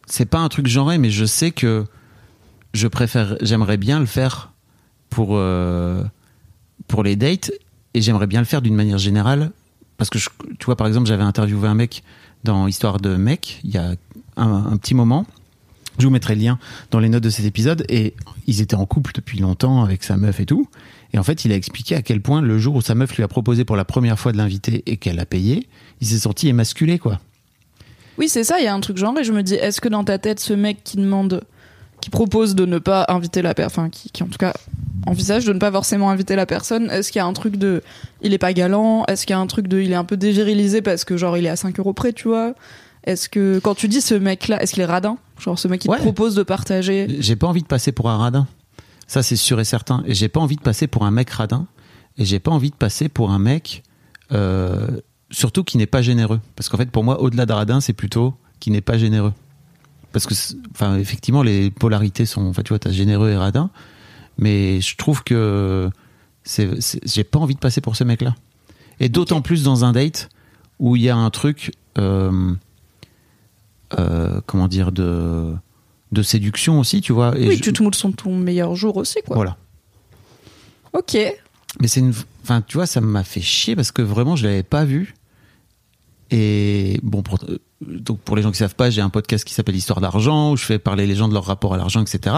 [0.07, 1.85] c'est pas un truc genré, mais je sais que
[2.73, 4.53] je préfère, j'aimerais bien le faire
[5.11, 5.39] pour
[6.87, 7.51] pour les dates
[7.93, 9.51] et j'aimerais bien le faire d'une manière générale
[9.97, 12.03] parce que je- tu vois par exemple j'avais interviewé un mec
[12.43, 13.95] dans Histoire de mec il y a
[14.37, 15.25] un, petit moment.
[15.99, 18.15] Je vous mettrai le lien dans les notes de cet épisode et
[18.47, 20.67] ils étaient en couple depuis longtemps avec sa meuf et tout.
[21.13, 23.23] Et en fait, il a expliqué à quel point le jour où sa meuf lui
[23.23, 25.67] a proposé pour la première fois de l'inviter et qu'elle a payé,
[25.99, 27.19] il s'est senti émasculé quoi.
[28.17, 29.89] Oui, c'est ça, il y a un truc genre, et je me dis, est-ce que
[29.89, 31.43] dans ta tête, ce mec qui demande,
[32.01, 34.53] qui propose de ne pas inviter la personne, enfin, qui, qui en tout cas
[35.07, 37.81] envisage de ne pas forcément inviter la personne, est-ce qu'il y a un truc de,
[38.21, 40.17] il est pas galant, est-ce qu'il y a un truc de, il est un peu
[40.17, 42.53] dévirilisé parce que genre il est à 5 euros près, tu vois?
[43.03, 45.17] Est-ce que, quand tu dis ce mec-là, est-ce qu'il est radin?
[45.39, 45.97] Genre ce mec qui Ouais.
[45.97, 48.47] te propose de partager J'ai pas envie de passer pour un radin.
[49.07, 50.03] Ça, c'est sûr et certain.
[50.05, 51.65] Et j'ai pas envie de passer pour un mec radin.
[52.19, 53.81] Et j'ai pas envie de passer pour un mec,
[54.31, 54.87] euh,
[55.31, 56.39] surtout qui n'est pas généreux.
[56.55, 59.33] Parce qu'en fait, pour moi, au-delà de radin, c'est plutôt qui n'est pas généreux.
[60.13, 60.33] Parce que,
[60.73, 63.69] enfin, effectivement, les polarités sont, enfin, tu vois, t'as généreux et radin.
[64.37, 65.89] Mais je trouve que
[66.43, 66.69] c'est,
[67.05, 68.35] j'ai pas envie de passer pour ce mec-là.
[68.99, 70.29] Et d'autant plus dans un date
[70.79, 72.53] où il y a un truc, euh,
[73.97, 75.53] euh, comment dire, de,
[76.11, 77.37] de séduction aussi, tu vois.
[77.37, 79.35] Et Oui, je- tu te moules son ton meilleur jour aussi, quoi.
[79.35, 79.57] Voilà.
[80.93, 81.17] Ok.
[81.79, 82.13] Mais c'est une.
[82.43, 85.13] Enfin, tu vois, ça m'a fait chier parce que vraiment, je l'avais pas vu.
[86.31, 87.39] Et bon, pour,
[87.81, 90.57] donc pour les gens qui savent pas, j'ai un podcast qui s'appelle Histoire d'argent où
[90.57, 92.35] je fais parler les gens de leur rapport à l'argent, etc.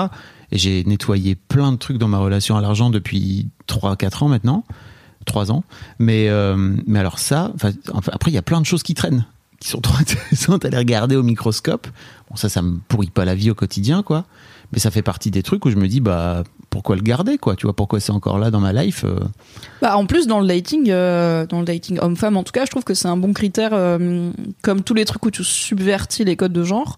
[0.51, 4.63] Et j'ai nettoyé plein de trucs dans ma relation à l'argent depuis 3-4 ans maintenant.
[5.25, 5.63] 3 ans.
[5.99, 7.53] Mais, euh, mais alors ça,
[8.11, 9.25] après, il y a plein de choses qui traînent,
[9.59, 11.87] qui sont trop intéressantes à les regarder au microscope.
[12.29, 14.25] Bon, ça, ça me pourrit pas la vie au quotidien, quoi.
[14.73, 17.55] Mais ça fait partie des trucs où je me dis, bah, pourquoi le garder, quoi
[17.55, 19.19] Tu vois, pourquoi c'est encore là dans ma life euh,
[19.81, 22.71] Bah, en plus, dans le dating, euh, dans le dating homme-femme, en tout cas, je
[22.71, 24.31] trouve que c'est un bon critère, euh,
[24.63, 26.97] comme tous les trucs où tu subvertis les codes de genre,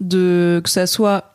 [0.00, 1.34] de que ça soit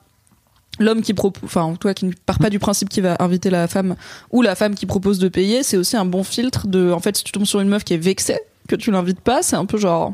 [0.80, 3.68] l'homme qui propose, enfin, toi qui ne part pas du principe qu'il va inviter la
[3.68, 3.96] femme
[4.32, 7.18] ou la femme qui propose de payer, c'est aussi un bon filtre de, en fait,
[7.18, 8.39] si tu tombes sur une meuf qui est vexée
[8.70, 10.14] que tu l'invites pas, c'est un peu genre,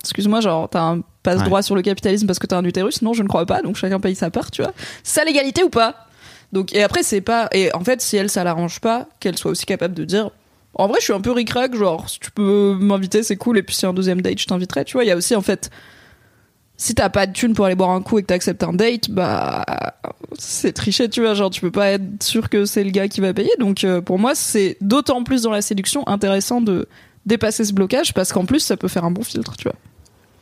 [0.00, 3.12] excuse-moi, genre, t'as un passe droit sur le capitalisme parce que t'as un utérus, non,
[3.12, 4.72] je ne crois pas, donc chacun paye sa part, tu vois.
[5.02, 6.06] Ça l'égalité ou pas?
[6.52, 7.48] Donc, et après, c'est pas.
[7.52, 10.30] Et en fait, si elle, ça l'arrange pas, qu'elle soit aussi capable de dire.
[10.74, 13.62] En vrai, je suis un peu ric-rac, genre, si tu peux m'inviter, c'est cool, et
[13.62, 15.04] puis si un deuxième date, je t'inviterai, tu vois.
[15.04, 15.70] Il y a aussi, en fait.
[16.80, 19.10] Si t'as pas de thune pour aller boire un coup et que t'acceptes un date,
[19.10, 19.64] bah.
[20.38, 21.34] C'est tricher, tu vois.
[21.34, 23.50] Genre, tu peux pas être sûr que c'est le gars qui va payer.
[23.58, 26.88] Donc, euh, pour moi, c'est d'autant plus dans la séduction intéressant de
[27.26, 29.76] dépasser ce blocage, parce qu'en plus, ça peut faire un bon filtre, tu vois.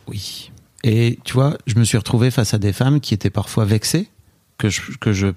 [0.06, 0.50] Oui.
[0.84, 4.08] Et tu vois, je me suis retrouvé face à des femmes qui étaient parfois vexées
[4.58, 5.28] que je, que je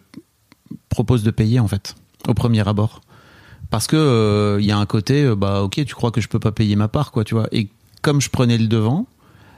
[0.89, 1.95] propose de payer en fait
[2.27, 3.01] au premier abord.
[3.69, 6.27] Parce que euh, il y a un côté, euh, bah ok, tu crois que je
[6.27, 7.47] peux pas payer ma part, quoi, tu vois.
[7.51, 7.69] Et
[8.01, 9.07] comme je prenais le devant,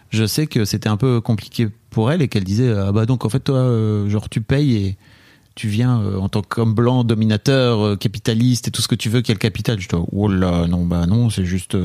[0.10, 3.26] je sais que c'était un peu compliqué pour elle et qu'elle disait, ah bah donc
[3.26, 4.98] en fait toi, euh, genre tu payes et
[5.56, 9.10] tu viens euh, en tant qu'homme blanc, dominateur, euh, capitaliste et tout ce que tu
[9.10, 9.80] veux, quel capital.
[9.80, 11.78] Je dis, oh là, non, bah non, c'est juste.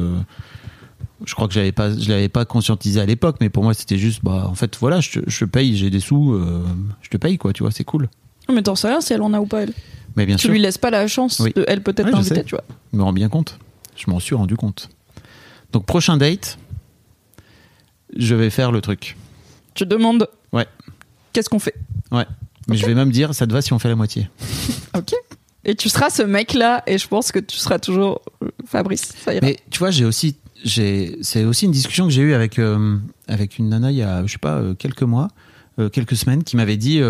[1.24, 3.98] Je crois que j'avais pas, je l'avais pas conscientisé à l'époque, mais pour moi c'était
[3.98, 6.62] juste, bah en fait voilà, je, je paye, j'ai des sous, euh,
[7.02, 8.08] je te paye quoi, tu vois, c'est cool.
[8.52, 9.72] Mais t'en sais rien si elle en a ou pas, elle.
[10.16, 11.52] Mais bien tu sûr, lui laisses pas la chance Oui.
[11.54, 12.64] de elle peut-être Ouais, tu vois.
[12.92, 13.58] je me rends bien compte,
[13.96, 14.88] je m'en suis rendu compte.
[15.72, 16.58] Donc prochain date,
[18.16, 19.16] je vais faire le truc,
[19.74, 20.28] Tu demandes.
[20.52, 20.66] Ouais.
[21.32, 21.74] Qu'est-ce qu'on fait?
[22.12, 22.24] Ouais.
[22.68, 24.28] Mais je vais même dire, ça te va si on fait la moitié.
[24.96, 25.12] Ok.
[25.66, 29.12] Et tu seras ce mec-là, et je pense que tu seras toujours euh, Fabrice.
[29.22, 29.44] Ça ira.
[29.44, 32.96] Mais tu vois, j'ai aussi, c'est aussi une discussion que j'ai eue avec euh,
[33.28, 35.28] avec une nana il y a, je sais pas, euh, quelques mois,
[35.78, 37.00] euh, quelques semaines, qui m'avait dit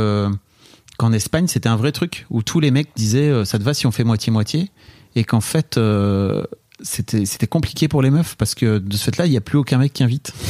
[0.98, 3.86] qu'en Espagne c'était un vrai truc où tous les mecs disaient ça te va si
[3.86, 4.70] on fait moitié moitié,
[5.14, 5.78] et qu'en fait
[6.82, 9.78] c'était compliqué pour les meufs parce que de ce fait-là il y a plus aucun
[9.78, 10.32] mec qui invite.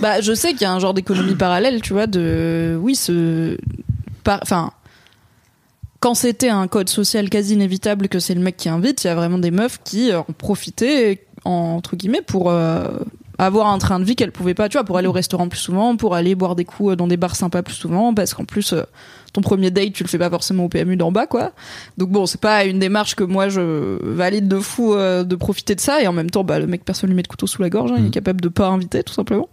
[0.00, 2.78] Bah, je sais qu'il y a un genre d'économie parallèle, tu vois, de.
[2.80, 3.56] Oui, ce.
[4.26, 4.72] Enfin.
[6.00, 9.10] Quand c'était un code social quasi inévitable que c'est le mec qui invite, il y
[9.10, 12.86] a vraiment des meufs qui ont profité, entre guillemets, pour euh,
[13.38, 15.58] avoir un train de vie qu'elles pouvaient pas, tu vois, pour aller au restaurant plus
[15.58, 18.44] souvent, pour aller boire des coups euh, dans des bars sympas plus souvent, parce qu'en
[18.44, 18.82] plus, euh,
[19.32, 21.52] ton premier date, tu le fais pas forcément au PMU d'en bas, quoi.
[21.96, 25.74] Donc bon, c'est pas une démarche que moi je valide de fou euh, de profiter
[25.74, 27.62] de ça, et en même temps, bah, le mec, personne lui met de couteau sous
[27.62, 28.10] la gorge, hein, il est Mhm.
[28.10, 29.48] capable de pas inviter, tout simplement.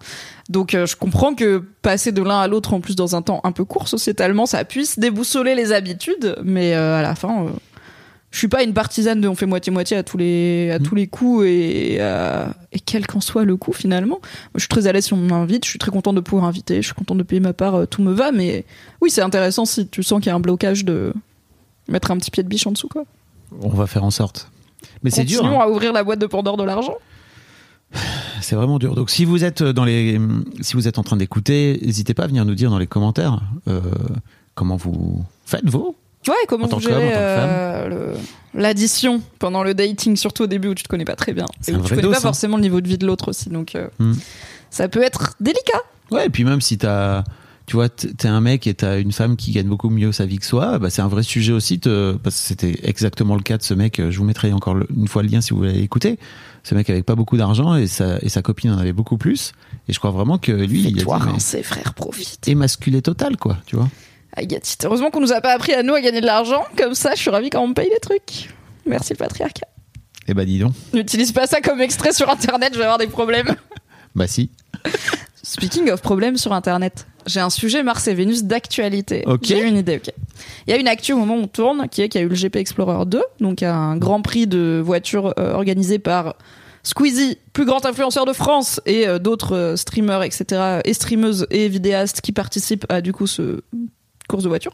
[0.50, 3.52] Donc je comprends que passer de l'un à l'autre en plus dans un temps un
[3.52, 7.46] peu court sociétalement, ça puisse déboussoler les habitudes, mais à la fin,
[8.32, 10.93] je suis pas une partisane de on fait moitié moitié à tous les à tous
[10.93, 14.19] les coups et euh, et quel qu'en soit le coup finalement.
[14.19, 16.47] Moi, je suis très à l'aise si on m'invite, je suis très contente de pouvoir
[16.47, 18.65] inviter, je suis contente de payer ma part, euh, tout me va, mais
[19.01, 21.13] oui c'est intéressant si tu sens qu'il y a un blocage de
[21.88, 23.03] mettre un petit pied de biche en dessous quoi.
[23.61, 24.51] On va faire en sorte.
[25.03, 25.45] Mais c'est dur.
[25.45, 25.57] Hein.
[25.59, 26.95] à ouvrir la boîte de Pandore de l'argent.
[28.41, 28.93] c'est vraiment dur.
[28.93, 30.19] Donc si vous êtes dans les,
[30.61, 33.41] si vous êtes en train d'écouter, n'hésitez pas à venir nous dire dans les commentaires
[33.67, 33.82] euh,
[34.53, 35.95] comment vous faites vos.
[36.28, 38.13] Ouais, comment vous gérez euh,
[38.53, 41.45] l'addition pendant le dating, surtout au début où tu te connais pas très bien.
[41.61, 43.05] C'est Et un où tu vrai connais dos, pas forcément le niveau de vie de
[43.07, 43.49] l'autre aussi.
[43.49, 44.13] Donc, euh, Hmm.
[44.70, 45.80] ça peut être délicat.
[46.11, 47.24] Ouais, et puis même si t'as,
[47.67, 50.38] tu vois, t'es un mec et t'as une femme qui gagne beaucoup mieux sa vie
[50.39, 53.57] que soi, bah c'est un vrai sujet aussi, te- parce que c'était exactement le cas
[53.57, 54.01] de ce mec.
[54.09, 56.20] Je vous mettrai encore le- une fois le lien si vous voulez écouter.
[56.63, 59.53] Ce mec avait pas beaucoup d'argent et sa, et sa copine en avait beaucoup plus.
[59.88, 62.47] Et je crois vraiment que lui, il a Toi, dit, mais- ses frères profitent.
[62.47, 63.88] émasculé total, quoi, tu vois.
[64.36, 64.77] Agathe.
[64.84, 66.63] Heureusement qu'on nous a pas appris à nous à gagner de l'argent.
[66.77, 68.49] Comme ça, je suis ravie quand on me paye les trucs.
[68.86, 69.67] Merci le patriarcat.
[70.27, 70.73] Eh bah dis donc.
[70.93, 73.55] N'utilise pas ça comme extrait sur internet, je vais avoir des problèmes.
[74.15, 74.49] Bah si.
[75.43, 79.23] Speaking of problèmes sur internet, j'ai un sujet Mars et Vénus d'actualité.
[79.27, 79.41] Ok.
[79.43, 80.11] J'ai une idée, ok.
[80.67, 82.25] Il y a une actu au moment où on tourne, qui est qu'il y a
[82.25, 86.36] eu le GP Explorer 2, donc un grand prix de voiture euh, organisé par
[86.84, 91.69] Squeezie, plus grand influenceur de France, et euh, d'autres euh, streamers, etc., et streameuses et
[91.69, 93.61] vidéastes qui participent à du coup ce
[94.30, 94.73] course de voiture.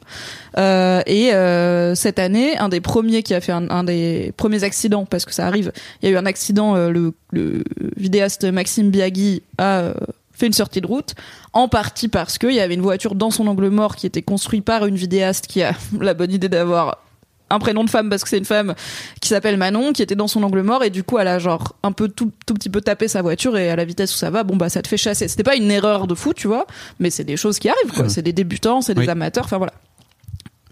[0.58, 5.06] Euh, et euh, cette année, un des premiers qui a fait un, des premiers accidents,
[5.06, 7.64] parce que ça arrive, il y a eu un accident, euh, le, le
[7.98, 9.94] vidéaste Maxime Biagui a
[10.34, 11.16] fait une sortie de route,
[11.54, 14.66] en partie parce qu'il y avait une voiture dans son angle mort qui était construite
[14.66, 17.00] par une vidéaste qui a la bonne idée d'avoir
[17.50, 18.74] un prénom de femme parce que c'est une femme
[19.22, 21.76] qui s'appelle Manon qui était dans son angle mort et du coup elle a genre
[21.84, 24.30] un peu tout, tout petit peu tapé sa voiture et à la vitesse où ça
[24.32, 26.66] va bon bah ça te fait chasser c'était pas une erreur de fou tu vois
[27.00, 29.10] mais c'est des choses qui arrivent quoi c'est des débutants c'est des Oui.
[29.10, 29.74] amateurs enfin voilà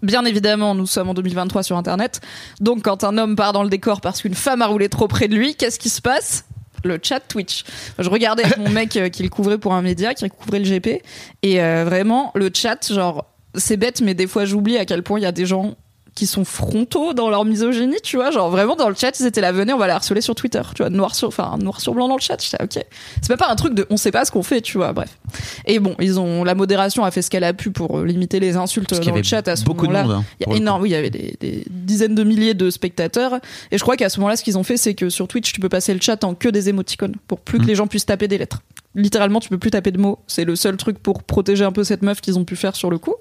[0.02, 2.20] Bien évidemment, nous sommes en 2023 sur Internet.
[2.60, 5.30] Donc, quand un homme part dans le décor parce qu'une femme a roulé trop près
[5.30, 6.44] de lui, qu'est-ce qui se passe?
[6.84, 7.64] Le chat Twitch.
[7.98, 10.66] Je regardais avec mon mec euh, qui le couvrait pour un média, qui couvrait le
[10.66, 11.02] GP,
[11.44, 13.24] et euh, vraiment le chat, genre
[13.56, 15.76] c'est bête, mais des fois j'oublie à quel point il y a des gens
[16.16, 19.42] qui sont frontaux dans leur misogynie, tu vois, genre vraiment dans le chat ils étaient
[19.42, 21.94] là, venez, on va la harceler sur Twitter, tu vois, noir sur, enfin noir sur
[21.94, 22.38] blanc dans le chat.
[22.40, 22.84] J'étais ok,
[23.22, 25.18] c'est même pas un truc de, on sait pas ce qu'on fait, tu vois, bref.
[25.66, 28.40] Et bon, ils ont, la modération a fait ce qu'elle a pu pour euh, limiter
[28.40, 30.02] les insultes Parce dans le chat à ce moment-là.
[30.04, 32.54] hein, Il y a le énorme, oui, il y avait des, des dizaines de milliers
[32.54, 33.36] de spectateurs.
[33.72, 35.60] Et je crois qu'à ce moment-là, ce qu'ils ont fait, c'est que sur Twitch, tu
[35.60, 37.68] peux passer le chat en que des émoticônes pour plus que Mm.
[37.68, 38.60] les gens puissent taper des lettres.
[38.96, 40.20] Littéralement, tu peux plus taper de mots.
[40.28, 42.90] C'est le seul truc pour protéger un peu cette meuf qu'ils ont pu faire sur
[42.90, 43.16] le coup.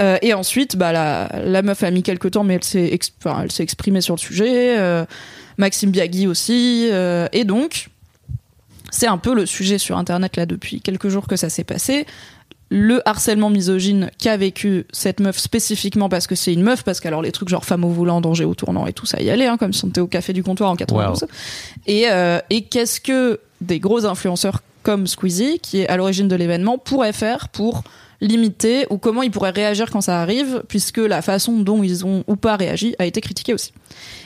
[0.00, 3.42] Euh, et ensuite, bah, la, la meuf a mis quelques temps, mais elle s'est, enfin,
[3.42, 4.78] elle s'est exprimée sur le sujet.
[4.78, 5.04] Euh,
[5.56, 6.88] Maxime Biagui aussi.
[6.92, 7.88] Euh, et donc,
[8.90, 12.06] c'est un peu le sujet sur Internet là depuis quelques jours que ça s'est passé
[12.70, 17.22] le harcèlement misogyne qu'a vécu cette meuf spécifiquement parce que c'est une meuf, parce qu'alors
[17.22, 19.56] les trucs genre femme au volant, danger au tournant et tout ça y allait, hein,
[19.56, 21.26] comme si on était au café du comptoir en 92.
[21.86, 26.34] Et, euh, et qu'est-ce que des gros influenceurs comme Squeezie, qui est à l'origine de
[26.34, 27.82] l'événement, pourraient faire pour
[28.22, 32.24] limiter ou comment ils pourraient réagir quand ça arrive, puisque la façon dont ils ont
[32.26, 33.74] ou pas réagi a été critiquée aussi.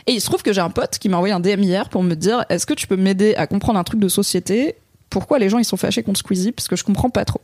[0.07, 2.05] Et il se trouve que j'ai un pote qui m'a envoyé un DM hier pour
[2.05, 4.77] me dire est-ce que tu peux m'aider à comprendre un truc de société?
[5.11, 6.53] Pourquoi les gens ils sont fâchés contre Squeezie?
[6.53, 7.41] Parce que je comprends pas trop.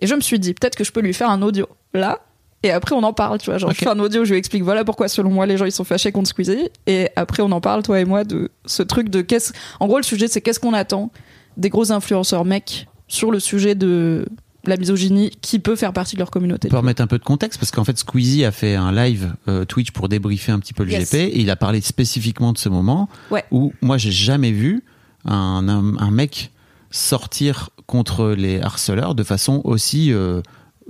[0.00, 2.18] Et je me suis dit peut-être que je peux lui faire un audio là
[2.64, 4.64] et après on en parle, tu vois, genre je fais un audio, je lui explique
[4.64, 6.70] voilà pourquoi selon moi les gens ils sont fâchés contre Squeezie.
[6.88, 9.98] Et après on en parle toi et moi de ce truc de qu'est-ce en gros
[9.98, 11.12] le sujet c'est qu'est-ce qu'on attend
[11.58, 14.26] des gros influenceurs mecs sur le sujet de
[14.64, 16.68] la misogynie qui peut faire partie de leur communauté.
[16.68, 19.34] On peut remettre un peu de contexte parce qu'en fait Squeezie a fait un live
[19.48, 21.10] euh, Twitch pour débriefer un petit peu le Yes.
[21.10, 23.44] GP et il a parlé spécifiquement de ce moment Ouais.
[23.50, 24.82] où moi j'ai jamais vu
[25.24, 26.50] un, un, un mec
[26.90, 30.42] sortir contre les harceleurs de façon aussi euh,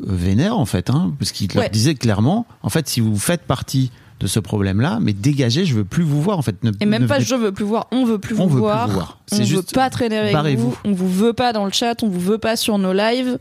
[0.02, 3.90] vénère en fait hein, parce qu'il leur disait clairement en fait si vous faites partie
[4.20, 6.86] de ce problème là mais dégagez je veux plus vous voir en fait ne, Et
[6.86, 8.84] même ne pas venez- je veux plus voir, on veut plus on vous veut voir.
[8.84, 10.70] plus vous voir On c'est veut juste pas traîner avec barrez-vous.
[10.70, 13.38] vous, on vous veut pas dans le chat, on vous veut pas sur nos lives.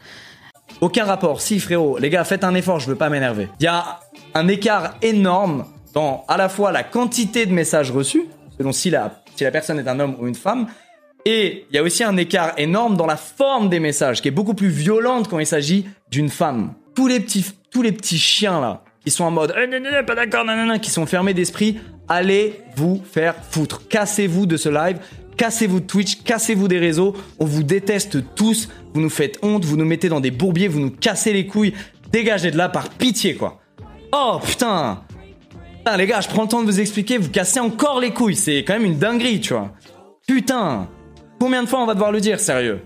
[0.81, 1.39] Aucun rapport.
[1.41, 3.47] Si, frérot, les gars, faites un effort, je veux pas m'énerver.
[3.59, 4.01] Il y a
[4.35, 8.25] un écart énorme dans à la fois la quantité de messages reçus,
[8.57, 10.67] selon si la, si la personne est un homme ou une femme,
[11.25, 14.31] et il y a aussi un écart énorme dans la forme des messages, qui est
[14.31, 16.73] beaucoup plus violente quand il s'agit d'une femme.
[16.95, 19.89] Tous les petits, tous les petits chiens là, qui sont en mode, eh, non, non,
[19.89, 21.79] non, pas d'accord, nanana, qui sont fermés d'esprit,
[22.09, 23.87] allez vous faire foutre.
[23.87, 24.97] Cassez-vous de ce live.
[25.37, 29.77] Cassez-vous de Twitch, cassez-vous des réseaux, on vous déteste tous, vous nous faites honte, vous
[29.77, 31.73] nous mettez dans des bourbiers, vous nous cassez les couilles,
[32.11, 33.61] dégagez de là par pitié quoi.
[34.11, 35.03] Oh putain.
[35.77, 38.35] Putain les gars, je prends le temps de vous expliquer, vous cassez encore les couilles,
[38.35, 39.71] c'est quand même une dinguerie tu vois.
[40.27, 40.89] Putain.
[41.39, 42.81] Combien de fois on va devoir le dire, sérieux?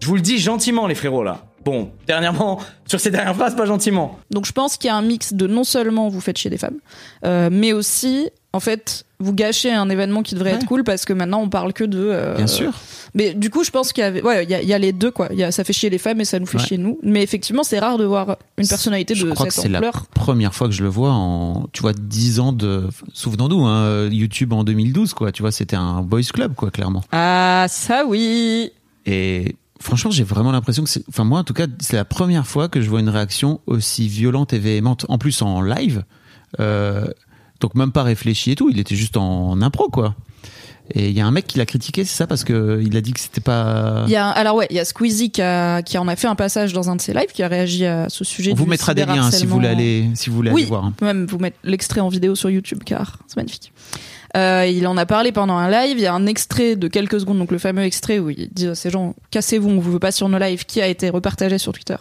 [0.00, 1.45] Je vous le dis gentiment les frérots là.
[1.66, 4.18] Bon, dernièrement, sur ces dernières phrases, pas gentiment.
[4.30, 6.58] Donc je pense qu'il y a un mix de non seulement vous faites chier des
[6.58, 6.78] femmes,
[7.24, 10.56] euh, mais aussi en fait vous gâchez un événement qui devrait Ouais.
[10.58, 11.98] être cool parce que maintenant on parle que de.
[11.98, 12.72] euh, bien sûr
[13.14, 14.78] Mais du coup je pense qu'il y avait, ouais, il y a, il y a
[14.78, 15.28] les deux quoi.
[15.32, 16.64] Il y a, ça fait chier les femmes et ça nous fait Ouais.
[16.64, 16.98] chier nous.
[17.02, 19.78] Mais effectivement c'est rare de voir une personnalité je de crois que cette c'est la
[19.78, 20.06] ampleur.
[20.14, 24.52] première fois que je le vois en tu vois 10 ans de souvenons-nous hein, YouTube
[24.52, 28.70] en 2012 quoi tu vois c'était un boys club quoi clairement Ah ça oui.
[29.06, 32.46] Et franchement, j'ai vraiment l'impression que c'est, enfin moi en tout cas, c'est la première
[32.46, 35.06] fois que je vois une réaction aussi violente et véhémente.
[35.08, 36.04] En plus en live,
[36.60, 37.06] euh,
[37.60, 38.68] donc même pas réfléchi et tout.
[38.70, 40.14] Il était juste en impro quoi.
[40.92, 43.00] Et il y a un mec qui l'a critiqué, c'est ça parce que il a
[43.00, 44.04] dit que c'était pas.
[44.06, 46.28] Il y a, alors ouais, il y a Squeezie qui, a- qui en a fait
[46.28, 48.52] un passage dans un de ses lives, qui a réagi à ce sujet.
[48.52, 50.92] On vous mettra des liens si vous voulez aller, si vous voulez Oui, aller voir.
[51.02, 53.72] même vous mettre l'extrait en vidéo sur YouTube car c'est magnifique.
[54.36, 55.96] Euh, il en a parlé pendant un live.
[55.98, 58.68] Il y a un extrait de quelques secondes, donc le fameux extrait où il dit
[58.68, 61.58] à ces gens cassez-vous, on vous veut pas sur nos lives, qui a été repartagé
[61.58, 61.96] sur Twitter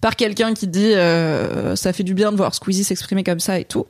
[0.00, 3.58] par quelqu'un qui dit euh, ça fait du bien de voir Squeezie s'exprimer comme ça
[3.58, 3.86] et tout.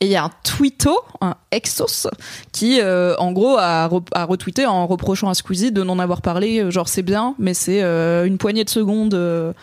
[0.00, 2.06] Et il y a un tweeto, un exos,
[2.52, 6.22] qui euh, en gros a, re- a retweeté en reprochant à Squeezie de n'en avoir
[6.22, 6.70] parlé.
[6.70, 9.54] Genre c'est bien, mais c'est une poignée de secondes.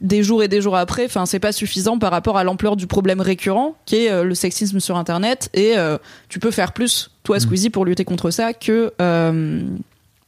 [0.00, 2.86] Des jours et des jours après, enfin c'est pas suffisant par rapport à l'ampleur du
[2.86, 5.98] problème récurrent qui est euh, le sexisme sur internet et euh,
[6.28, 9.62] tu peux faire plus toi Squeezie pour lutter contre ça que euh,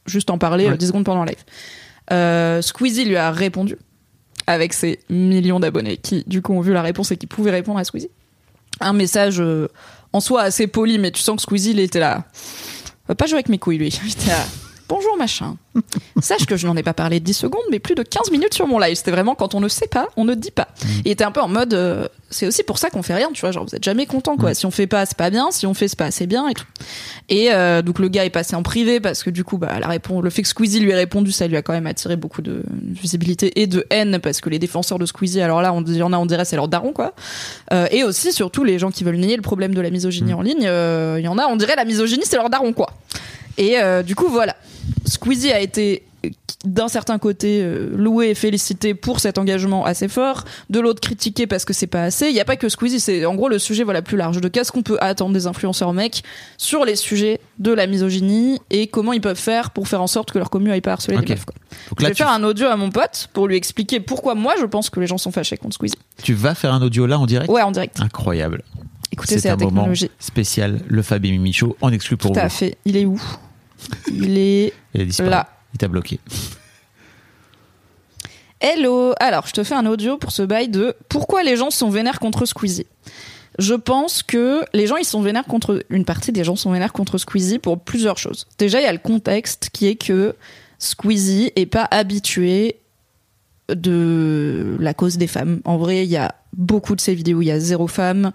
[0.05, 0.73] juste en parler Ouais.
[0.73, 2.61] euh, 10 secondes pendant le live.
[2.63, 3.77] Squeezie lui a répondu
[4.45, 7.79] avec ses millions d'abonnés qui du coup ont vu la réponse et qui pouvaient répondre
[7.79, 8.09] à Squeezie.
[8.79, 9.41] Un message
[10.11, 12.25] en soi assez poli mais tu sens que Squeezie il était là.
[13.07, 13.99] Va pas jouer avec mes couilles lui.
[14.89, 15.55] Bonjour machin.
[16.21, 18.67] Sache que je n'en ai pas parlé 10 secondes, mais plus de 15 minutes sur
[18.67, 18.95] mon live.
[18.95, 20.67] C'était vraiment quand on ne sait pas, on ne dit pas.
[21.05, 23.41] Il était un peu en mode, euh, c'est aussi pour ça qu'on fait rien, tu
[23.41, 23.51] vois.
[23.51, 24.53] Genre, vous êtes jamais content, quoi.
[24.53, 25.51] Si on fait pas, c'est pas bien.
[25.51, 26.65] Si on fait, c'est pas assez bien et tout.
[27.29, 29.87] Et euh, donc, le gars est passé en privé parce que du coup, bah, la
[29.87, 32.41] réponse, le fait que Squeezie lui ait répondu, ça lui a quand même attiré beaucoup
[32.41, 35.95] de visibilité et de haine parce que les défenseurs de Squeezie, alors là, on il
[35.95, 37.13] y en a, on dirait, c'est leur daron, quoi.
[37.71, 40.41] Euh, et aussi, surtout, les gens qui veulent nier le problème de la misogynie en
[40.41, 42.89] ligne, il y en a, on dirait, la misogynie, c'est leur daron, quoi.
[43.57, 44.55] Et euh, du coup, voilà.
[45.05, 46.03] Squeezie a été
[46.63, 51.45] d'un certain côté euh, loué et félicité pour cet engagement assez fort, de l'autre critiqué
[51.45, 52.27] parce que c'est pas assez.
[52.27, 54.47] Il n'y a pas que Squeezie, c'est en gros le sujet voilà plus large de
[54.47, 56.23] qu'est-ce qu'on peut attendre des influenceurs mecs
[56.57, 60.31] sur les sujets de la misogynie et comment ils peuvent faire pour faire en sorte
[60.31, 61.27] que leur commu aille pas harceler Ok.
[61.27, 61.43] les meufs.
[61.45, 61.55] Quoi.
[61.89, 64.53] Donc je vais tu, faire un audio à mon pote pour lui expliquer pourquoi moi
[64.57, 65.97] je pense que les gens sont fâchés contre Squeezie.
[66.23, 67.51] tu vas faire un audio là en direct?
[67.51, 67.99] Ouais, en direct.
[67.99, 68.63] Incroyable.
[69.11, 70.09] Écoutez, c'est un la moment technologie.
[70.19, 70.79] spécial.
[70.87, 72.49] Le Fab et Mimi Show en exclu pour Tout à vous.
[72.55, 72.77] fait.
[72.85, 73.21] Il est où?
[74.07, 75.49] Il est Il là.
[75.73, 76.19] Il t'a bloqué.
[78.59, 81.89] Hello Alors, je te fais un audio pour ce bail de pourquoi les gens sont
[81.89, 82.87] vénères contre Squeezie.
[83.59, 85.83] Je pense que les gens, ils sont vénères contre...
[85.89, 88.47] Une partie des gens sont vénères contre Squeezie pour plusieurs choses.
[88.57, 90.35] Déjà, il y a le contexte qui est que
[90.79, 92.79] Squeezie est pas habitué
[93.69, 95.61] de la cause des femmes.
[95.65, 98.31] En vrai, il y a beaucoup de ces vidéos, il y a zéro femme.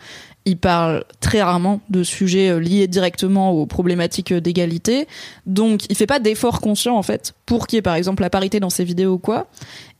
[0.48, 5.06] Il parle très rarement de sujets euh, liés directement aux problématiques euh, d'égalité.
[5.44, 8.30] Donc, il fait pas d'efforts conscients, en fait, pour qu'il y ait, par exemple, la
[8.30, 9.48] parité dans ses vidéos ou quoi.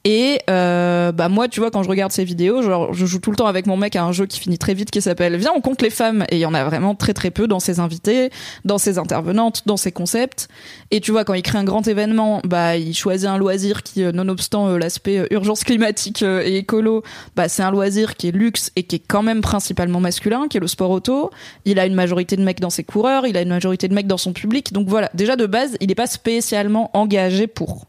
[0.05, 3.31] Et euh, bah moi, tu vois, quand je regarde ces vidéos, genre, je joue tout
[3.31, 5.51] le temps avec mon mec à un jeu qui finit très vite qui s'appelle Viens,
[5.57, 6.25] on compte les femmes.
[6.31, 8.31] Et il y en a vraiment très très peu dans ses invités,
[8.65, 10.49] dans ses intervenantes, dans ses concepts.
[10.93, 14.05] Et tu vois, quand il crée un grand événement, bah il choisit un loisir qui,
[14.05, 17.03] euh, nonobstant euh, l'aspect euh, urgence climatique euh, et écolo,
[17.35, 20.59] bah c'est un loisir qui est luxe et qui est quand même principalement masculin, qui
[20.59, 21.31] est le sport auto.
[21.65, 24.07] Il a une majorité de mecs dans ses coureurs, il a une majorité de mecs
[24.07, 24.73] dans son public.
[24.73, 27.87] Donc voilà, déjà de base, il n'est pas spécialement engagé pour.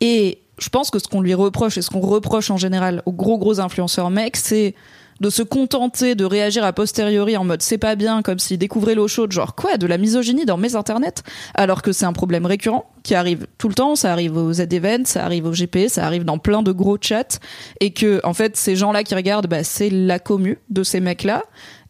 [0.00, 3.12] Et je pense que ce qu'on lui reproche et ce qu'on reproche en général aux
[3.12, 4.74] gros gros influenceurs mecs, c'est
[5.20, 8.94] de se contenter de réagir a posteriori en mode c'est pas bien, comme s'il découvrait
[8.94, 11.22] l'eau chaude, genre quoi, de la misogynie dans mes internets,
[11.54, 15.04] alors que c'est un problème récurrent qui arrive tout le temps, ça arrive aux Z-Events,
[15.04, 17.38] ça arrive au GP, ça arrive dans plein de gros chats,
[17.80, 21.44] et que en fait ces gens-là qui regardent, bah, c'est la commu de ces mecs-là,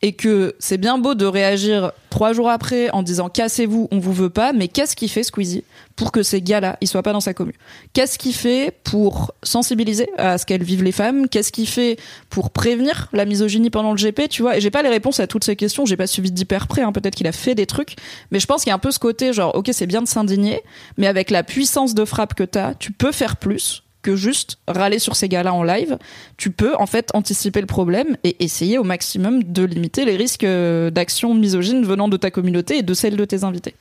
[0.05, 4.13] et que c'est bien beau de réagir trois jours après en disant cassez-vous, on vous
[4.13, 5.65] veut pas, mais qu'est-ce qu'il fait Squeezie
[5.97, 7.55] pour que ces gars-là, ils soient pas dans sa commu?
[7.95, 11.27] Qu'est-ce qu'il fait pour sensibiliser à ce qu'elles vivent les femmes?
[11.27, 11.97] Qu'est-ce qu'il fait
[12.29, 15.27] pour prévenir la misogynie pendant le GP Tu vois, et j'ai pas les réponses à
[15.27, 16.93] toutes ces questions, j'ai pas suivi d'hyper près, hein.
[16.93, 17.97] peut-être qu'il a fait des trucs,
[18.31, 20.09] mais je pense qu'il y a un peu ce côté genre, ok, c'est bien de
[20.09, 20.61] s'indigner,
[20.99, 25.01] mais avec la puissance de frappe que t'as, tu peux faire plus que juste râler
[25.01, 25.99] sur ces gars-là en live.
[26.37, 30.45] Tu peux en fait anticiper le problème et essayer au maximum de limiter les risques
[30.45, 33.75] euh, d'action misogyne venant de ta communauté et de celle de tes invités.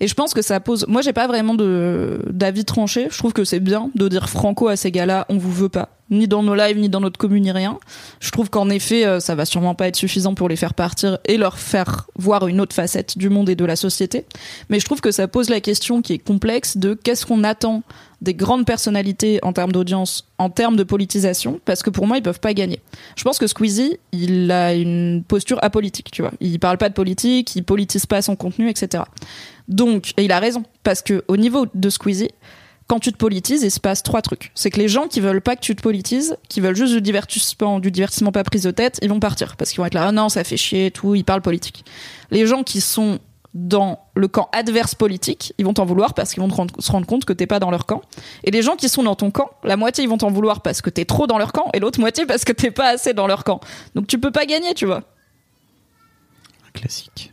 [0.00, 0.86] Et je pense que ça pose.
[0.88, 3.08] Moi, j'ai pas vraiment de d'avis tranché.
[3.10, 5.90] Je trouve que c'est bien de dire franco à ces gars-là, on vous veut pas,
[6.08, 7.78] ni dans nos lives, ni dans notre commune, ni rien.
[8.18, 11.18] Je trouve qu'en effet, euh, ça va sûrement pas être suffisant pour les faire partir
[11.26, 14.24] et leur faire voir une autre facette du monde et de la société.
[14.70, 17.82] Mais je trouve que ça pose la question qui est complexe de qu'est-ce qu'on attend
[18.20, 22.22] des grandes personnalités en termes d'audience, en termes de politisation, parce que pour moi, ils
[22.22, 22.80] peuvent pas gagner.
[23.16, 26.32] Je pense que Squeezie, il a une posture apolitique, tu vois.
[26.40, 29.04] Il parle pas de politique, il politise pas son contenu, etc.
[29.68, 32.30] Donc, et il a raison, parce que au niveau de Squeezie,
[32.86, 34.50] quand tu te politises, il se passe trois trucs.
[34.56, 37.00] C'est que les gens qui veulent pas que tu te politises, qui veulent juste du
[37.00, 40.08] divertissement, du divertissement pas pris de tête, ils vont partir parce qu'ils vont être là,
[40.08, 41.84] ah non, ça fait chier, et tout, ils parlent politique.
[42.32, 43.20] Les gens qui sont
[43.54, 47.24] dans le camp adverse politique, ils vont t'en vouloir parce qu'ils vont se rendre compte
[47.24, 48.02] que t'es pas dans leur camp.
[48.44, 50.82] Et les gens qui sont dans ton camp, la moitié ils vont t'en vouloir parce
[50.82, 53.26] que t'es trop dans leur camp et l'autre moitié parce que t'es pas assez dans
[53.26, 53.60] leur camp.
[53.94, 55.02] Donc tu peux pas gagner, tu vois.
[56.72, 57.32] Classique.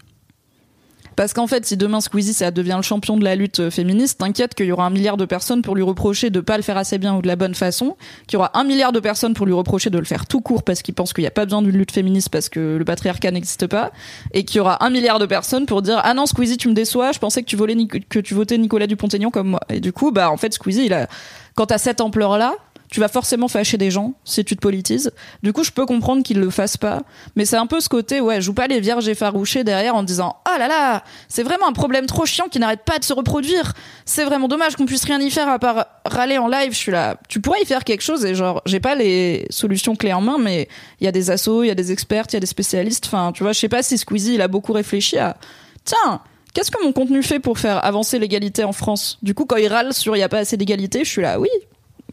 [1.17, 4.19] Parce qu'en fait, si demain Squeezie ça devient le champion de la lutte euh, féministe,
[4.19, 6.77] t'inquiète qu'il y aura un milliard de personnes pour lui reprocher de pas le faire
[6.77, 9.47] assez bien ou de la bonne façon, qu'il y aura un milliard de personnes pour
[9.47, 11.63] lui reprocher de le faire tout court parce qu'il pense qu'il n'y a pas besoin
[11.63, 13.91] d'une lutte féministe parce que le patriarcat n'existe pas,
[14.31, 16.75] et qu'il y aura un milliard de personnes pour dire ah non Squeezie tu me
[16.75, 19.61] déçois, je pensais que tu que tu votais Nicolas Dupont-Aignan comme moi.
[19.69, 21.07] Et du coup bah en fait Squeezie il a
[21.55, 22.53] quand t'as cette ampleur là
[22.89, 25.11] tu vas forcément fâcher des gens si tu te politises.
[25.43, 27.01] Du coup, je peux comprendre qu'ils le fassent pas,
[27.35, 30.37] mais c'est un peu ce côté, ouais, joue pas les vierges effarouchées derrière en disant,
[30.47, 33.73] oh là là, c'est vraiment un problème trop chiant qui n'arrête pas de se reproduire.
[34.05, 36.71] C'est vraiment dommage qu'on puisse rien y faire à part râler en live.
[36.71, 39.95] Je suis là, tu pourrais y faire quelque chose et genre, j'ai pas les solutions
[39.95, 40.67] clés en main, mais
[41.01, 43.05] il y a des assos, il y a des experts, il y a des spécialistes.
[43.07, 45.37] Enfin, tu vois, je sais pas si Squeezie il a beaucoup réfléchi à,
[45.83, 46.21] tiens.
[46.53, 49.19] Qu'est-ce que mon contenu fait pour faire avancer l'égalité en France?
[49.21, 51.39] Du coup, quand il râle sur il y a pas assez d'égalité, je suis là,
[51.39, 51.49] oui,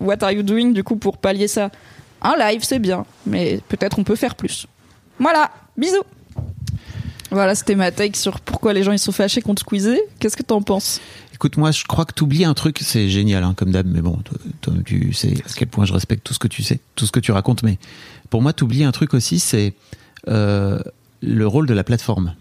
[0.00, 1.70] what are you doing du coup pour pallier ça
[2.22, 4.66] Un live, c'est bien, mais peut-être on peut faire plus.
[5.18, 6.02] Voilà, bisous.
[7.30, 10.00] Voilà, c'était ma take sur pourquoi les gens ils sont fâchés contre Squeezie.
[10.20, 11.00] Qu'est-ce que t'en penses
[11.32, 14.18] Écoute, moi, je crois que t'oublies un truc, c'est génial, hein, comme d'hab, mais bon,
[14.84, 17.18] tu sais à quel point je respecte tout ce que tu sais, tout ce que
[17.18, 17.78] tu racontes, mais
[18.30, 19.74] pour moi, t'oublies un truc aussi, c'est
[20.28, 20.78] euh,
[21.20, 22.34] le rôle de la plateforme.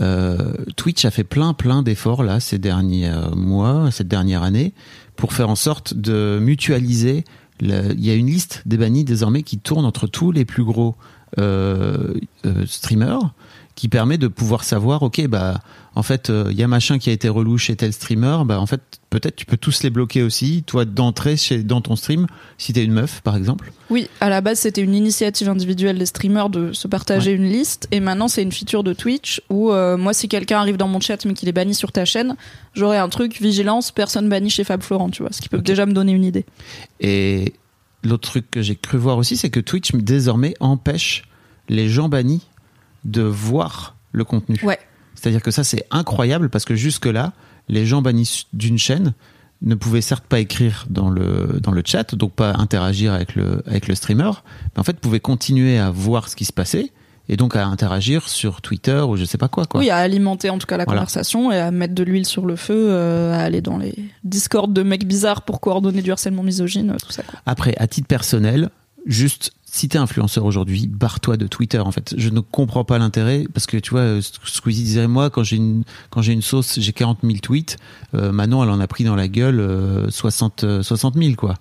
[0.00, 4.72] Euh, Twitch a fait plein, plein d'efforts là ces derniers euh, mois, cette dernière année,
[5.16, 7.24] pour faire en sorte de mutualiser.
[7.60, 10.96] Il y a une liste des bannis désormais qui tourne entre tous les plus gros
[11.38, 12.14] euh,
[12.44, 13.32] euh, streamers,
[13.74, 15.60] qui permet de pouvoir savoir, ok, bah
[15.94, 18.58] en fait, euh, il y a machin qui a été relou chez tel streamer, bah
[18.60, 22.26] en fait, peut-être tu peux tous les bloquer aussi, toi d'entrer chez dans ton stream,
[22.56, 23.72] si t'es une meuf par exemple.
[23.90, 27.88] Oui, à la base c'était une initiative individuelle des streamers de se partager une liste,
[27.90, 31.00] et maintenant c'est une feature de Twitch où euh, moi si quelqu'un arrive dans mon
[31.00, 32.36] chat mais qu'il est banni sur ta chaîne,
[32.74, 35.84] j'aurai un truc vigilance personne banni chez Fab Florent, tu vois, ce qui peut déjà
[35.84, 36.46] me donner une idée.
[37.00, 37.52] Et
[38.02, 41.24] l'autre truc que j'ai cru voir aussi, c'est que Twitch désormais empêche
[41.68, 42.46] les gens bannis
[43.04, 44.58] de voir le contenu.
[44.62, 44.78] Ouais.
[45.22, 47.32] C'est-à-dire que ça, c'est incroyable parce que jusque-là,
[47.68, 49.12] les gens bannis d'une chaîne
[49.62, 53.62] ne pouvaient certes pas écrire dans le, dans le chat, donc pas interagir avec le,
[53.66, 54.30] avec le streamer,
[54.74, 56.90] mais en fait pouvaient continuer à voir ce qui se passait
[57.28, 59.66] et donc à interagir sur Twitter ou je sais pas quoi.
[59.66, 59.78] quoi.
[59.78, 61.02] Oui, à alimenter en tout cas la Voilà.
[61.02, 63.94] conversation et à mettre de l'huile sur le feu, euh, à aller dans les
[64.24, 67.22] discords de mecs bizarres pour coordonner du harcèlement misogyne, euh, tout ça.
[67.22, 67.38] Quoi.
[67.46, 68.70] Après, à titre personnel,
[69.06, 71.78] juste si t'es influenceur aujourd'hui, barre-toi de Twitter.
[71.78, 75.30] En fait, je ne comprends pas l'intérêt parce que tu vois, euh, Squeezie disait moi
[75.30, 77.78] quand j'ai une quand j'ai une sauce, j'ai 40 000 tweets.
[78.14, 81.54] Euh, Manon, elle en a pris dans la gueule euh, 60 euh, 60 000 quoi.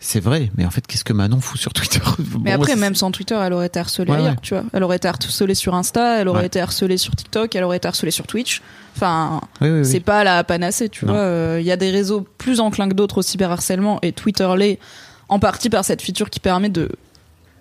[0.00, 2.00] C'est vrai, mais en fait, qu'est-ce que Manon fout sur Twitter?
[2.18, 4.38] Bon, Mais après, même sans Twitter, elle aurait été harcelée Ouais, ailleurs, ouais.
[4.40, 4.64] tu vois.
[4.72, 6.46] Elle aurait été harcelée sur Insta, elle aurait Ouais.
[6.46, 8.62] été harcelée sur TikTok, elle aurait été harcelée sur Twitch.
[8.96, 9.84] Enfin, Oui, oui, oui.
[9.84, 11.12] c'est pas la panacée, tu Non.
[11.12, 11.20] vois.
[11.20, 14.78] Euh, Il y a des réseaux plus enclins que d'autres au cyberharcèlement et Twitter l'est
[15.28, 16.88] en partie par cette feature qui permet de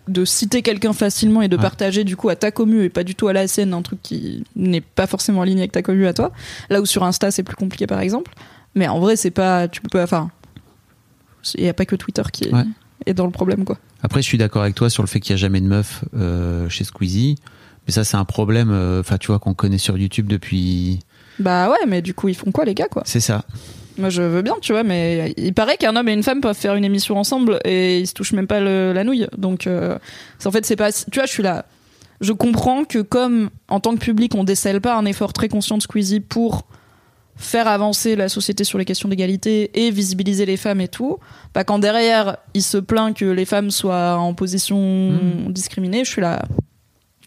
[0.07, 1.61] de citer quelqu'un facilement et de Ouais.
[1.61, 4.01] partager du coup à ta commu et pas du tout à la SN un truc
[4.01, 6.31] qui n'est pas forcément aligné avec ta commu à toi.
[6.69, 8.33] Là où sur Insta c'est plus compliqué par exemple.
[8.75, 10.29] Mais en vrai c'est pas tu peux pas enfin
[11.55, 12.63] il y a pas que Twitter qui est, Ouais.
[13.05, 13.77] est dans le problème quoi.
[14.03, 16.03] Après, je suis d'accord avec toi sur le fait qu'il n'y a jamais de meuf
[16.13, 17.35] euh, chez Squeezie,
[17.87, 18.69] mais ça, c'est un problème.
[18.71, 20.99] euh, Enfin, tu vois, qu'on connaît sur YouTube depuis.
[21.39, 23.01] Bah ouais, mais du coup, ils font quoi, les gars, quoi?
[23.05, 23.43] C'est ça.
[23.97, 26.55] Moi, je veux bien, tu vois, mais il paraît qu'un homme et une femme peuvent
[26.57, 29.27] faire une émission ensemble et ils se touchent même pas le- la nouille.
[29.37, 29.97] Donc, euh,
[30.45, 30.91] en fait, c'est pas.
[30.91, 31.65] Tu vois, je suis là.
[32.21, 35.77] Je comprends que, comme en tant que public, on décèle pas un effort très conscient
[35.77, 36.67] de Squeezie pour
[37.35, 41.19] faire avancer la société sur les questions d'égalité et visibiliser les femmes et tout,
[41.53, 45.13] bah quand derrière il se plaint que les femmes soient en position
[45.49, 46.41] discriminée, je suis là.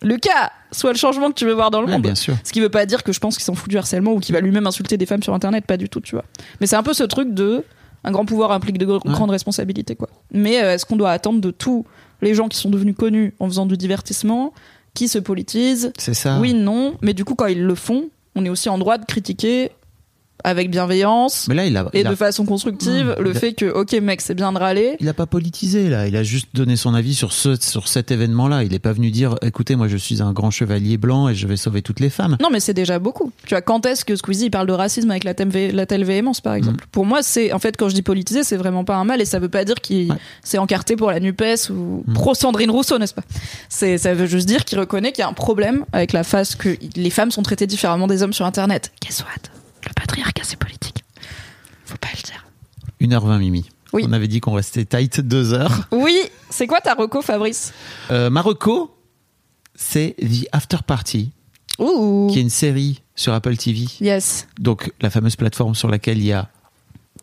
[0.03, 2.03] Lucas, soit le changement que tu veux voir dans le monde.
[2.03, 2.35] bien sûr.
[2.45, 4.35] Ce qui veut pas dire que je pense qu'il s'en fout du harcèlement ou qu'il
[4.35, 6.25] va lui-même insulter des femmes sur internet, pas du tout, tu vois.
[6.61, 7.65] Mais c'est un peu ce truc de
[8.03, 8.99] un grand pouvoir implique de Ouais.
[9.05, 10.09] grandes responsabilités, quoi.
[10.33, 11.85] Mais euh, est-ce qu'on doit attendre de tous
[12.23, 14.55] les gens qui sont devenus connus en faisant du divertissement,
[14.95, 15.93] qui se politisent?
[15.99, 16.39] C'est ça.
[16.41, 16.95] Oui, non.
[17.03, 19.71] Mais du coup, quand ils le font, on est aussi en droit de critiquer
[20.45, 21.89] avec bienveillance Mais là, il a.
[21.93, 23.23] et il a- de façon constructive Mmh.
[23.23, 24.97] le a- fait que, ok, mec, c'est bien de râler.
[25.01, 28.11] Il a pas politisé là, il a juste donné son avis sur ce sur cet
[28.11, 28.65] événement-là.
[28.65, 31.47] Il est pas venu dire écoutez moi je suis un grand chevalier blanc et je
[31.47, 32.37] vais sauver toutes les femmes.
[32.41, 33.33] Non, mais c'est déjà beaucoup.
[33.47, 35.87] Tu vois, quand est-ce que Squeezie il parle de racisme avec la, thème vé- la
[35.87, 36.87] telle véhémence, par exemple?
[36.93, 39.25] Pour moi, c'est en fait quand je dis politiser, c'est vraiment pas un mal et
[39.25, 40.17] ça veut pas dire qu'il Ouais.
[40.43, 42.13] s'est encarté pour la Nupes ou Mm.
[42.15, 43.23] pro Sandrine Rousseau, n'est-ce pas?
[43.69, 46.55] C'est ça veut juste dire qu'il reconnaît qu'il y a un problème avec la face
[46.55, 48.93] que les femmes sont traitées différemment des hommes sur Internet.
[49.03, 49.60] Guess what
[50.11, 51.05] patriarcat, c'est politique.
[51.85, 52.45] Faut pas le dire.
[53.01, 53.69] 1h20 Mimi.
[53.93, 54.05] Oui.
[54.07, 55.89] On avait dit qu'on restait tight deux heures.
[55.93, 56.17] Oui,
[56.49, 57.73] c'est quoi ta reco, Fabrice?
[58.11, 58.97] Euh, Marocco,
[59.75, 61.33] c'est The After Party,
[61.79, 62.29] Ouh.
[62.31, 64.47] qui est une série sur Apple TV, Yes.
[64.59, 66.49] donc la fameuse plateforme sur laquelle il y a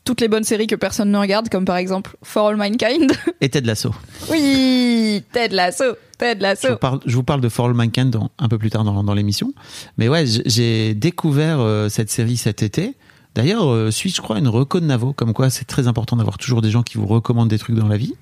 [0.07, 3.11] Toutes les bonnes séries que personne ne regarde, comme par exemple For All Mankind.
[3.41, 3.91] et Ted Lasso.
[4.31, 5.83] oui, Ted Lasso,
[6.17, 6.69] Ted Je Lasso.
[6.69, 9.03] vous, parle, je vous parle de For All Mankind dans- un peu plus tard dans,
[9.03, 9.51] dans l'émission.
[9.97, 12.95] Mais ouais, j'ai découvert euh, cette série cet été.
[13.37, 16.39] D'ailleurs, euh, suis je crois, une reco de Navo, comme quoi c'est très important d'avoir
[16.39, 18.15] toujours des gens qui vous recommandent des trucs dans la vie.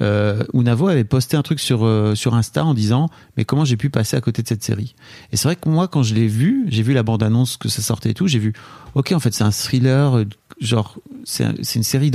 [0.00, 3.64] Euh, où Navo avait posté un truc sur, euh, sur Insta en disant Mais comment
[3.64, 4.94] j'ai pu passer à côté de cette série?
[5.32, 7.82] Et c'est vrai que moi, quand je l'ai vu, j'ai vu la bande-annonce que ça
[7.82, 8.52] sortait et tout, j'ai vu
[8.94, 10.24] Ok, en fait, c'est un thriller,
[10.60, 12.12] genre, c'est un- c'est une série.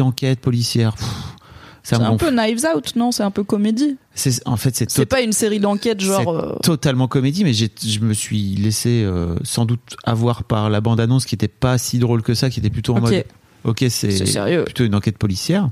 [0.95, 1.44] Pff, ça
[1.87, 3.11] C'est un peu Knives Out, non?
[3.11, 3.97] C'est un peu comédie.
[4.15, 6.27] C'est- En fait, c'est C'est pas une série d'enquête genre.
[6.29, 11.25] euh, totalement comédie, mais je me suis laissé euh, sans doute avoir par la bande-annonce
[11.25, 13.23] qui était pas si drôle que ça, qui était plutôt en mode
[13.65, 14.63] ok, C'est c'est sérieux.
[14.65, 15.69] plutôt une enquête policière.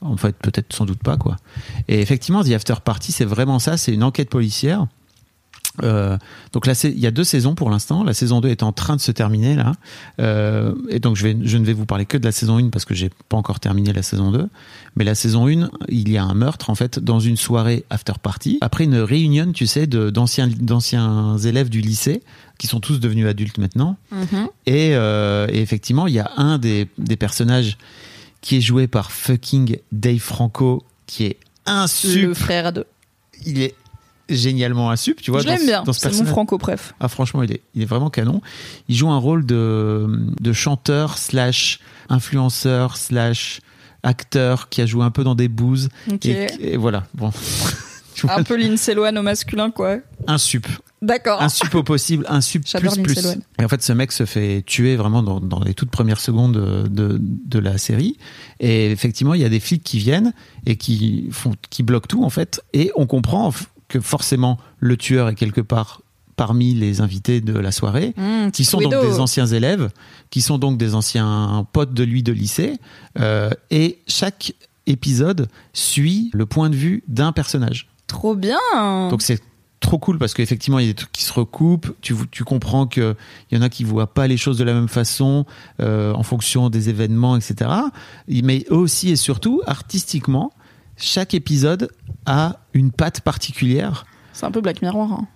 [0.00, 1.36] En fait, peut-être sans doute pas quoi.
[1.88, 4.86] Et effectivement, The After Party, c'est vraiment ça, c'est une enquête policière.
[5.82, 6.16] Euh,
[6.52, 8.04] donc là, il y a deux saisons pour l'instant.
[8.04, 9.72] La saison 2 est en train de se terminer là,
[10.20, 12.70] Euh, et donc je, vais, je ne vais vous parler que de la saison 1
[12.70, 14.48] parce que j'ai pas encore terminé la saison 2.
[14.96, 18.14] Mais la saison 1, il y a un meurtre en fait dans une soirée after
[18.20, 22.22] party après une réunion, tu sais, d'anciens d'anciens élèves du lycée
[22.58, 23.96] qui sont tous devenus adultes maintenant.
[24.10, 24.48] mhm.
[24.66, 27.78] Et, euh, et effectivement, il y a un des, des personnages
[28.40, 31.36] qui est joué par fucking Dave Franco, qui est
[31.66, 32.86] un Le frère de.
[33.46, 33.74] Il est
[34.28, 35.40] génialement un sup, tu vois.
[35.40, 35.82] Je l'aime bien.
[35.86, 36.32] Ce C'est mon personnage.
[36.32, 36.94] franco préf.
[37.00, 38.40] Ah, franchement, il est, il est vraiment canon.
[38.88, 40.06] Il joue un rôle de,
[40.40, 43.60] de chanteur slash influenceur slash
[44.02, 45.88] acteur qui a joué un peu dans des bouses.
[46.24, 47.06] Et, et voilà.
[47.14, 47.30] Bon.
[48.28, 49.98] Un peu Lindsay Lohan au masculin, quoi.
[50.26, 50.66] un sup.
[51.00, 51.40] D'accord.
[51.40, 53.22] un sup au possible, un sup plus plus.
[53.22, 53.36] Lohan.
[53.60, 56.54] Et en fait, ce mec se fait tuer vraiment dans, dans les toutes premières secondes
[56.90, 58.18] de, de la série.
[58.58, 60.32] Et effectivement, il y a des flics qui viennent
[60.66, 62.60] et qui font, qui bloquent tout en fait.
[62.72, 63.52] Et on comprend
[63.88, 66.02] que forcément le tueur est quelque part
[66.36, 69.90] parmi les invités de la soirée, Mmh, qui sont donc des anciens élèves,
[70.30, 72.78] qui sont donc des anciens potes de lui de lycée.
[73.18, 74.54] Euh, et chaque
[74.86, 77.88] épisode suit le point de vue d'un personnage.
[78.06, 78.58] Trop bien.
[79.10, 79.40] Donc c'est
[79.80, 81.92] trop cool parce qu'effectivement il y a des trucs qui se recoupent.
[82.00, 83.16] Tu, tu comprends que
[83.50, 85.44] il y en a qui voient pas les choses de la même façon
[85.80, 87.70] euh, en fonction des événements, etc.
[88.28, 90.52] Mais aussi et surtout artistiquement,
[90.98, 91.90] chaque épisode
[92.26, 94.04] a une patte particulière.
[94.32, 95.10] C'est un peu Black Mirror.
[95.12, 95.26] hein.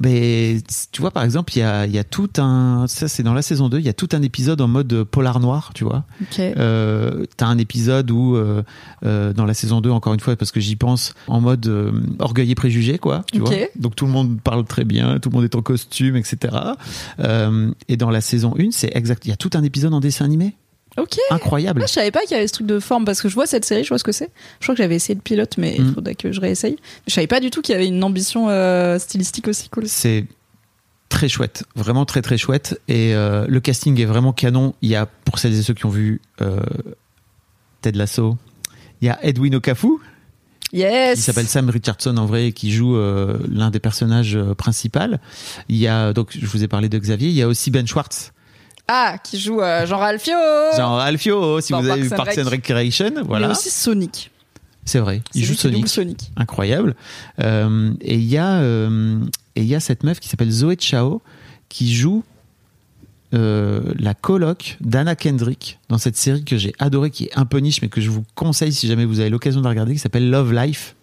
[0.00, 0.56] Mais
[0.90, 2.86] tu vois, par exemple, il y a, il y a tout un.
[2.88, 5.38] Ça, c'est dans la saison 2, il y a tout un épisode en mode polar
[5.38, 6.04] noir, tu vois.
[6.20, 6.40] Ok.
[6.40, 8.64] Euh, T'as un épisode où, euh,
[9.06, 11.70] euh, dans la saison 2, encore une fois, parce que j'y pense, en mode
[12.18, 13.24] orgueil et préjugé, quoi.
[13.32, 13.46] Tu Ok.
[13.46, 16.52] vois Donc tout le monde parle très bien, tout le monde est en costume, etc.
[17.86, 19.24] Et dans la saison 1, c'est exact.
[19.24, 20.56] Il y a tout un épisode en dessin animé.
[20.98, 21.16] Ok.
[21.30, 21.80] Incroyable.
[21.84, 23.46] Ah, je savais pas qu'il y avait ce truc de forme parce que je vois
[23.46, 24.30] cette série, je vois ce que c'est.
[24.60, 25.94] Je crois que j'avais essayé le pilote, mais il Mm.
[25.94, 26.76] faudrait que je réessaye.
[27.08, 29.88] Je savais pas du tout qu'il y avait une ambition euh, stylistique aussi cool.
[29.88, 30.26] C'est
[31.08, 32.78] très chouette, vraiment très très chouette.
[32.88, 34.74] Et euh, le casting est vraiment canon.
[34.82, 36.60] Il y a, pour celles et ceux qui ont vu euh,
[37.80, 38.36] Ted Lasso,
[39.00, 39.88] il y a Edwin Okafu,
[40.74, 41.16] Yes.
[41.16, 45.00] qui s'appelle Sam Richardson en vrai, qui joue l'un des personnages principaux.
[45.68, 47.86] Il y a, donc je vous ai parlé de Xavier, il y a aussi Ben
[47.86, 48.32] Schwartz,
[48.88, 50.34] Ah, qui joue euh, Jean Ralphio.
[50.76, 52.48] genre Alfio, si Dans vous avez vu Parks and.
[52.48, 53.50] Recreation, voilà.
[53.50, 54.30] aussi Sonic.
[54.84, 55.88] C'est vrai, il joue Sonic.
[55.88, 56.32] Sonic.
[56.36, 56.96] incroyable.
[57.40, 59.20] Euh, et il y a euh,
[59.54, 61.22] et y a cette meuf qui s'appelle Zoé Chao
[61.68, 62.24] qui joue
[63.34, 67.58] euh, la coloc d'Anna Kendrick dans cette série que j'ai adorée, qui est un peu
[67.58, 69.98] niche, mais que je vous conseille si jamais vous avez l'occasion de la regarder, qui
[69.98, 70.96] s'appelle Love Life.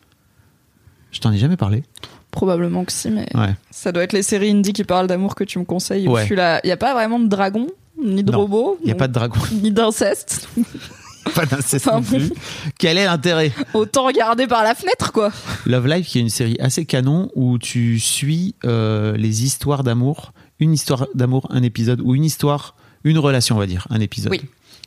[1.12, 1.84] Je t'en ai jamais parlé.
[2.32, 3.56] Probablement que si, mais Ouais.
[3.72, 6.08] ça doit être les séries indie qui parlent d'amour que tu me conseilles.
[6.08, 6.28] Ouais.
[6.64, 7.68] Il y a pas vraiment de dragon,
[8.04, 10.48] ni de Non, robot, Il n'y a pas de dragon, ni d'inceste.
[11.36, 12.32] pas d'inceste Enfin non plus.
[12.78, 13.52] Quel est l'intérêt?
[13.74, 15.32] Autant regarder par la fenêtre, quoi.
[15.66, 20.32] Love Life, qui est une série assez canon où tu suis euh, les histoires d'amour,
[20.60, 24.32] une histoire d'amour, un épisode, ou une histoire, une relation, on va dire, un épisode.
[24.32, 24.42] Oui.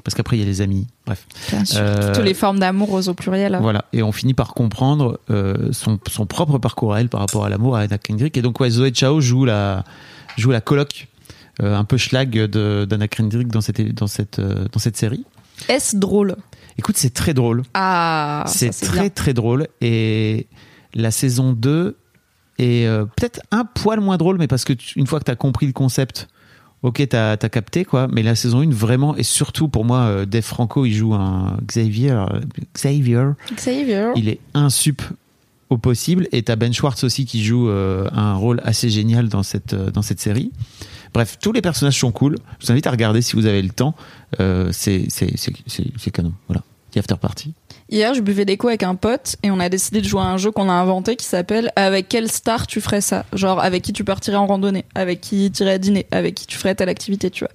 [0.05, 0.87] Parce qu'aaprès, il y a les amis.
[1.07, 1.27] Bref.
[1.51, 1.79] Bien sûr.
[1.81, 3.59] Euh, Toutes les formes d'amour au pluriel.
[3.61, 3.85] Voilà.
[3.93, 7.49] Et on finit par comprendre euh, son, son propre parcours à elle par rapport à
[7.49, 8.37] l'amour à Anna Kendrick.
[8.37, 9.85] Et donc, ouais, Zoé Chao joue la,
[10.37, 11.09] joue la coloc,
[11.63, 15.25] euh, un peu schlag d'Anna Kendrick dans cette, dans, cette, dans cette série.
[15.69, 16.37] Est-ce drôle?
[16.79, 17.63] Écoute, c'est très drôle.
[17.75, 19.09] Ah, c'est très bien.
[19.11, 20.47] très drôle et
[20.95, 21.97] la saison 2
[22.59, 22.87] est
[23.17, 25.67] peut-être un poil moins drôle mais parce que tu- une fois que tu as compris
[25.67, 26.29] le concept
[26.83, 28.09] ok t'as as capté quoi.
[28.11, 31.57] Mais la saison 1 vraiment et surtout pour moi euh, Dave Franco il joue un
[31.67, 32.27] Xavier euh,
[32.75, 33.25] Xavier.
[33.55, 34.13] Xavier.
[34.17, 35.03] il est insup
[35.73, 36.29] au possible.
[36.33, 40.03] Et t'as Ben Schwartz aussi qui joue euh, un rôle assez génial dans cette dans
[40.03, 40.53] cette série.
[41.15, 42.37] Bref tous les personnages sont cool.
[42.61, 43.95] Je vous invite à regarder si vous avez le temps.
[44.41, 46.33] Euh, c'est c'est c'est c'est c'est canon.
[46.49, 46.63] Voilà.
[46.93, 47.55] The After Party
[47.93, 50.25] Hier, je buvais des coups avec un pote et on a décidé de jouer à
[50.25, 53.27] un jeu qu'on a inventé qui s'appelle Avec quelle star tu ferais ça?
[53.35, 56.47] Genre, avec qui tu partirais en randonnée, avec qui tu irais à dîner, avec qui
[56.47, 57.53] tu ferais telle activité, tu vois?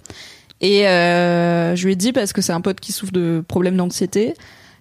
[0.62, 3.78] Et euh, je lui ai dit, parce que c'est un pote qui souffre de problèmes
[3.78, 4.36] d'anxiété,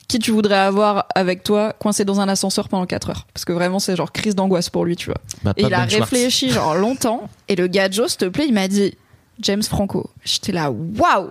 [0.09, 3.27] qui tu voudrais avoir avec toi coincé dans un ascenseur pendant 4 heures?
[3.33, 5.23] Parce que vraiment, c'est genre crise d'angoisse pour lui, tu vois.
[5.43, 7.31] Bah, Et il a réfléchi genre longtemps.
[7.49, 8.95] Et le gars Joe, s'il te plaît, il m'a dit
[9.41, 10.11] James Franco.
[10.23, 11.31] J'étais là, waouh,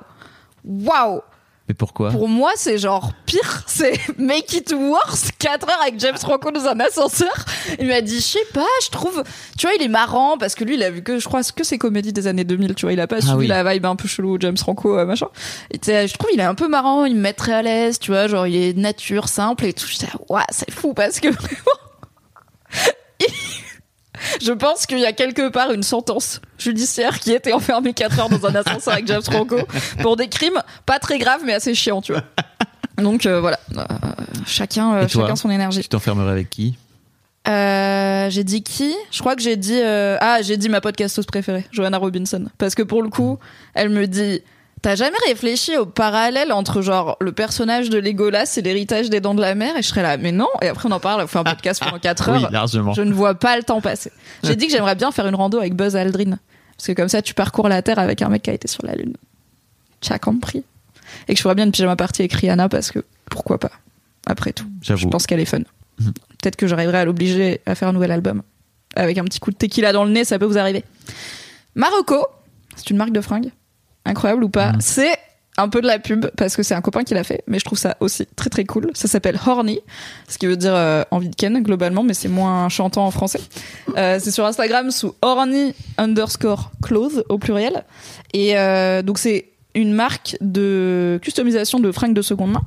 [0.64, 1.22] waouh.
[1.68, 2.12] Mais pourquoi?
[2.12, 3.64] Pour moi, c'est genre pire.
[3.68, 5.30] C'est make it worse.
[5.40, 7.34] 4 heures avec James Franco dans un ascenseur.
[7.80, 9.24] Il m'a dit, je sais pas, je trouve,
[9.58, 11.64] tu vois, il est marrant parce que lui, il a vu que, je crois, que
[11.64, 13.48] ses comédies des années 2000, tu vois, il a pas suivi Ah oui.
[13.48, 15.28] la vibe un peu chelou James Franco, euh, machin.
[15.72, 18.28] Et je trouve, il est un peu marrant, il me mettrait à l'aise, tu vois,
[18.28, 19.88] genre, il est nature, simple et tout.
[19.88, 21.30] J'étais là, ouais, c'est fou parce que
[24.42, 28.30] Je pense qu'il y a quelque part une sentence judiciaire qui était enfermée 4 heures
[28.30, 29.58] dans un ascenseur avec James Franco
[30.02, 32.24] pour des crimes pas très graves mais assez chiants, tu vois.
[32.98, 33.84] Donc euh, voilà, Euh,
[34.46, 35.82] chacun, euh, toi chacun son énergie.
[35.82, 36.78] Tu t'enfermerais avec qui?
[37.48, 38.96] J'ai dit qui?
[39.12, 42.84] Je crois que j'ai dit ah j'ai dit ma podcasteuse préférée, Joanna Robinson, parce que
[42.84, 43.38] pour le coup,
[43.74, 44.42] elle me dit
[44.82, 49.36] t'as jamais réfléchi au parallèle entre genre le personnage de Legolas et l'héritage des Dents
[49.36, 49.76] de la Mer?
[49.78, 50.48] Et je serais là mais non.
[50.62, 52.44] Et après on en parle, on fait un podcast pendant 4 heures.
[52.44, 52.94] Oui, largement.
[52.94, 54.12] Je ne vois pas le temps passer.
[54.44, 56.38] J'ai dit que j'aimerais bien faire une rando avec Buzz Aldrin.
[56.78, 58.86] Parce que comme ça, tu parcours la Terre avec un mec qui a été sur
[58.86, 59.14] la Lune.
[60.02, 60.64] Tu as compris.
[61.28, 63.00] Et que je ferais bien une pyjama party avec Rihanna parce que
[63.30, 63.72] pourquoi pas
[64.26, 65.60] Après tout, je pense qu'elle est fun.
[66.00, 66.14] Mhm.
[66.42, 68.42] Peut-être que j'arriverai à l'obliger à faire un nouvel album.
[68.96, 70.84] Avec un petit coup de tequila dans le nez, ça peut vous arriver.
[71.76, 72.26] Marocco,
[72.76, 73.52] c'est une marque de fringues.
[74.06, 74.82] Incroyable ou pas Mhm.
[74.82, 75.18] C'est
[75.58, 77.66] un peu de la pub parce que c'est un copain qui l'a fait, mais je
[77.66, 78.92] trouve ça aussi très très cool.
[78.94, 79.80] Ça s'appelle Horny,
[80.28, 83.40] ce qui veut dire euh, envie de ken globalement, mais c'est moins chantant en français.
[83.96, 87.86] Euh, c'est sur Instagram sous Horny underscore clothes au pluriel.
[88.34, 89.46] Et euh, donc c'est
[89.76, 92.64] une marque de customisation de fringues de seconde main.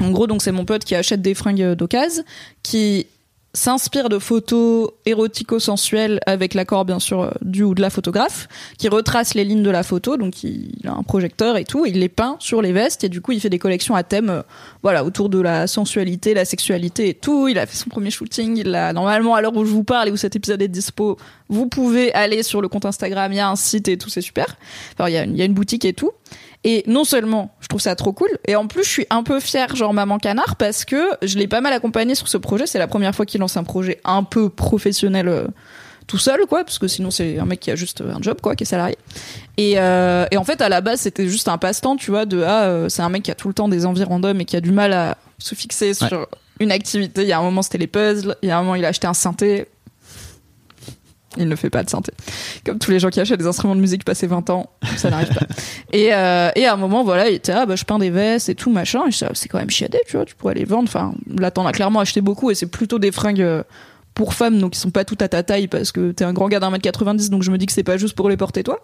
[0.00, 2.22] En gros, donc c'est mon pote qui achète des fringues d'occasion,
[2.62, 3.06] qui
[3.54, 8.46] s'inspire de photos érotico-sensuelles avec l'accord bien sûr euh, du ou de la photographe,
[8.78, 11.98] qui retrace les lignes de la photo, donc il a un projecteur et tout, il
[11.98, 14.42] les peint sur les vestes et du coup il fait des collections à thème, euh,
[14.82, 17.48] voilà, autour de la sensualité, la sexualité et tout.
[17.48, 20.08] Il a fait son premier shooting, il a normalement à l'heure où je vous parle
[20.08, 21.16] et où cet épisode est dispo,
[21.48, 24.20] vous pouvez aller sur le compte Instagram, il y a un site et tout, c'est
[24.20, 24.56] super.
[24.94, 26.10] Enfin, il y, a une- il y a une boutique et tout.
[26.70, 29.40] Et non seulement je trouve ça trop cool, et en plus je suis un peu
[29.40, 32.66] fière, genre maman canard, parce que je l'ai pas mal accompagné sur ce projet.
[32.66, 35.46] C'est la première fois qu'il lance un projet un peu professionnel euh,
[36.06, 38.54] tout seul, quoi, parce que sinon c'est un mec qui a juste un job, quoi,
[38.54, 38.98] qui est salarié.
[39.56, 42.42] Et, euh, et en fait à la base c'était juste un passe-temps, tu vois, de
[42.42, 44.54] ah euh, c'est un mec qui a tout le temps des envies random et qui
[44.54, 46.28] a du mal à se fixer sur
[46.60, 47.22] une activité.
[47.22, 48.88] Il y a un moment c'était les puzzles, il y a un moment il a
[48.88, 49.68] acheté un synthé.
[51.38, 52.12] Il ne fait pas de synthé.
[52.64, 55.28] Comme tous les gens qui achètent des instruments de musique passé 20 ans, ça n'arrive
[55.28, 55.46] pas.
[55.92, 58.50] Et, euh, et à un moment, voilà, il était ah bah je peins des vestes
[58.50, 59.06] et tout machin.
[59.08, 60.84] Et je ah, c'est quand même chiadé, tu vois, tu pourrais les vendre.
[60.86, 63.62] Enfin, là t'en as clairement acheté beaucoup et c'est plutôt des fringues euh,
[64.12, 66.48] pour femmes, donc ils sont pas toutes à ta taille parce que t'es un grand
[66.48, 68.62] gars d'un mètre 90, donc je me dis que c'est pas juste pour les porter
[68.62, 68.80] toi.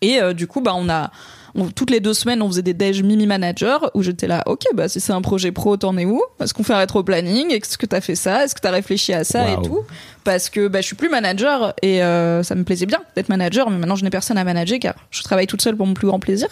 [0.00, 1.10] Et euh, du coup, bah on a
[1.54, 4.64] on- toutes les deux semaines, on faisait des déj Mimi Manager où j'étais là, ok,
[4.74, 6.22] bah si c'est un projet pro, t'en es où?
[6.40, 8.44] Est-ce qu'on fait un rétro planning Est-ce que t'as fait ça?
[8.44, 9.80] Est-ce que t'as réfléchi à ça et tout?
[10.24, 13.68] Parce que bah je suis plus manager et euh, ça me plaisait bien d'être manager,
[13.70, 16.06] mais maintenant je n'ai personne à manager car je travaille toute seule pour mon plus
[16.06, 16.48] grand plaisir.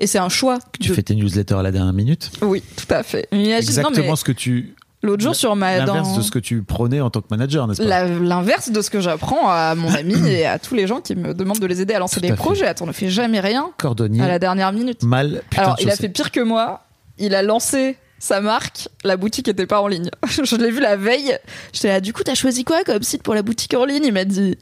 [0.00, 0.58] Et c'est un choix.
[0.80, 2.30] Tu de- fais tes newsletters à la dernière minute?
[2.42, 3.28] Oui, tout à fait.
[3.32, 4.74] Imagine- non, Exactement mais ce que tu.
[5.02, 7.66] L'autre jour sur ma L'inverse dans- de ce que tu prenais en tant que manager,
[7.66, 7.88] n'est-ce pas?
[7.88, 11.14] La- l'inverse de ce que j'apprends à mon ami et à tous les gens qui
[11.16, 12.36] me demandent de les aider à lancer Tout des à fait.
[12.36, 12.66] projets.
[12.66, 15.02] Attends, on ne fait jamais rien Cordonnier, à la dernière minute.
[15.02, 16.02] mal, putain Alors, de il a chaussée.
[16.02, 16.84] fait pire que moi.
[17.18, 18.88] Il a lancé sa marque.
[19.04, 20.10] La boutique était pas en ligne.
[20.30, 21.36] Je l'ai vu la veille.
[21.72, 24.04] J'étais là, du coup, t'as choisi quoi comme site pour la boutique en ligne?
[24.04, 24.56] Il m'a dit.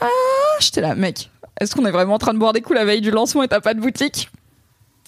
[0.00, 0.06] Ah,
[0.60, 1.30] j'étais là, mec.
[1.60, 3.48] Est-ce qu'on est vraiment en train de boire des coups la veille du lancement et
[3.48, 4.30] t'as pas de boutique?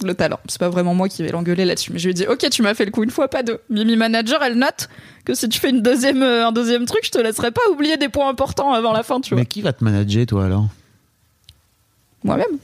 [0.02, 0.38] Le talent.
[0.48, 1.92] C'est pas vraiment moi qui vais l'engueuler là-dessus.
[1.92, 3.58] Mais je lui ai dit, ok, tu m'as fait le coup une fois, pas deux.
[3.68, 4.88] Mimi Manager, elle note
[5.24, 7.96] que si tu fais une deuxième, euh, un deuxième truc, je te laisserai pas oublier
[7.96, 9.40] des points importants avant la fin, tu vois.
[9.40, 10.66] Mais qui va te manager, toi, alors?
[12.24, 12.58] Moi-même.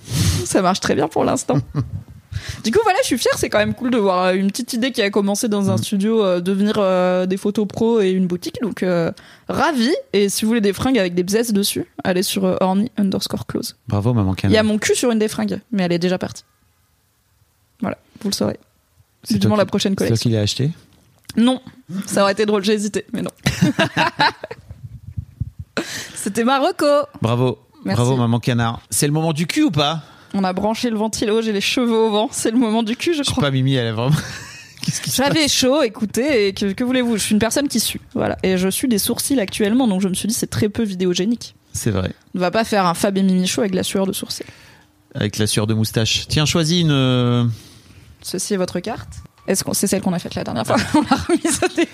[0.44, 1.58] Ça marche très bien pour l'instant.
[2.64, 3.34] Du coup, voilà, je suis fière.
[3.36, 5.76] C'est quand même cool de voir euh, une petite idée qui a commencé dans un
[5.76, 8.60] studio euh, devenir euh, des photos pro et une boutique.
[8.62, 9.10] Donc, euh,
[9.48, 9.94] ravi.
[10.12, 13.76] Et si vous voulez des fringues avec des bzz dessus, allez sur Orny underscore close.
[13.88, 16.18] Bravo, maman Il y a mon cul sur une des fringues, mais elle est déjà
[16.18, 16.44] partie.
[17.80, 18.58] Voilà, vous le saurez.
[19.24, 20.30] C'est toi la prochaine C'est toi collection.
[20.30, 20.70] qui l'as acheté?
[21.36, 21.60] Non,
[22.06, 23.30] ça aurait été drôle, j'ai hésité, mais non.
[26.14, 26.86] C'était Marocco.
[27.20, 27.58] Bravo.
[27.84, 28.00] Merci.
[28.02, 28.80] Bravo, maman Canard.
[28.90, 30.02] C'est le moment du cul ou pas?
[30.34, 32.28] On a branché le ventilo, j'ai les cheveux au vent.
[32.32, 33.42] C'est le moment du cul, je Je crois.
[33.44, 34.16] pas, Mimi, elle est vraiment.
[35.14, 37.16] J'avais chaud, écoutez, et que, que voulez-vous?
[37.16, 38.36] Je suis une personne qui sue, voilà.
[38.42, 41.54] Et je suis des sourcils actuellement, donc je me suis dit c'est très peu vidéogénique.
[41.72, 42.12] C'est vrai.
[42.34, 44.46] On ne va pas faire un Fab et Mimi chaud avec la sueur de sourcil.
[45.14, 46.26] Avec la sueur de moustache.
[46.28, 47.50] Tiens, choisis une.
[48.26, 49.08] Ceci est votre carte.
[49.46, 51.90] Est-ce qu'on c'est celle qu'on a faite la dernière fois On l'a remise au début.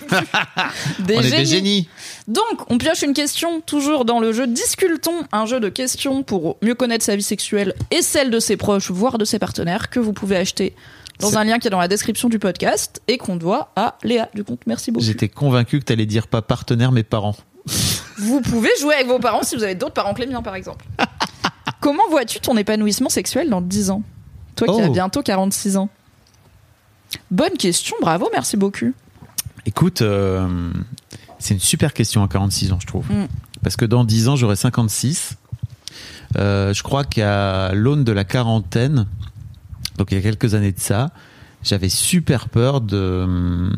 [0.99, 1.45] Des On est des génies.
[1.45, 1.89] génies.
[2.27, 6.57] Donc, on pioche une question toujours dans le jeu Discultons, un jeu de questions pour
[6.63, 9.99] mieux connaître sa vie sexuelle et celle de ses proches, voire de ses partenaires, que
[9.99, 10.75] vous pouvez acheter
[11.19, 14.29] dans un lien qui est dans la description du podcast et qu'on doit à Léa
[14.33, 15.05] du compte Merci beaucoup.
[15.05, 17.35] J'étais convaincu que t'allais dire pas partenaire, mais parents.
[18.17, 20.55] Vous pouvez jouer avec vos parents si vous avez d'autres parents que les miens, par
[20.55, 20.85] exemple.
[21.81, 24.01] Comment vois-tu ton épanouissement sexuel dans 10 ans?
[24.55, 24.85] Toi qui Oh.
[24.85, 25.89] as bientôt 46 ans.
[27.31, 28.93] Bonne question, bravo, merci beaucoup.
[29.65, 30.71] Écoute, euh,
[31.39, 33.05] c'est une super question à 46 ans, je trouve.
[33.11, 33.27] Mm.
[33.63, 35.37] Parce que dans 10 ans, j'aurai 56.
[36.37, 39.07] Euh, je crois qu'à l'aune de la quarantaine,
[39.97, 41.11] donc il y a quelques années de ça,
[41.63, 43.69] j'avais super peur de,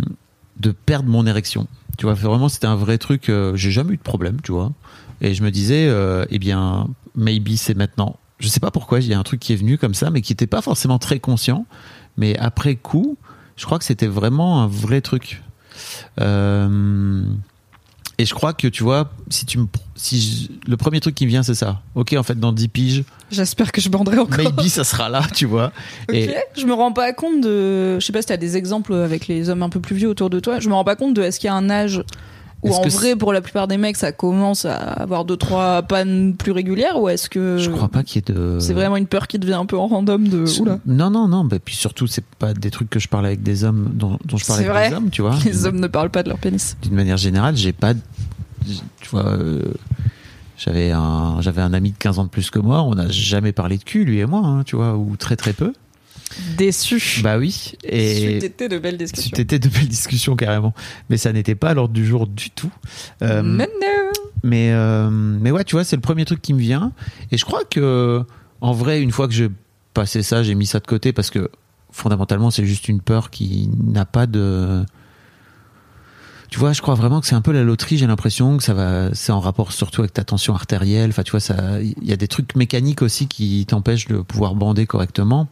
[0.60, 1.68] de perdre mon érection.
[1.98, 3.30] Tu vois, vraiment, c'était un vrai truc.
[3.30, 4.72] euh, J'ai jamais eu de problème, tu vois.
[5.22, 8.18] Et je me disais, euh, eh bien, maybe c'est maintenant.
[8.40, 10.22] Je sais pas pourquoi, il y a un truc qui est venu comme ça, mais
[10.22, 11.66] qui n'était pas forcément très conscient.
[12.18, 13.18] Mais après coup,
[13.56, 15.41] je crois que c'était vraiment un vrai truc.
[16.22, 17.23] Euh,
[18.18, 21.26] et je crois que tu vois, si tu me, si je- le premier truc qui
[21.26, 21.82] me vient, c'est ça.
[21.95, 24.38] Ok, en fait, dans 10 piges, J'espère que je banderai encore.
[24.38, 25.72] maybe ça sera là, tu vois.
[26.10, 26.15] Ok.
[26.15, 27.99] Et Je me rends pas compte de.
[27.99, 30.30] Je sais pas si t'as des exemples avec les hommes un peu plus vieux autour
[30.30, 30.60] de toi.
[30.60, 32.03] Je me rends pas compte de est-ce qu'il y a un âge
[32.66, 36.36] Est-ce en vrai pour la plupart des mecs ça commence à avoir deux trois pannes
[36.36, 38.58] plus régulières ou est-ce que je crois pas qu'il y ait de.
[38.60, 41.44] c'est vraiment une peur qui devient un peu en random de oula Non, non, non.
[41.46, 44.38] Bah, puis surtout, c'est pas des trucs que je parle avec des hommes dont, dont
[44.38, 44.90] je parle avec vrai.
[44.90, 45.36] des hommes, tu vois.
[45.46, 46.76] les hommes ne parlent pas de leur pénis.
[46.82, 47.94] D'une manière générale, j'ai pas.
[49.02, 49.26] Tu vois.
[49.28, 49.62] euh,
[50.58, 53.52] j'avais un, j'avais un ami de 15 ans de plus que moi, on n'a jamais
[53.52, 55.74] parlé de cul, lui et moi, hein, tu vois, ou très très peu.
[56.57, 57.22] Déçu.
[57.24, 57.74] Bah oui.
[57.84, 59.32] Et, C'était de belles discussions.
[59.36, 60.74] C'était de belles discussions carrément,
[61.10, 62.72] mais ça n'était pas à l'ordre du jour du tout.
[63.22, 64.12] Euh, Non, non.
[64.44, 66.91] mais euh, mais ouais, tu vois, c'est le premier truc qui me vient.
[67.32, 68.24] Et je crois que
[68.62, 69.49] en vrai, une fois que j'ai
[69.94, 71.49] passé ça, j'ai mis ça de côté parce que
[71.91, 74.84] fondamentalement, c'est juste une peur qui n'a pas de.
[76.49, 77.98] Tu vois, je crois vraiment que c'est un peu la loterie.
[77.98, 81.10] J'ai l'impression que ça va, c'est en rapport surtout avec ta tension artérielle.
[81.10, 84.56] Enfin, tu vois, ça, il y a des trucs mécaniques aussi qui t'empêchent de pouvoir
[84.56, 85.48] bander correctement.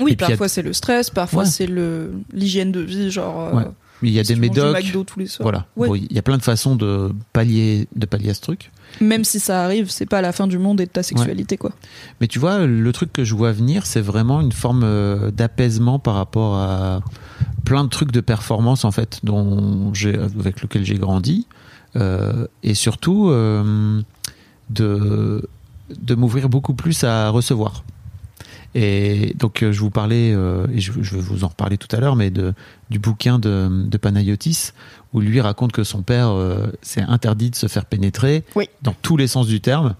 [0.00, 1.48] Oui, a- parfois c'est le stress, parfois Ouais.
[1.48, 3.40] c'est le l'hygiène de vie, genre.
[3.40, 3.64] euh, Ouais.
[4.02, 4.74] Mais il y a si des médocs.
[4.82, 5.44] McDo tous les soirs.
[5.44, 5.66] Voilà.
[5.76, 5.88] Ouais.
[5.88, 8.70] Bon, il y a plein de façons de pallier, de pallier à ce truc.
[9.02, 11.72] Même si ça arrive, c'est pas la fin du monde et de ta sexualité, quoi.
[12.20, 15.98] Mais tu vois, le truc que je vois venir, c'est vraiment une forme euh, d'apaisement
[15.98, 17.02] par rapport à
[17.66, 19.92] plein de trucs de performance en fait, dont
[20.38, 21.46] avec lequel j'ai grandi,
[21.96, 24.00] Euh, et surtout euh,
[24.70, 25.46] de
[26.00, 27.82] de m'ouvrir beaucoup plus à recevoir.
[28.74, 31.88] Et donc euh, je vous parlais, euh, et je, je vais vous en reparler tout
[31.94, 32.54] à l'heure, mais de,
[32.88, 34.70] du bouquin de, de Panayotis,
[35.12, 38.68] où lui raconte que son père euh, s'est interdit de se faire pénétrer Oui.
[38.82, 39.96] dans tous les sens du terme.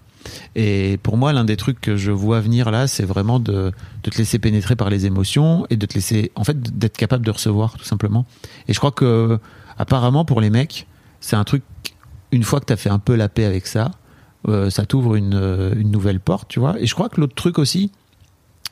[0.55, 3.71] Et pour moi, l'un des trucs que je vois venir là, c'est vraiment de,
[4.03, 7.25] de te laisser pénétrer par les émotions et de te laisser, en fait, d'être capable
[7.25, 8.25] de recevoir, tout simplement.
[8.67, 9.39] Et je crois que,
[9.79, 10.85] apparemment, pour les mecs,
[11.21, 11.63] c'est un truc,
[12.31, 13.91] une fois que tu as fait un peu la paix avec ça,
[14.47, 16.79] euh, ça t'ouvre une, une nouvelle porte, tu vois.
[16.79, 17.91] Et je crois que l'autre truc aussi,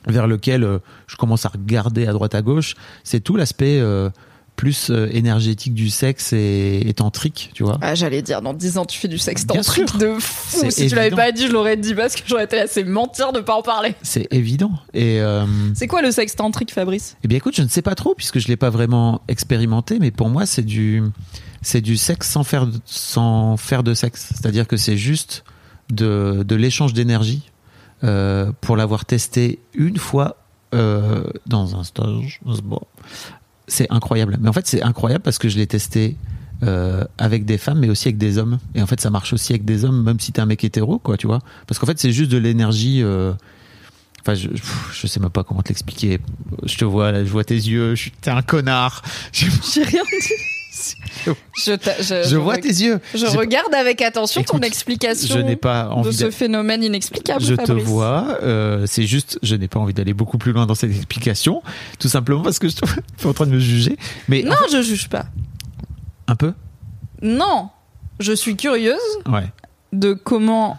[0.07, 4.09] vers lequel euh, je commence à regarder à droite à gauche, c'est tout l'aspect euh,
[4.55, 7.77] plus euh, énergétique du sexe et, et tantrique, tu vois.
[7.81, 10.69] Ah, j'allais dire, dans 10 ans, tu fais du sexe tantrique de fou.
[10.69, 11.15] Si tu l'avais évident.
[11.15, 13.95] pas dit, je l'aurais dit parce que j'aurais été assez mentir de pas en parler.
[14.01, 14.71] C'est évident.
[14.93, 15.45] Et euh,
[15.75, 17.15] C'est quoi le sexe tantrique, Fabrice?
[17.23, 20.11] Eh bien, écoute, je ne sais pas trop puisque je l'ai pas vraiment expérimenté, mais
[20.11, 21.03] pour moi, c'est du,
[21.61, 24.27] c'est du sexe sans faire, de- sans faire de sexe.
[24.33, 25.45] C'est-à-dire que c'est juste
[25.89, 27.49] de, de l'échange d'énergie
[28.03, 30.37] euh, pour l'avoir testé une fois
[30.73, 32.39] euh, dans un stage.
[33.67, 34.37] C'est incroyable.
[34.39, 36.15] Mais en fait, c'est incroyable parce que je l'ai testé
[36.63, 38.59] euh, avec des femmes, mais aussi avec des hommes.
[38.73, 40.97] Et en fait, ça marche aussi avec des hommes, même si t'es un mec hétéro,
[40.99, 41.39] quoi, tu vois.
[41.67, 43.03] Parce qu'en fait, c'est juste de l'énergie.
[44.21, 46.19] Enfin, je, sais même pas comment te l'expliquer.
[46.63, 47.95] Je te vois, je vois tes yeux.
[48.21, 49.01] T'es un connard.
[49.31, 50.33] J'ai rien dit.
[51.65, 52.99] Je, t'a- je, je vois tes yeux.
[53.13, 56.29] Je regarde avec attention ton explication Je n'ai pas de envie ce de.
[56.31, 57.43] phénomène inexplicable.
[57.43, 58.37] Je te vois.
[58.43, 61.61] euh, c'est juste, je n'ai pas envie d'aller beaucoup plus loin dans cette explication,
[61.99, 62.75] tout simplement parce que je
[63.17, 63.97] suis en train de me juger.
[64.27, 65.25] Mais Non, je juge pas.
[66.27, 66.53] un peu.
[67.21, 67.69] Non,
[68.19, 68.97] je suis curieuse
[69.27, 69.47] Ouais.
[69.93, 70.77] de comment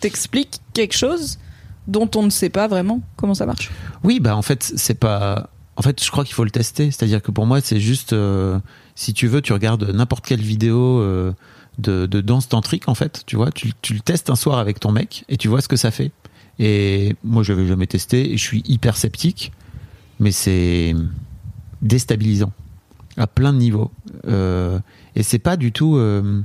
[0.00, 1.38] t'expliques quelque chose
[1.86, 3.70] dont on ne sait pas vraiment comment ça marche.
[4.04, 5.50] Oui, bah en fait, c'est pas.
[5.76, 6.90] En fait, je crois qu'il faut le tester.
[6.90, 8.12] C'est-à-dire que pour moi, c'est juste.
[8.12, 8.58] euh,
[9.00, 11.32] si tu veux, tu regardes n'importe quelle vidéo euh,
[11.78, 13.22] de, danse tantrique, en fait.
[13.24, 15.76] Tu vois, tu, le testes un soir avec ton mec et tu vois ce que
[15.76, 16.12] ça fait.
[16.58, 19.52] Et moi, je l'avais jamais testé et je suis hyper sceptique.
[20.18, 20.94] Mais c'est
[21.80, 22.52] déstabilisant
[23.16, 23.90] à plein de niveaux.
[24.26, 24.78] Euh,
[25.16, 25.96] et c'est pas du tout.
[25.96, 26.42] euh,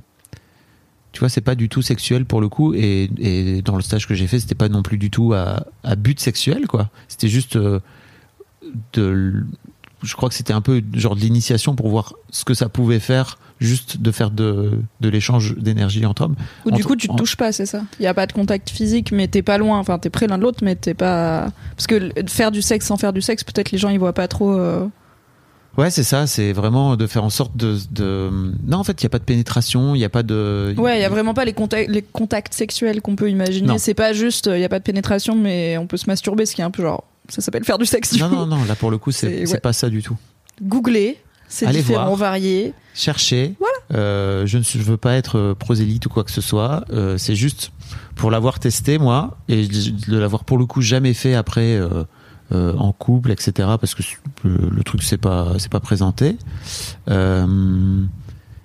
[1.11, 2.73] tu vois, c'est pas du tout sexuel pour le coup.
[2.73, 5.97] Et, dans le stage que j'ai fait, c'était pas non plus du tout à, à
[5.97, 6.89] but sexuel, quoi.
[7.09, 7.57] C'était juste
[8.93, 9.43] de
[10.03, 12.99] je crois que c'était un peu genre de l'initiation pour voir ce que ça pouvait
[12.99, 16.35] faire juste de faire de, de l'échange d'énergie entre hommes.
[16.65, 17.83] Ou du Entre- coup, tu te touches pas, c'est ça?
[17.99, 19.79] Il y a pas de contact physique, mais t'es pas loin.
[19.79, 21.47] Enfin, t'es près l'un de l'autre, mais t'es pas.
[21.77, 24.27] Parce que faire du sexe sans faire du sexe, peut-être les gens ils voient pas
[24.27, 24.51] trop.
[24.51, 24.85] euh,
[25.77, 27.77] Ouais, c'est ça, c'est vraiment de faire en sorte de.
[27.91, 28.29] de...
[28.65, 30.73] Non, en fait, il n'y a pas de pénétration, il n'y a pas de.
[30.77, 33.77] Ouais, il y a vraiment pas les contacts, les contacts sexuels qu'on peut imaginer.
[33.77, 36.55] C'est pas juste, il y a pas de pénétration, mais on peut se masturber, ce
[36.55, 37.03] qui est un peu genre.
[37.29, 38.13] Ça s'appelle faire du sexe.
[38.13, 38.35] Du Non, coup.
[38.35, 39.59] non, non, là pour le coup, c'est ouais.
[39.59, 40.15] pas ça du tout.
[40.61, 42.15] Googler, c'est différent, voir.
[42.17, 42.73] varié.
[42.93, 43.55] Chercher.
[43.93, 46.85] Euh, je ne suis- je veux pas être euh, prosélyte ou quoi que ce soit.
[46.91, 47.71] Euh, c'est juste
[48.15, 51.75] pour l'avoir testé, moi, et de l'avoir pour le coup jamais fait après.
[51.77, 52.03] euh,
[52.51, 53.51] en couple, etc.
[53.81, 54.03] Parce que
[54.43, 56.37] le, le truc c'est pas c'est pas présenté.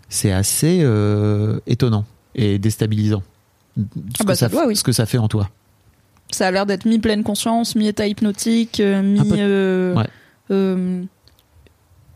[0.08, 0.86] C'est assez
[1.66, 2.04] étonnant
[2.34, 3.22] et déstabilisant.
[3.76, 3.82] Ce
[4.20, 4.76] Ah bah, que ça doit, oui.
[4.76, 5.48] Ce que ça fait en toi.
[6.32, 9.20] Ça a l'air d'être mi-pleine conscience, mi-état hypnotique, euh, mi.
[9.36, 9.94] Euh,
[10.50, 11.02] euh,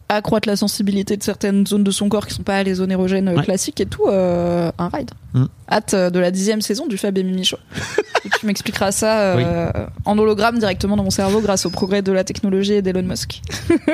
[0.08, 3.28] accroître la sensibilité de certaines zones de son corps qui sont pas les zones érogènes
[3.30, 3.42] Ouais.
[3.42, 4.06] classiques et tout.
[4.06, 5.10] euh, un ride.
[5.32, 5.44] Mm.
[5.70, 7.56] Hâte de la dixième saison du Fab et Mimi Show.
[8.24, 9.70] Et tu m'expliqueras ça euh,
[10.04, 13.40] en hologramme directement dans mon cerveau grâce au progrès de la technologie et d'Elon Musk.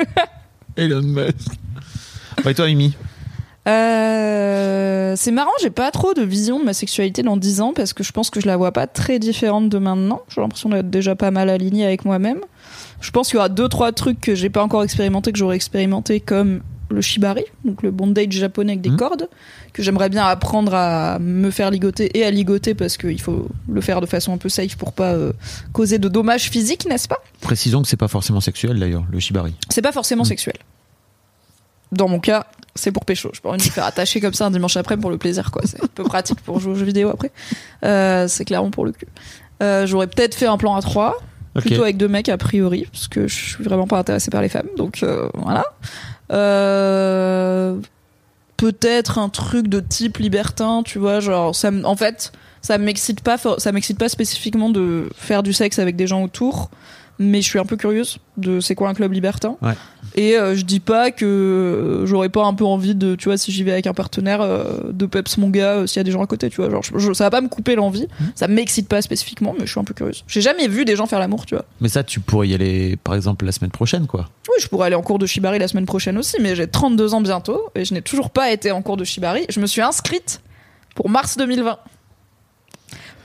[0.75, 1.47] Elon Musk.
[2.45, 2.93] et toi, Mimi?
[3.67, 7.93] Euh, c'est marrant, j'ai pas trop de vision de ma sexualité dans 10 ans parce
[7.93, 10.21] que je pense que je la vois pas très différente de maintenant.
[10.33, 12.39] J'ai l'impression d'être déjà pas mal alignée avec moi-même.
[13.01, 15.55] Je pense qu'il y aura deux trois trucs que j'ai pas encore expérimenté que j'aurais
[15.55, 18.97] expérimenté comme le shibari, donc le bondage japonais avec des Mhm.
[18.97, 19.29] cordes
[19.71, 23.79] que j'aimerais bien apprendre à me faire ligoter et à ligoter parce qu'il faut le
[23.81, 25.31] faire de façon un peu safe pour pas euh,
[25.71, 27.19] causer de dommages physiques, n'est-ce pas?
[27.39, 29.53] Précisons que c'est pas forcément sexuel d'ailleurs, le shibari.
[29.69, 30.25] c'est pas forcément Mm.
[30.25, 30.55] sexuel.
[31.91, 32.45] Dans mon cas,
[32.75, 33.29] c'est pour pécho.
[33.33, 35.61] Je peux me faire attacher comme ça un dimanche après pour le plaisir, quoi.
[35.65, 37.31] C'est un peu pratique pour jouer aux jeux vidéo après.
[37.83, 39.07] Euh, c'est clairement pour le cul.
[39.61, 41.17] Euh, J'aurais peut-être fait un plan à 3,
[41.55, 41.63] Ok.
[41.63, 44.49] plutôt avec deux mecs a priori, parce que je suis vraiment pas intéressée par les
[44.49, 44.67] femmes.
[44.77, 45.65] Donc euh, voilà.
[46.31, 47.75] Euh,
[48.57, 52.31] peut-être un truc de type libertin, tu vois, genre ça en fait,
[52.61, 56.69] ça m'excite pas ça m'excite pas spécifiquement de faire du sexe avec des gens autour,
[57.19, 59.57] mais je suis un peu curieuse de c'est quoi un club libertin.
[59.61, 59.73] Ouais.
[60.15, 63.37] Et euh, je dis pas que euh, j'aurais pas un peu envie de, tu vois,
[63.37, 66.03] si j'y vais avec un partenaire, euh, de peps mon gars, euh, s'il y a
[66.03, 66.69] des gens à côté, tu vois.
[66.69, 69.71] Genre, je- je- ça va pas me couper l'envie, ça m'excite pas spécifiquement, mais je
[69.71, 70.23] suis un peu curieuse.
[70.27, 71.65] J'ai jamais vu des gens faire l'amour, tu vois.
[71.79, 74.29] Mais ça, tu pourrais y aller, par exemple, la semaine prochaine, quoi.
[74.49, 77.13] Oui, je pourrais aller en cours de Shibari la semaine prochaine aussi, mais j'ai 32
[77.13, 79.45] ans bientôt et je n'ai toujours pas été en cours de Shibari.
[79.49, 80.41] Je me suis inscrite
[80.95, 81.77] pour mars 2020.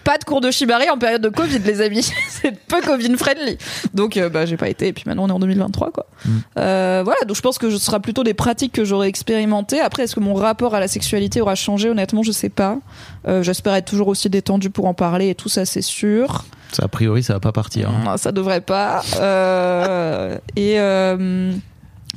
[0.07, 2.09] Pas de cours de Shibari en période de Covid, les amis.
[2.31, 3.59] C'est peu Covid friendly.
[3.93, 4.87] Donc, euh, bah, j'ai pas été.
[4.87, 6.07] Et puis maintenant, on est en 2023, quoi.
[6.25, 6.31] Mm.
[6.59, 7.19] Euh, voilà.
[7.27, 9.81] Donc, je pense que ce sera plutôt des pratiques que j'aurai expérimentées.
[9.81, 11.91] Après, est-ce que mon rapport à la sexualité aura changé?
[11.91, 12.79] Honnêtement, je sais pas.
[13.27, 16.45] Euh, J'espère être toujours aussi détendu pour en parler et tout ça, c'est sûr.
[16.71, 17.91] Ça, a priori, ça va pas partir.
[17.91, 18.03] hein.
[18.05, 19.03] Non, Ça devrait pas.
[19.19, 20.77] Euh, et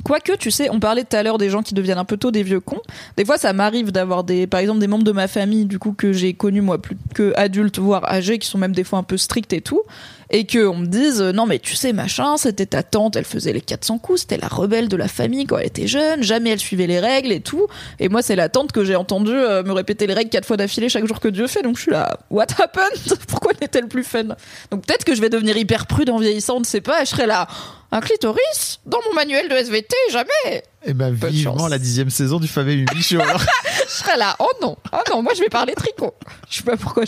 [0.04, 2.30] quoique, tu sais, on parlait tout à l'heure des gens qui deviennent un peu tôt
[2.30, 2.80] des vieux cons.
[3.16, 5.92] Des fois, ça m'arrive d'avoir des, par exemple, des membres de ma famille, du coup,
[5.92, 9.02] que j'ai connus moi plus que adultes, voire âgés, qui sont même des fois un
[9.02, 9.82] peu stricts et tout,
[10.30, 13.24] et que on me dise, euh, non mais tu sais machin, c'était ta tante, elle
[13.24, 16.50] faisait les 400 coups, c'était la rebelle de la famille quand elle était jeune, jamais
[16.50, 17.66] elle suivait les règles et tout.
[17.98, 20.56] Et moi, c'est la tante que j'ai entendu euh, me répéter les règles quatre fois
[20.56, 21.62] d'affilée chaque jour que Dieu fait.
[21.62, 23.18] Donc je suis là, what happened?
[23.28, 24.24] Pourquoi n'est-elle plus fun?
[24.70, 27.04] Donc peut-être que je vais devenir hyper prude en vieillissant, on ne sait pas.
[27.04, 27.48] Je serai là,
[27.90, 30.62] un clitoris dans mon manuel de SVT, jamais.
[30.84, 31.70] Et ben, Bonne vivement chance.
[31.70, 33.20] la dixième saison du Show.
[33.20, 33.42] alors.
[33.90, 36.14] Je serai là, oh non, oh non, moi je vais parler tricot.
[36.48, 37.02] Je sais pas pourquoi.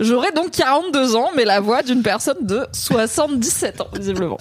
[0.00, 4.38] J'aurai donc 42 ans, mais la voix d'une personne de 77 ans, visiblement.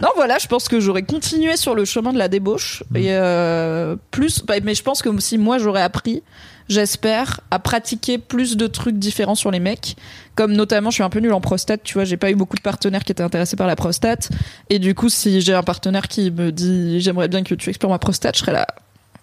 [0.00, 2.82] Non, voilà, je pense que j'aurais continué sur le chemin de la débauche.
[2.94, 6.22] Et euh, plus, bah, mais je pense que si moi j'aurais appris,
[6.68, 9.96] j'espère, à pratiquer plus de trucs différents sur les mecs.
[10.34, 12.56] Comme notamment, je suis un peu nulle en prostate, tu vois, j'ai pas eu beaucoup
[12.56, 14.30] de partenaires qui étaient intéressés par la prostate.
[14.70, 17.92] Et du coup, si j'ai un partenaire qui me dit j'aimerais bien que tu explores
[17.92, 18.66] ma prostate, je serais là.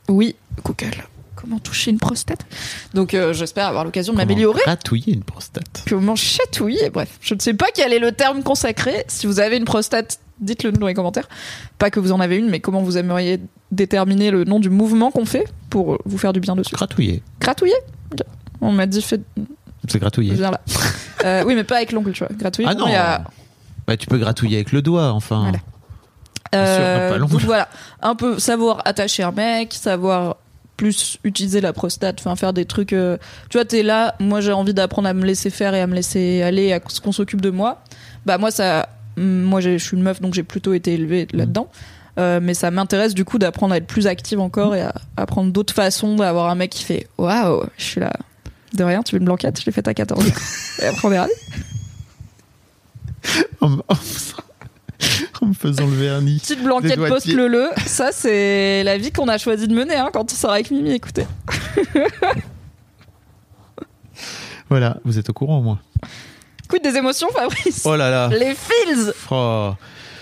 [0.10, 1.06] Oui, Google.
[1.36, 2.40] Comment toucher une prostate?
[2.94, 4.62] Donc euh, j'espère avoir l'occasion de m'améliorer.
[4.64, 5.84] Comment Gratouiller une prostate?
[5.88, 6.90] Comment chatouiller?
[6.90, 9.04] Bref, je ne sais pas quel est le terme consacré.
[9.08, 11.28] Si vous avez une prostate, dites-le nous dans les commentaires.
[11.78, 13.40] Pas que vous en avez une, mais comment vous aimeriez
[13.72, 16.74] déterminer le nom du mouvement qu'on fait pour vous faire du bien dessus.
[16.76, 17.22] Gratouiller.
[17.40, 17.76] Gratouiller.
[18.62, 19.22] On m'a dit fait
[19.88, 20.34] C'est gratouiller.
[20.34, 20.62] viens là.
[21.26, 22.36] Euh, oui, mais pas avec l'ongle, tu vois.
[22.38, 22.68] Gratouiller.
[22.72, 23.22] Ah non a-
[23.88, 25.42] Bah, tu peux gratouiller avec le doigt, enfin.
[25.42, 25.58] Voilà.
[26.54, 27.68] Sûr, Euh, donc voilà,
[28.02, 30.38] un peu savoir attacher un mec, savoir
[30.78, 32.94] plus utiliser la prostate, enfin faire des trucs.
[32.94, 33.18] euh,
[33.50, 35.96] Tu vois, t'es là, moi j'ai envie d'apprendre à me laisser faire et à me
[35.96, 37.82] laisser aller, à ce qu'on s'occupe de moi.
[38.26, 38.88] Bah moi ça,
[39.18, 41.70] moi je suis une meuf donc j'ai plutôt été élevée là-dedans.
[42.18, 45.52] Euh, mais ça m'intéresse du coup d'apprendre à être plus active encore et à apprendre
[45.52, 48.14] d'autres façons d'avoir un mec qui fait waouh, je suis là.
[48.74, 50.34] De rien, tu veux une blanquette, je l'ai faite à 14 ans.
[50.82, 51.28] Et après on verra.
[55.42, 56.40] En me faisant le vernis.
[56.40, 60.36] Petite blanquette post-le-le, ça c'est la vie qu'on a choisi de mener hein, quand on
[60.36, 61.28] sort avec Mimi, écoutez.
[64.70, 65.80] Voilà, vous êtes au courant au moins.
[66.68, 68.30] Quid des émotions, Fabrice Oh là là.
[68.38, 69.72] Les feels Oh.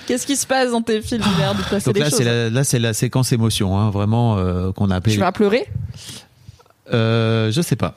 [0.06, 2.22] Qu'est-ce qui se passe dans tes l'air de placer Donc des là, choses.
[2.22, 5.14] la, là, c'est la séquence émotion, hein, vraiment euh, qu'on a appelé.
[5.14, 5.66] Tu vas pleurer
[6.94, 7.96] Euh, je sais pas.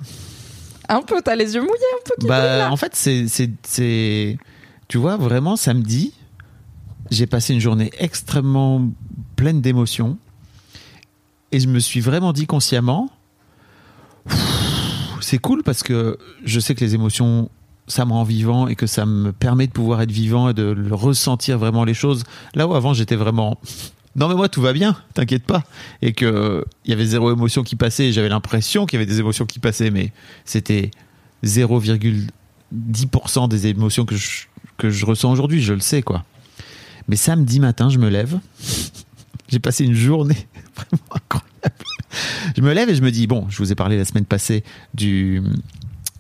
[0.89, 2.71] Un peu, t'as les yeux mouillés un peu qui Bah, là.
[2.71, 4.39] en fait, c'est,
[4.87, 6.13] tu vois, vraiment samedi,
[7.11, 8.89] j'ai passé une journée extrêmement
[9.35, 10.17] pleine d'émotions
[11.51, 13.11] et je me suis vraiment dit consciemment,
[15.21, 17.51] c'est cool parce que je sais que les émotions,
[17.89, 20.77] ça me rend vivant et que ça me permet de pouvoir être vivant et de
[20.91, 22.25] ressentir vraiment les choses.
[22.55, 23.59] Là où avant j'étais vraiment,
[24.17, 25.63] non mais moi tout va bien, t'inquiète pas,
[26.03, 28.13] et que il y avait zéro émotion qui passait.
[28.13, 30.13] J'avais l'impression qu'il y avait des émotions qui passaient, mais
[30.45, 30.91] c'était
[31.45, 34.47] 0,10% des émotions que je,
[34.79, 36.25] que je ressens aujourd'hui, je le sais quoi.
[37.09, 38.41] Mais samedi matin, je me lève.
[39.49, 41.85] J'ai passé une journée vraiment incroyable.
[42.57, 44.65] Je me lève et je me dis, bon, je vous ai parlé la semaine passée
[44.95, 45.41] du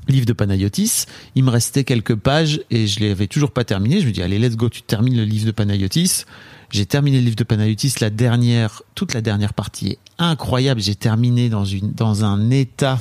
[0.09, 1.05] livre de Panayotis.
[1.35, 4.01] Il me restait quelques pages et je l'avais toujours pas terminé.
[4.01, 6.25] Je me dis, allez, let's go, tu termines le livre de Panayotis.
[6.71, 10.81] J'ai terminé le livre de Panayotis, la dernière, toute la dernière partie est incroyable.
[10.81, 12.99] J'ai terminé dans une, dans un état.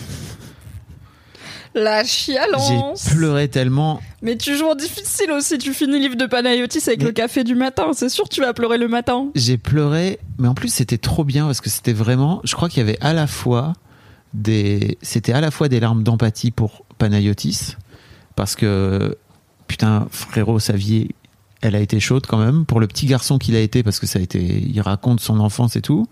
[1.74, 4.00] La J'ai chialance pleuré tellement.
[4.22, 7.12] Mais tu joues en difficile aussi, tu finis le livre de Panayotis avec Mais- le
[7.12, 9.28] café du matin, c'est sûr tu vas pleurer le matin.
[9.36, 12.78] J'ai pleuré, mais en plus c'était trop bien parce que c'était vraiment, je crois qu'il
[12.80, 13.74] y avait à la fois
[14.34, 17.76] des, c'était à la fois des larmes d'empathie pour Panayotis
[18.36, 19.18] parce que
[19.68, 21.16] putain frérot Savier,
[21.62, 24.08] elle a été chaude quand même pour le petit garçon qu'il a été parce que
[24.08, 26.08] ça a été, il raconte son enfance et tout.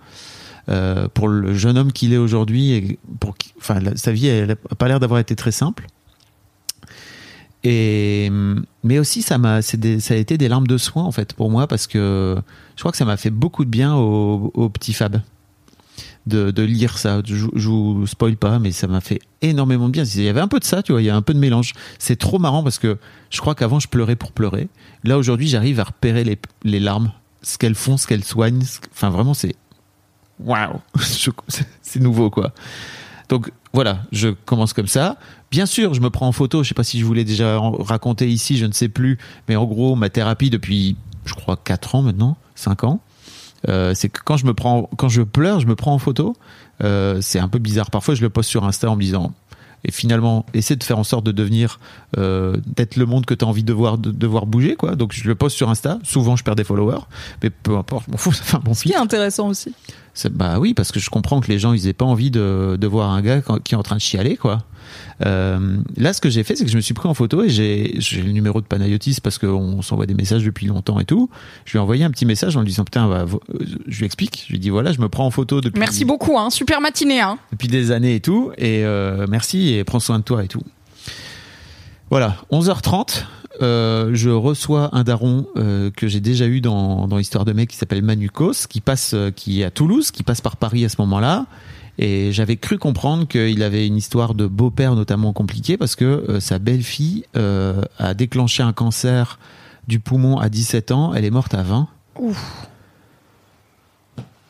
[0.70, 4.56] Euh, pour le jeune homme qu'il est aujourd'hui et pour enfin sa vie elle a
[4.56, 5.88] pas l'air d'avoir été très simple
[7.66, 8.32] et
[8.82, 11.68] mais aussi ça m'a ça a été des larmes de soin en fait pour moi
[11.68, 12.38] parce que
[12.78, 15.20] je crois que ça m'a fait beaucoup de bien au, au petit Fab
[16.28, 17.22] de, de lire ça.
[17.26, 20.04] Je, je vous spoil pas mais ça m'a fait énormément de bien.
[20.04, 21.40] Il y avait un peu de ça tu vois il y a un peu de
[21.40, 21.74] mélange.
[22.00, 22.98] C'est trop marrant parce que
[23.30, 24.68] je crois qu'avant je pleurais pour pleurer.
[25.04, 29.10] Là aujourd'hui j'arrive à repérer les, les larmes ce qu'elles font ce qu'elles soignent enfin
[29.10, 29.56] vraiment c'est
[30.40, 30.80] waouh.
[31.82, 32.54] C'est nouveau quoi.
[33.30, 35.18] Donc voilà, je commence comme ça.
[35.50, 36.62] Bien sûr, je me prends en photo.
[36.64, 39.18] Je sais pas si je voulais déjà en- raconter ici, je ne sais plus.
[39.48, 40.96] Mais en gros, ma thérapie depuis,
[41.26, 43.00] je crois, 4 ans maintenant, 5 ans,
[43.68, 46.36] c'est que quand je me prends, quand je pleure, je me prends en photo.
[46.84, 47.92] Euh, c'est un peu bizarre.
[47.92, 49.34] Parfois, je le poste sur Insta en me disant.
[49.86, 51.82] Et finalement, essaie de faire en sorte de devenir,
[52.18, 54.96] euh, d'être le monde que tu as envie de voir, de, de voir bouger, quoi.
[54.96, 56.00] Donc, je le poste sur Insta.
[56.04, 57.02] Souvent, je perds des followers,
[57.42, 59.74] mais peu importe, je m'en fous, ça fait un bon Ce qui est intéressant aussi.
[60.32, 62.88] Bah oui, parce que je comprends que les gens, ils aient pas envie de, de
[62.88, 64.60] voir un gars qui est en train de chialer, quoi.
[65.26, 67.50] Euh, là, ce que j'ai fait, c'est que je me suis pris en photo et
[67.50, 71.30] j'ai le numéro de Panayotis parce qu'on s'envoie des messages depuis longtemps et tout.
[71.66, 74.06] Je lui ai envoyé un petit message en lui disant putain, bah, euh, je lui
[74.06, 74.46] explique.
[74.48, 76.50] Je lui dis voilà, je me prends en photo depuis Merci beaucoup, hein.
[76.50, 77.22] super matinée.
[77.22, 77.38] Hein.
[77.52, 78.52] depuis des années et tout.
[78.58, 80.64] Et euh, merci et prends soin de toi et tout.
[82.10, 83.24] Voilà, 11h30.
[83.62, 87.70] euh, je reçois un daron euh, que j'ai déjà eu dans, dans l'histoire de mec
[87.70, 90.90] qui s'appelle Manukos, qui passe, euh, qui est à Toulouse, qui passe par Paris à
[90.90, 91.46] ce moment-là.
[91.98, 96.40] Et j'avais cru comprendre qu'il avait une histoire de beau-père notamment compliquée parce que euh,
[96.40, 99.38] sa belle-fille euh, a déclenché un cancer
[99.88, 101.14] du poumon à 17 ans.
[101.14, 101.88] Elle est morte à 20.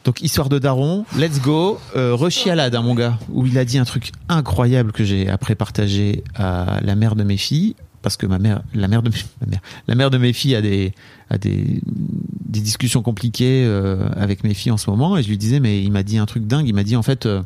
[0.03, 3.77] Donc histoire de daron, let's go, euh, rechialade hein, mon gars, où il a dit
[3.77, 8.27] un truc incroyable que j'ai après partagé à la mère de mes filles, parce que
[8.27, 9.09] ma mère, la mère de
[9.41, 10.93] ma mère, la mère de mes filles a des,
[11.31, 15.39] a des, des discussions compliquées euh, avec mes filles en ce moment, et je lui
[15.39, 17.41] disais mais il m'a dit un truc dingue, il m'a dit en fait euh,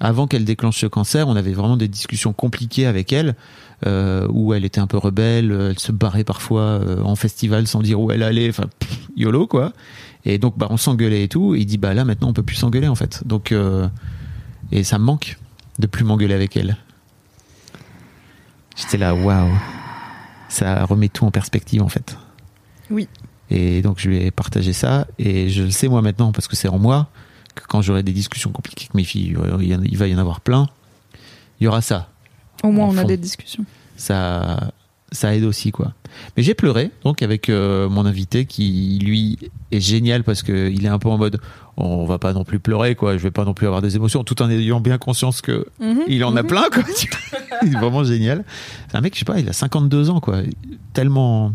[0.00, 3.34] avant qu'elle déclenche ce cancer, on avait vraiment des discussions compliquées avec elle,
[3.86, 8.00] euh, où elle était un peu rebelle, elle se barrait parfois en festival sans dire
[8.00, 8.64] où elle allait, enfin
[9.16, 9.74] yolo quoi.
[10.24, 11.54] Et donc, bah, on s'engueulait et tout.
[11.54, 13.22] Et il dit, bah là, maintenant, on peut plus s'engueuler, en fait.
[13.24, 13.54] Donc,
[14.72, 15.38] et ça me manque
[15.78, 16.76] de plus m'engueuler avec elle.
[18.76, 19.50] J'étais là, waouh.
[20.48, 22.16] Ça remet tout en perspective, en fait.
[22.90, 23.08] Oui.
[23.50, 25.06] Et donc, je lui ai partagé ça.
[25.18, 27.08] Et je le sais, moi, maintenant, parce que c'est en moi,
[27.54, 30.68] que quand j'aurai des discussions compliquées avec mes filles, il va y en avoir plein.
[31.60, 32.08] Il y aura ça.
[32.62, 33.64] Au moins, on a des discussions.
[33.96, 34.72] ça
[35.12, 35.92] ça aide aussi quoi.
[36.36, 39.38] Mais j'ai pleuré donc avec euh, mon invité qui lui
[39.70, 41.40] est génial parce que il est un peu en mode
[41.76, 43.16] on va pas non plus pleurer quoi.
[43.16, 46.02] Je vais pas non plus avoir des émotions tout en ayant bien conscience que Mhm,
[46.08, 46.48] il en a mhm.
[46.48, 46.82] plein quoi
[47.62, 48.44] il est vraiment génial.
[48.90, 50.40] C'est un mec je sais pas il a 52 ans quoi.
[50.92, 51.52] Tellement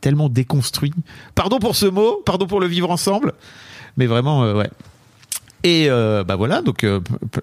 [0.00, 0.92] tellement déconstruit.
[1.34, 3.34] Pardon pour ce mot pardon pour le vivre ensemble.
[3.96, 4.70] Mais vraiment euh, ouais
[5.64, 7.00] Et euh, bah voilà, donc euh,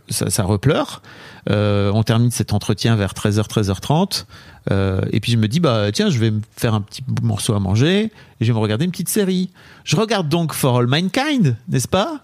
[0.08, 1.02] ça, ça repleure.
[1.50, 4.26] Euh, on termine cet entretien vers 13h, 13h30.
[4.70, 7.56] Euh, et puis je me dis, bah tiens, je vais me faire un petit morceau
[7.56, 8.12] à manger et
[8.46, 9.50] je vais me regarder une petite série.
[9.84, 12.22] Je regarde donc For All Mankind, n'est-ce pas?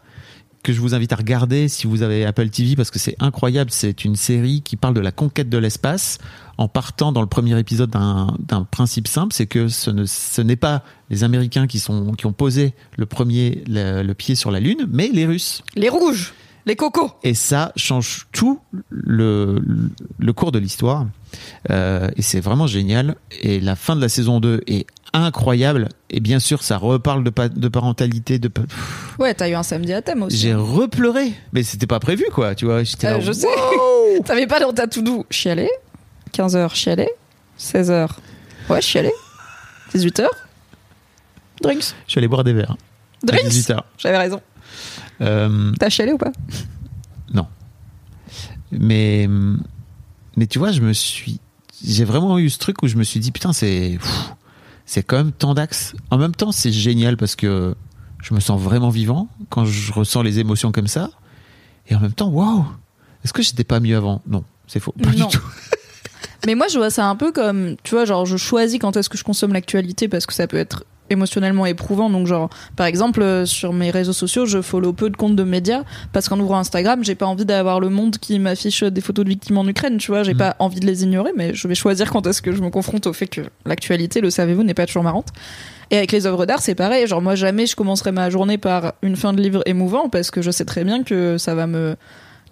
[0.68, 3.72] Que je vous invite à regarder si vous avez Apple TV parce que c'est incroyable.
[3.72, 6.18] C'est une série qui parle de la conquête de l'espace
[6.58, 10.58] en partant dans le premier épisode d'un principe simple, c'est que ce ne ce n'est
[10.58, 14.60] pas les Américains qui sont qui ont posé le premier le, le pied sur la
[14.60, 15.64] Lune, mais les Russes.
[15.78, 16.34] Les rouges,
[16.66, 17.14] les cocos.
[17.24, 19.64] Et ça change tout le,
[20.20, 21.08] le cours de l'histoire.
[21.72, 23.16] Euh, et c'est vraiment génial.
[23.42, 25.90] Et la fin de la saison 2 est incroyable.
[26.10, 28.40] Et bien sûr, ça reparle de, pa- de parentalité.
[28.40, 28.62] De, pa-
[29.20, 30.38] Ouais, t'as eu un samedi à thème aussi.
[30.38, 32.56] j'ai repleuré, mais c'était pas prévu, quoi.
[32.56, 33.48] Tu vois, j'étais Euh, là, je sais.
[34.26, 35.70] T'avais pas dans ta to-do chialer
[36.34, 37.10] 15h chialer
[37.60, 38.10] 16h
[38.70, 39.12] ouais chialer
[39.94, 40.26] 18h
[41.62, 42.72] drinks Je suis allé boire des verres.
[43.24, 43.80] à drinks 18h.
[43.98, 44.42] j'avais raison
[45.22, 46.32] Euh, t'as chialé ou pas?
[48.72, 49.28] Mais,
[50.36, 51.40] mais tu vois, je me suis,
[51.86, 53.98] j'ai vraiment eu ce truc où je me suis dit, putain, c'est,
[54.88, 55.94] c'est quand même tant d'axes.
[56.10, 57.76] En même temps, c'est génial parce que
[58.24, 61.12] je me sens vraiment vivant quand je ressens les émotions comme ça.
[61.88, 62.66] Et en même temps, waouh!
[63.24, 64.22] Est-ce que j'étais pas mieux avant?
[64.26, 64.94] Non, c'est faux.
[64.94, 65.28] Pas Non.
[65.28, 65.44] du tout.
[66.48, 69.10] mais moi je vois ça un peu comme tu vois genre je choisis quand est-ce
[69.10, 72.10] que je consomme l'actualité parce que ça peut être émotionnellement éprouvant.
[72.10, 75.44] Donc genre par exemple euh, sur mes réseaux sociaux je follow peu de comptes de
[75.44, 79.26] médias parce qu'en ouvrant Instagram j'ai pas envie d'avoir le monde qui m'affiche des photos
[79.26, 80.24] de victimes en Ukraine tu vois.
[80.24, 80.38] J'ai Mm.
[80.38, 83.08] pas envie de les ignorer mais je vais choisir quand est-ce que je me confronte
[83.08, 85.28] au fait que l'actualité le savez-vous n'est pas toujours marrante.
[85.92, 87.08] Et avec les œuvres d'art c'est pareil.
[87.08, 90.42] Genre moi jamais je commencerai ma journée par une fin de livre émouvant parce que
[90.42, 91.96] je sais très bien que ça va me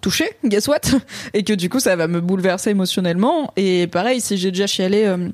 [0.02, 0.80] toucher, guess what?
[1.34, 3.52] Et que du coup, ça va me bouleverser émotionnellement.
[3.56, 5.28] Et pareil, si j'ai déjà chialé euh,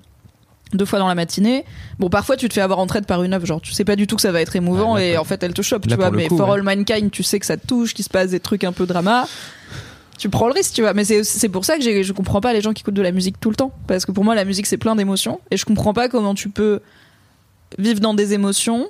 [0.76, 1.64] deux fois dans la matinée,
[1.98, 3.96] bon, parfois tu te fais avoir en traite par une œuvre, genre tu sais pas
[3.96, 5.86] du tout que ça va être émouvant Ouais, là, et en fait elle te chope,
[5.86, 6.10] là, tu vois.
[6.10, 6.54] Mais coup, For ouais.
[6.54, 8.86] All Mankind, tu sais que ça te touche, qu'il se passe des trucs un peu
[8.86, 9.26] drama.
[10.18, 10.94] Tu prends le risque, tu vois.
[10.94, 13.40] Mais c'est pour ça que je comprends pas les gens qui écoutent de la musique
[13.40, 13.72] tout le temps.
[13.88, 15.40] Parce que pour moi, la musique, c'est plein d'émotions.
[15.50, 16.80] Et je comprends pas comment tu peux
[17.76, 18.88] vivre dans des émotions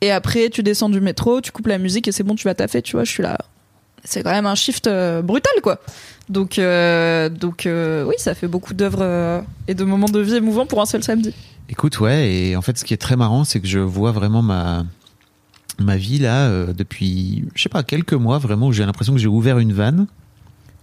[0.00, 2.54] et après tu descends du métro, tu coupes la musique et c'est bon, tu vas
[2.54, 3.04] taffer, tu vois.
[3.04, 3.38] Je suis là.
[4.04, 5.80] C'est quand même un shift euh, brutal, quoi.
[6.28, 10.36] Donc, euh, donc euh, oui, ça fait beaucoup d'œuvres euh, et de moments de vie
[10.36, 11.34] émouvants pour un seul samedi.
[11.68, 14.42] Écoute, ouais, et en fait, ce qui est très marrant, c'est que je vois vraiment
[14.42, 14.84] ma
[15.80, 19.28] ma vie là depuis, je sais pas, quelques mois vraiment où j'ai l'impression que j'ai
[19.28, 20.08] ouvert une vanne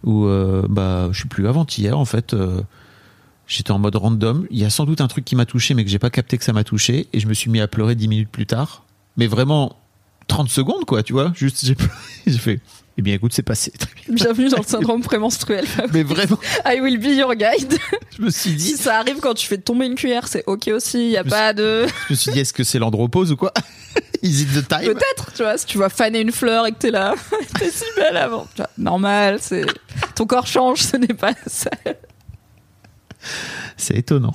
[0.05, 0.26] où
[0.69, 2.35] bah je suis plus avant-hier en fait.
[3.47, 4.47] J'étais en mode random.
[4.49, 6.38] Il y a sans doute un truc qui m'a touché, mais que j'ai pas capté
[6.38, 8.85] que ça m'a touché, et je me suis mis à pleurer dix minutes plus tard.
[9.17, 9.76] Mais vraiment
[10.27, 11.31] 30 secondes, quoi, tu vois.
[11.35, 11.76] Juste, j'ai
[12.27, 12.60] j'ai fait.
[12.97, 13.73] Eh bien, écoute, c'est passé.
[14.07, 15.65] Bienvenue dans le syndrome prémenstruel.
[15.93, 17.77] Mais vraiment, I will be your guide.
[18.18, 20.69] je me suis dit, si ça arrive quand tu fais tomber une cuillère, c'est ok
[20.69, 21.10] aussi.
[21.10, 21.88] Y a Je me pas de.
[22.07, 23.53] je me suis dit, est-ce que c'est l'andropause ou quoi?
[24.23, 24.85] Is it the time?
[24.93, 27.14] Peut-être, tu vois, si tu vas faner une fleur et que t'es là,
[27.60, 28.47] t'es si belle avant.
[28.56, 29.65] Tu vois, normal, c'est.
[30.15, 31.69] Ton corps change, ce n'est pas ça.
[33.77, 34.34] C'est étonnant.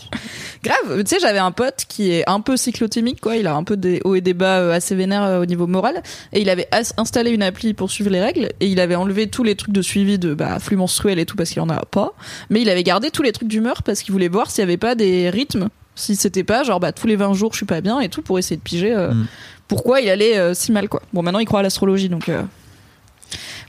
[0.62, 3.36] Grave, tu sais, j'avais un pote qui est un peu cyclotimique, quoi.
[3.36, 5.66] Il a un peu des hauts et des bas euh, assez vénères euh, au niveau
[5.66, 6.02] moral.
[6.32, 8.50] Et il avait installé une appli pour suivre les règles.
[8.60, 11.36] Et il avait enlevé tous les trucs de suivi de bah, flux menstruel et tout
[11.36, 12.12] parce qu'il en a pas.
[12.50, 14.76] Mais il avait gardé tous les trucs d'humeur parce qu'il voulait voir s'il y avait
[14.76, 15.68] pas des rythmes.
[15.94, 18.22] Si c'était pas genre bah, tous les 20 jours je suis pas bien et tout
[18.22, 19.26] pour essayer de piger euh, Mm.
[19.68, 21.02] pourquoi il allait euh, si mal, quoi.
[21.12, 22.28] Bon, maintenant il croit à l'astrologie donc.
[22.28, 22.42] Euh...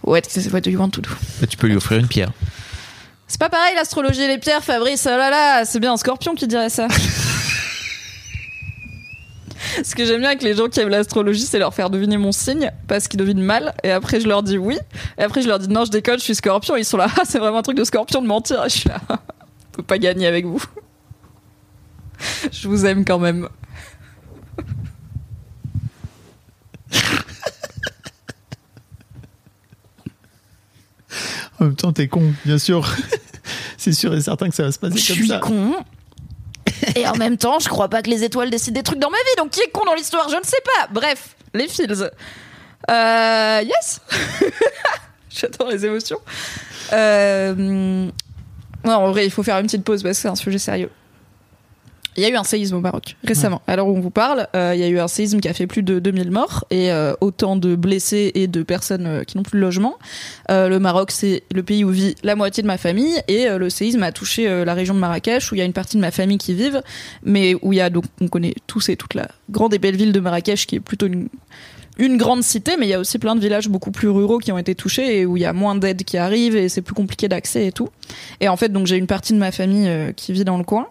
[0.03, 0.22] What,
[0.52, 1.10] what do you want to do?
[1.39, 2.31] Bah, tu peux lui offrir une pierre.
[3.31, 5.07] C'est pas pareil l'astrologie et les pierres, Fabrice.
[5.09, 6.89] Oh là là, c'est bien un scorpion qui dirait ça.
[9.85, 12.33] Ce que j'aime bien avec les gens qui aiment l'astrologie, c'est leur faire deviner mon
[12.33, 13.73] signe parce qu'ils devinent mal.
[13.83, 14.77] Et après, je leur dis oui.
[15.17, 16.75] Et après, je leur dis non, je déconne, je suis scorpion.
[16.75, 18.63] Ils sont là, ah, c'est vraiment un truc de scorpion de mentir.
[18.65, 19.15] Je suis là, on
[19.77, 20.61] peut pas gagner avec vous.
[22.51, 23.47] Je vous aime quand même.
[31.61, 32.88] En même temps, t'es con, bien sûr.
[33.77, 35.38] C'est sûr et certain que ça va se passer Je comme suis ça.
[35.39, 35.75] con.
[36.95, 39.17] Et en même temps, je crois pas que les étoiles décident des trucs dans ma
[39.17, 39.35] vie.
[39.38, 40.27] Donc qui est con dans l'histoire?
[40.29, 40.88] Je ne sais pas.
[40.91, 42.03] Bref, les fils.
[42.89, 44.01] Euh, yes.
[45.29, 46.19] J'adore les émotions.
[46.93, 48.11] Euh, non,
[48.93, 50.89] en vrai, il faut faire une petite pause parce que c'est un sujet sérieux.
[52.17, 53.61] Il y a eu un séisme au Maroc récemment.
[53.67, 55.67] Alors où on vous parle, euh, il y a eu un séisme qui a fait
[55.67, 59.43] plus de 2000 morts et euh, autant de blessés et de personnes euh, qui n'ont
[59.43, 59.97] plus de logement.
[60.49, 64.03] Le Maroc, c'est le pays où vit la moitié de ma famille et le séisme
[64.03, 66.38] a touché la région de Marrakech où il y a une partie de ma famille
[66.38, 66.81] qui vivent,
[67.23, 69.95] mais où il y a donc on connaît tous et toute la grande et belle
[69.95, 71.29] ville de Marrakech qui est plutôt une
[71.97, 74.51] une grande cité, mais il y a aussi plein de villages beaucoup plus ruraux qui
[74.51, 76.93] ont été touchés et où il y a moins d'aide qui arrive et c'est plus
[76.93, 77.89] compliqué d'accès et tout.
[78.39, 80.63] Et en fait, donc j'ai une partie de ma famille euh, qui vit dans le
[80.63, 80.88] coin.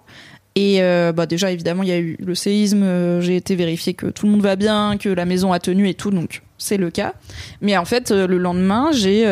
[0.57, 3.95] Et euh, bah déjà évidemment il y a eu le séisme, euh, j'ai été vérifier
[3.95, 6.77] que tout le monde va bien, que la maison a tenu et tout, donc c'est
[6.77, 7.15] le cas.
[7.61, 9.25] Mais en fait, euh, le lendemain, j'ai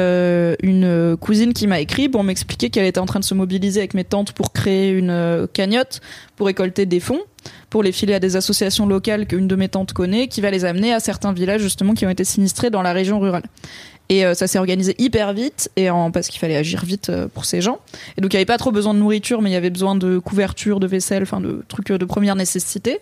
[0.63, 3.95] une cousine qui m'a écrit pour m'expliquer qu'elle était en train de se mobiliser avec
[3.95, 6.01] mes tantes pour créer une cagnotte
[6.37, 7.21] pour récolter des fonds,
[7.69, 10.65] pour les filer à des associations locales qu'une de mes tantes connaît, qui va les
[10.65, 13.43] amener à certains villages justement qui ont été sinistrés dans la région rurale.
[14.11, 17.29] Et euh, ça s'est organisé hyper vite, et en, parce qu'il fallait agir vite euh,
[17.29, 17.79] pour ces gens.
[18.17, 19.97] Et donc il n'y avait pas trop besoin de nourriture, mais il y avait besoin
[19.97, 23.01] de couverture, de vaisselle, enfin de trucs euh, de première nécessité.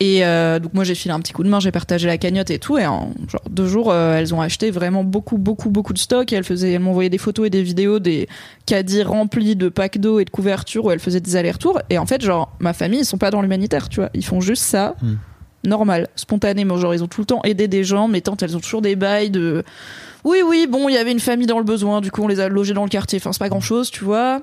[0.00, 0.20] Et
[0.60, 2.76] donc moi j'ai filé un petit coup de main, j'ai partagé la cagnotte et tout,
[2.76, 3.14] et en
[3.48, 6.30] deux jours elles ont acheté vraiment beaucoup beaucoup beaucoup de stock.
[6.30, 8.28] Et elles faisaient, elles m'envoyaient des photos et des vidéos des
[8.66, 11.80] caddies remplis de packs d'eau et de couverture où elles faisaient des allers-retours.
[11.88, 14.42] Et en fait genre ma famille ils sont pas dans l'humanitaire, tu vois, ils font
[14.42, 14.94] juste ça.
[15.64, 18.60] Normal, spontanément, genre ils ont tout le temps aidé des gens, mes tantes elles ont
[18.60, 19.64] toujours des bails de
[20.24, 22.40] oui oui bon il y avait une famille dans le besoin, du coup on les
[22.40, 24.42] a logés dans le quartier, enfin c'est pas grand chose, tu vois.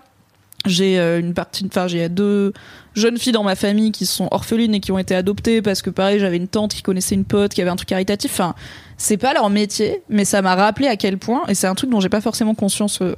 [0.65, 2.53] J'ai euh, une partie, enfin j'ai deux
[2.93, 5.89] jeunes filles dans ma famille qui sont orphelines et qui ont été adoptées parce que
[5.89, 8.31] pareil j'avais une tante qui connaissait une pote qui avait un truc caritatif.
[8.31, 8.55] Enfin
[8.97, 11.89] c'est pas leur métier, mais ça m'a rappelé à quel point et c'est un truc
[11.89, 13.15] dont j'ai pas forcément conscience euh,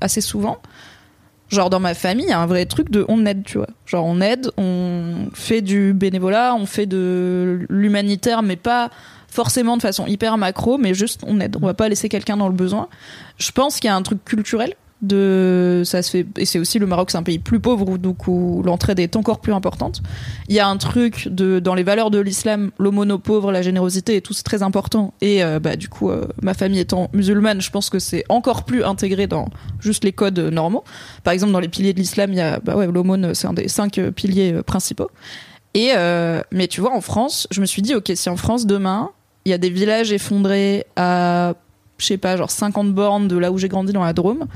[0.00, 0.58] assez souvent.
[1.50, 3.66] Genre dans ma famille, il y a un vrai truc de on aide, tu vois.
[3.84, 8.90] Genre on aide, on fait du bénévolat, on fait de l'humanitaire, mais pas
[9.28, 11.56] forcément de façon hyper macro, mais juste on aide.
[11.60, 12.88] On va pas laisser quelqu'un dans le besoin.
[13.38, 16.78] Je pense qu'il y a un truc culturel de ça se fait et c'est aussi
[16.78, 20.02] le Maroc c'est un pays plus pauvre donc où l'entraide est encore plus importante.
[20.48, 23.62] Il y a un truc de dans les valeurs de l'islam l'aumône aux pauvres la
[23.62, 27.60] générosité et tout c'est très important et bah du coup euh, ma famille étant musulmane
[27.60, 29.48] je pense que c'est encore plus intégré dans
[29.80, 30.84] juste les codes normaux.
[31.24, 33.54] Par exemple dans les piliers de l'islam il y a bah ouais l'aumône c'est un
[33.54, 35.10] des cinq euh, piliers euh, principaux.
[35.74, 35.92] Et
[36.50, 39.10] mais tu vois en France je me suis dit ok si en France demain
[39.44, 41.54] il y a des villages effondrés à
[41.98, 44.46] je sais pas genre 50 bornes de là où j'ai grandi dans la Drôme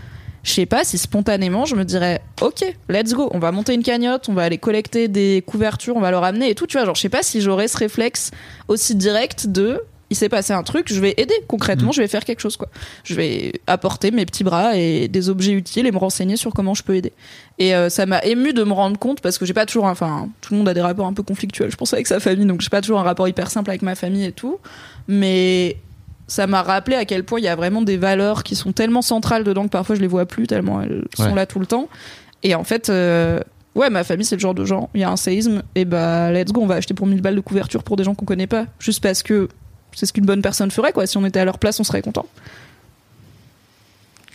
[0.45, 3.83] je sais pas si spontanément je me dirais ok let's go on va monter une
[3.83, 6.85] cagnotte on va aller collecter des couvertures on va leur amener et tout tu vois.
[6.85, 8.31] Genre je sais pas si j'aurais ce réflexe
[8.69, 9.81] aussi direct de
[10.11, 12.69] il s'est passé un truc je vais aider concrètement je vais faire quelque chose quoi.
[13.05, 16.75] Je vais apporter mes petits bras et des objets utiles et me renseigner sur comment
[16.75, 17.13] je peux aider.
[17.59, 20.29] Et euh, ça m'a ému de me rendre compte parce que j'ai pas toujours enfin
[20.43, 22.61] tout le monde a des rapports un peu conflictuels je pense avec sa famille donc
[22.61, 24.59] j'ai pas toujours un rapport hyper simple avec ma famille et tout.
[25.09, 25.79] Mais
[26.27, 29.03] ça m'a rappelé à quel point il y a vraiment des valeurs qui sont tellement
[29.03, 31.35] centrales dedans que parfois je les vois plus tellement elles sont Ouais.
[31.35, 31.89] là tout le temps.
[32.43, 33.41] Et en fait, euh,
[33.75, 34.91] ouais, ma famille c'est le genre de gens.
[34.95, 37.37] Il y a un séisme, et bah let's go, on va acheter pour 1000 balles
[37.37, 39.49] de couverture pour des gens qu'on connaît pas, juste parce que
[39.93, 41.07] c'est ce qu'une bonne personne ferait quoi.
[41.07, 42.27] Si on était à leur place, on serait content.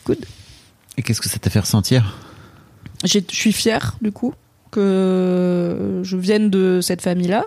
[0.06, 0.26] Good.
[0.98, 2.16] Et qu'est-ce que ça t'a fait ressentir?
[3.06, 4.34] Je suis fière du coup
[4.72, 7.46] que je vienne de cette famille-là.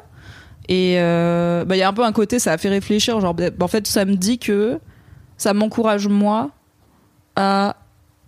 [0.68, 3.20] Et euh, bah, il y a un peu un côté, ça a fait réfléchir.
[3.20, 4.78] Genre, bah, en fait, ça me dit que
[5.36, 6.50] ça m'encourage moi
[7.36, 7.76] à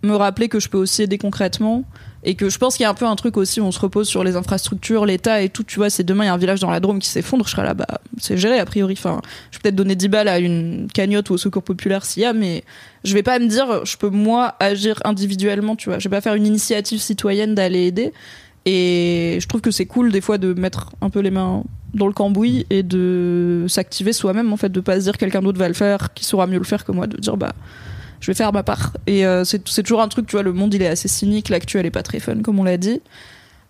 [0.03, 1.83] me rappeler que je peux aussi aider concrètement.
[2.27, 4.07] Et que je pense qu'il y a un peu un truc aussi on se repose
[4.07, 5.63] sur les infrastructures, l'État et tout.
[5.63, 7.45] Tu vois, c'est demain, il y a un village dans la Drôme qui s'effondre.
[7.45, 7.85] Je serai là, bah,
[8.17, 8.95] c'est géré a priori.
[8.97, 9.21] Enfin,
[9.51, 12.25] je vais peut-être donner 10 balles à une cagnotte ou au secours populaire s'il y
[12.25, 12.63] a, mais
[13.03, 15.99] je vais pas me dire, je peux moi agir individuellement, tu vois.
[15.99, 18.11] Je vais pas faire une initiative citoyenne d'aller aider.
[18.65, 21.63] Et je trouve que c'est cool des fois de mettre un peu les mains
[21.95, 25.57] dans le cambouis et de s'activer soi-même en fait, de pas se dire quelqu'un d'autre
[25.57, 27.53] va le faire, qui saura mieux le faire que moi, de dire bah
[28.19, 28.93] je vais faire ma part.
[29.07, 31.49] Et euh, c'est c'est toujours un truc, tu vois, le monde il est assez cynique,
[31.49, 33.01] l'actuel est pas très fun comme on l'a dit.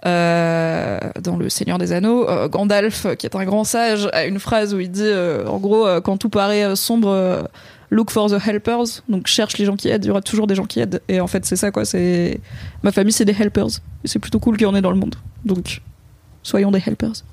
[0.05, 4.39] Euh, dans le Seigneur des Anneaux, euh, Gandalf, qui est un grand sage, a une
[4.39, 5.11] phrase où il dit,
[5.47, 7.47] en gros, quand tout paraît sombre,
[7.89, 10.55] look for the helpers, donc cherche les gens qui aident, il y aura toujours des
[10.55, 11.01] gens qui aident.
[11.07, 11.85] Et en fait, c'est ça, quoi.
[11.85, 12.39] C'est
[12.83, 13.81] ma famille, c'est des helpers.
[14.03, 15.15] Et c'est plutôt cool qu'il y en ait dans le monde.
[15.43, 15.81] Donc,
[16.43, 17.23] soyons des helpers.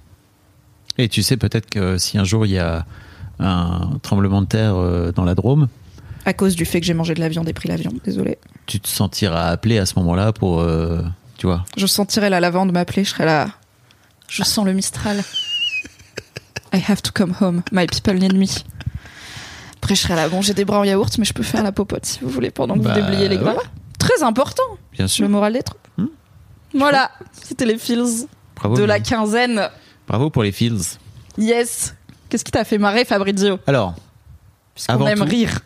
[0.99, 2.85] Et tu sais peut-être que si un jour il y a
[3.39, 5.69] un tremblement de terre euh, dans la Drôme,
[6.25, 8.39] À cause du fait que j'ai mangé de la viande et pris l'avion, désolé.
[8.67, 11.03] tu te sentiras appelé à ce moment-là pour, euh,
[11.39, 11.65] tu vois.
[11.77, 13.49] Je sentirais la lavande m'appeler, je serais là.
[14.29, 15.23] Je sens le Mistral.
[16.75, 17.63] I have to come home.
[17.73, 18.47] My people need me.
[19.77, 20.29] Après, je serais là.
[20.29, 22.51] Bon, j'ai des bras en yaourt, mais je peux faire la popote si vous voulez
[22.51, 23.61] pendant que Bah, vous déblayez les gravats.
[23.99, 24.63] Très important,
[24.93, 25.25] Bien sûr.
[25.27, 25.87] le moral des troupes.
[25.99, 26.07] Hmm.
[26.75, 27.11] Voilà,
[27.43, 28.77] c'était les feels Bravo.
[28.77, 29.69] de la quinzaine.
[30.07, 30.99] Bravo pour les feels.
[31.39, 31.95] Yes.
[32.29, 33.59] Qu'est-ce qui t'a fait marrer, Fabrizio?
[33.67, 33.95] Alors,
[34.75, 35.61] Puisqu'on Avant aime tout- rire.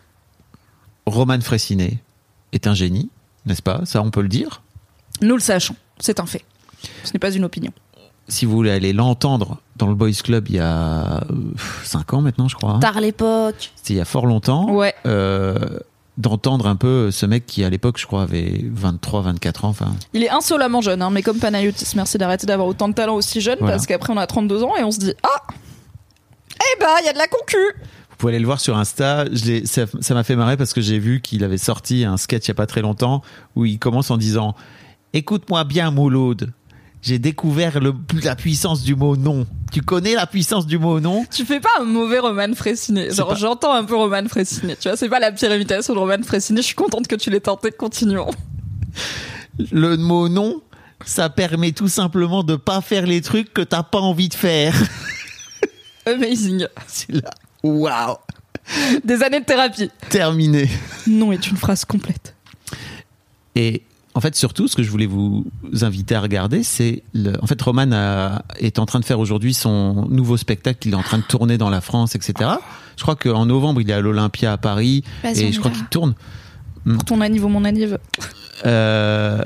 [1.05, 1.99] Roman Fressinet
[2.51, 3.09] est un génie,
[3.45, 3.81] n'est-ce pas?
[3.85, 4.61] Ça, on peut le dire.
[5.21, 6.43] Nous le sachons, c'est un fait.
[7.05, 7.71] Ce n'est pas une opinion.
[8.27, 11.23] Si vous voulez aller l'entendre dans le Boys Club il y a
[11.85, 12.79] 5 ans maintenant, je crois.
[12.81, 13.71] Tard l'époque.
[13.77, 14.69] C'était il y a fort longtemps.
[14.73, 14.93] Ouais.
[15.05, 15.79] Euh,
[16.17, 19.95] d'entendre un peu ce mec qui à l'époque je crois avait 23 24 ans enfin.
[20.13, 23.39] Il est insolemment jeune, hein, mais comme Panayotis, merci d'arrêter d'avoir autant de talent aussi
[23.41, 23.75] jeune, Voilà.
[23.75, 25.53] parce qu'après on a 32 ans et on se dit Ah!
[26.55, 27.57] Eh bah, il y a de la concu!
[28.09, 29.25] Vous pouvez aller le voir sur Insta.
[29.31, 32.47] Je ça m'a fait marrer parce que j'ai vu qu'il avait sorti un sketch il
[32.47, 33.21] y a pas très longtemps
[33.55, 34.55] où il commence en disant
[35.13, 36.51] écoute-moi bien Mouloud
[37.07, 39.47] J'ai découvert le, la puissance du mot non.
[39.71, 41.25] Tu connais la puissance du mot non?
[41.33, 43.11] Tu fais pas un mauvais Roman Fressinet.
[43.11, 44.75] Genre, pas- j'entends un peu Roman Fressinet.
[44.75, 46.61] Tu vois, c'est pas la pire imitation de Roman Fressinet.
[46.61, 47.71] Je suis contente que tu l'aies tenté.
[47.71, 48.29] Continuons.
[49.71, 50.61] Le mot non,
[51.05, 54.75] ça permet tout simplement de pas faire les trucs que t'as pas envie de faire.
[56.05, 56.67] Amazing.
[56.87, 57.29] C'est là.
[57.63, 58.17] Waouh
[59.05, 59.89] Des années de thérapie.
[60.09, 60.69] Terminé.
[61.07, 62.35] Non est une phrase complète.
[63.55, 63.83] Et
[64.17, 65.45] en fait, surtout, ce que je voulais vous
[65.81, 67.33] inviter à regarder, c'est le.
[67.41, 70.95] En fait, Roman a- est en train de faire aujourd'hui son nouveau spectacle qu'il est
[70.95, 72.49] en train de tourner dans la France, etc.
[72.97, 75.03] Je crois qu'en novembre, il est à l'Olympia à Paris
[75.41, 76.15] et je crois qu'il tourne.
[76.83, 77.97] Pour ton anniv ou mon anniv.
[78.65, 79.41] Euh,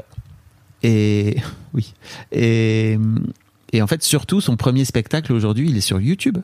[0.83, 1.35] et
[1.73, 1.93] oui.
[2.31, 2.97] Et,
[3.73, 6.37] et en fait, surtout, son premier spectacle aujourd'hui, il est sur YouTube.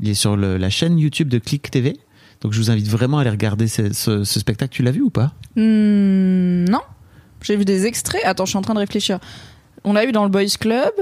[0.00, 1.96] Il est sur le- la chaîne YouTube de Click TV.
[2.40, 4.72] Donc, je vous invite vraiment à aller regarder ce, ce- ce spectacle.
[4.74, 5.32] Tu l'as vu ou pas?
[5.56, 6.80] Hmm, non.
[7.44, 8.22] J'ai vu des extraits.
[8.24, 9.18] Attends, je suis en train de réfléchir.
[9.84, 10.92] On l'a eu dans le Boys Club,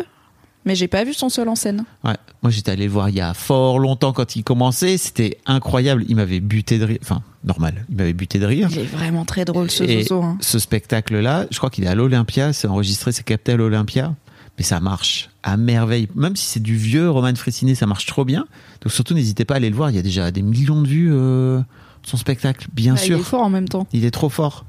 [0.64, 1.84] mais j'ai pas vu son seul en scène.
[2.04, 2.16] Ouais.
[2.42, 4.96] Moi, j'étais allé le voir il y a fort longtemps quand il commençait.
[4.98, 6.04] C'était incroyable.
[6.08, 6.98] Il m'avait buté de rire.
[7.02, 7.86] Enfin, normal.
[7.88, 8.68] Il m'avait buté de rire.
[8.72, 10.22] Il est vraiment très drôle ce Et zozo.
[10.22, 10.36] hein.
[10.40, 14.14] ce spectacle-là, je crois qu'il est à l'Olympia, c'est enregistré, c'est capté à l'Olympia,
[14.58, 16.08] mais ça marche à merveille.
[16.16, 18.46] Même si c'est du vieux Roman Fressinet, ça marche trop bien.
[18.80, 19.90] Donc surtout, n'hésitez pas à aller le voir.
[19.90, 21.64] Il y a déjà des millions de vues euh, de
[22.08, 23.16] son spectacle, bien Ouais, sûr.
[23.18, 23.86] Il est fort en même temps.
[23.92, 24.64] Il est trop fort.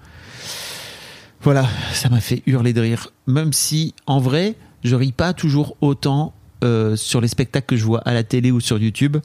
[1.43, 3.11] Voilà, ça m'a fait hurler de rire.
[3.27, 6.33] Même si, en vrai, je ris pas toujours autant
[6.63, 9.17] euh, sur les spectacles que je vois à la télé ou sur YouTube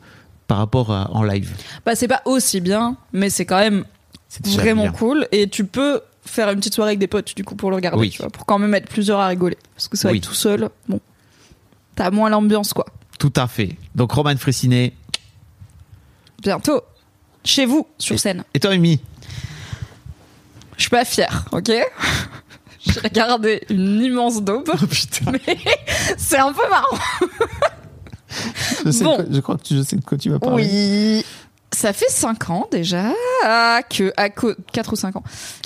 [0.48, 1.54] par rapport à en live.
[1.86, 3.84] Bah, c'est pas aussi bien, mais c'est quand même
[4.44, 4.92] vraiment bien.
[4.92, 5.28] cool.
[5.30, 8.00] Et tu peux faire une petite soirée avec des potes, du coup, pour le regarder,
[8.00, 8.10] Oui.
[8.10, 9.56] tu vois, pour quand même être plusieurs à rigoler.
[9.74, 10.20] Parce que vrai Oui.
[10.20, 11.00] que tout seul, bon,
[11.94, 12.86] t'as moins l'ambiance, quoi.
[13.18, 13.76] Tout à fait.
[13.94, 14.92] Donc Roman Fressinet.
[16.42, 16.82] Bientôt,
[17.44, 18.44] chez vous, sur scène.
[18.54, 19.00] Et toi, Amy?
[20.78, 21.70] Je suis pas fière, ok
[22.80, 25.32] J'ai regardé une immense daube, Oh putain.
[25.46, 25.58] mais
[26.16, 26.96] c'est un peu marrant.
[28.86, 29.16] Je, sais Bon.
[29.16, 30.64] quoi- je crois que tu, je sais de quoi tu vas parler.
[30.64, 31.24] Oui.
[31.70, 33.10] Ça fait 5 ans déjà
[33.90, 35.22] que à cause 4 ou 5 ans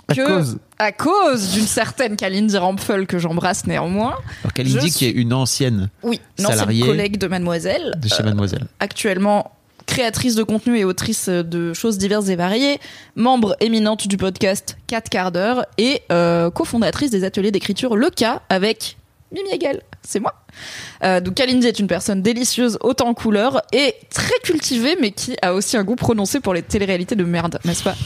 [0.09, 0.59] À que cause.
[0.79, 4.17] à cause d'une certaine Kalindi Rampfel que j'embrasse néanmoins.
[4.43, 7.95] Alors Kalindi, qui est une ancienne Oui, Salariée collègue de Mademoiselle.
[7.99, 8.67] de chez euh, Mademoiselle.
[8.81, 9.53] actuellement
[9.87, 12.81] créatrice de contenu et autrice de choses diverses et variées,
[13.17, 18.43] membre éminente du podcast 4 quarts d'heure et euh, cofondatrice des ateliers d'écriture Le Cas
[18.49, 18.97] avec
[19.33, 20.42] Mimi Hegel, c'est moi.
[21.05, 25.37] Euh, donc Kalindi est une personne délicieuse, haute en couleur et très cultivée, mais qui
[25.43, 27.97] a aussi un goût prononcé pour les téléréalités de merde, n'est-ce pas?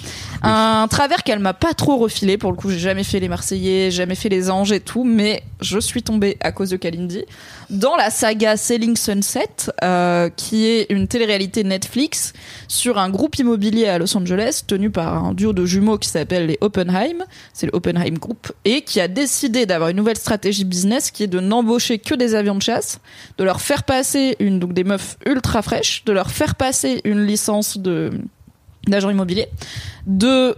[0.42, 3.90] Un travers qu'elle m'a pas trop refilé, pour le coup j'ai jamais fait les Marseillais,
[3.90, 7.24] jamais fait les Anges et tout, mais je suis tombée à cause de Kalindi
[7.70, 12.32] dans la saga Selling Sunset, euh, qui est une télé-réalité Netflix
[12.68, 16.46] sur un groupe immobilier à Los Angeles tenu par un duo de jumeaux qui s'appelle
[16.46, 21.10] les Oppenheim, c'est le Oppenheim Group, et qui a décidé d'avoir une nouvelle stratégie business
[21.10, 23.00] qui est de n'embaucher que des avions de chasse,
[23.38, 27.24] de leur faire passer une donc des meufs ultra fraîches, de leur faire passer une
[27.24, 28.12] licence de
[28.86, 29.48] d'agent immobilier,
[30.06, 30.56] de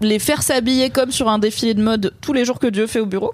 [0.00, 3.00] les faire s'habiller comme sur un défilé de mode tous les jours que Dieu fait
[3.00, 3.32] au bureau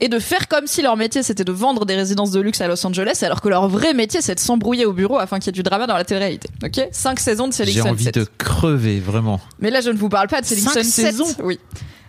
[0.00, 2.66] et de faire comme si leur métier c'était de vendre des résidences de luxe à
[2.66, 5.50] Los Angeles alors que leur vrai métier c'est de s'embrouiller au bureau afin qu'il y
[5.50, 6.48] ait du drama dans la télé-réalité.
[6.64, 6.88] OK?
[6.90, 9.40] Cinq saisons de Selling J'ai envie de crever, vraiment.
[9.60, 11.02] Mais là je ne vous parle pas de Selling Cinq Sunset.
[11.02, 11.60] saisons Oui.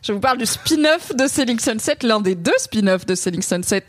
[0.01, 3.83] Je vous parle du spin-off de Selling Sunset, l'un des deux spin-offs de Selling Sunset.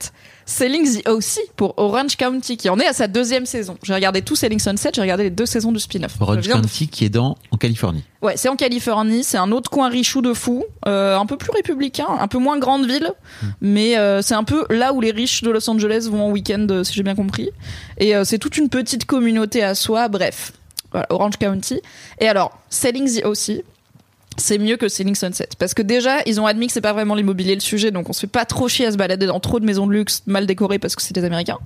[0.47, 3.77] Selling the OC pour Orange County qui en est à sa deuxième saison.
[3.83, 6.17] J'ai regardé tout Selling Sunset, j'ai regardé les deux saisons du spin-off.
[6.21, 8.05] Orange de County qui est dans, en Californie.
[8.23, 11.51] Ouais, c'est en Californie, c'est un autre coin richou de fou, euh, un peu plus
[11.53, 13.13] républicain, un peu moins grande ville,
[13.63, 16.67] mais euh, c'est un peu là où les riches de Los Angeles vont en week-end,
[16.71, 17.51] euh, si j'ai bien compris.
[17.97, 20.53] Et c'est toute une petite communauté à soi, bref.
[20.93, 21.81] Voilà, Orange County.
[22.19, 23.63] Et alors, Selling the OC,
[24.41, 25.51] c'est mieux que Selling Sunset.
[25.59, 28.13] Parce que déjà, ils ont admis que c'est pas vraiment l'immobilier le sujet, donc on
[28.13, 30.47] se fait pas trop chier à se balader dans trop de maisons de luxe mal
[30.47, 31.59] décorées parce que c'est des Américains.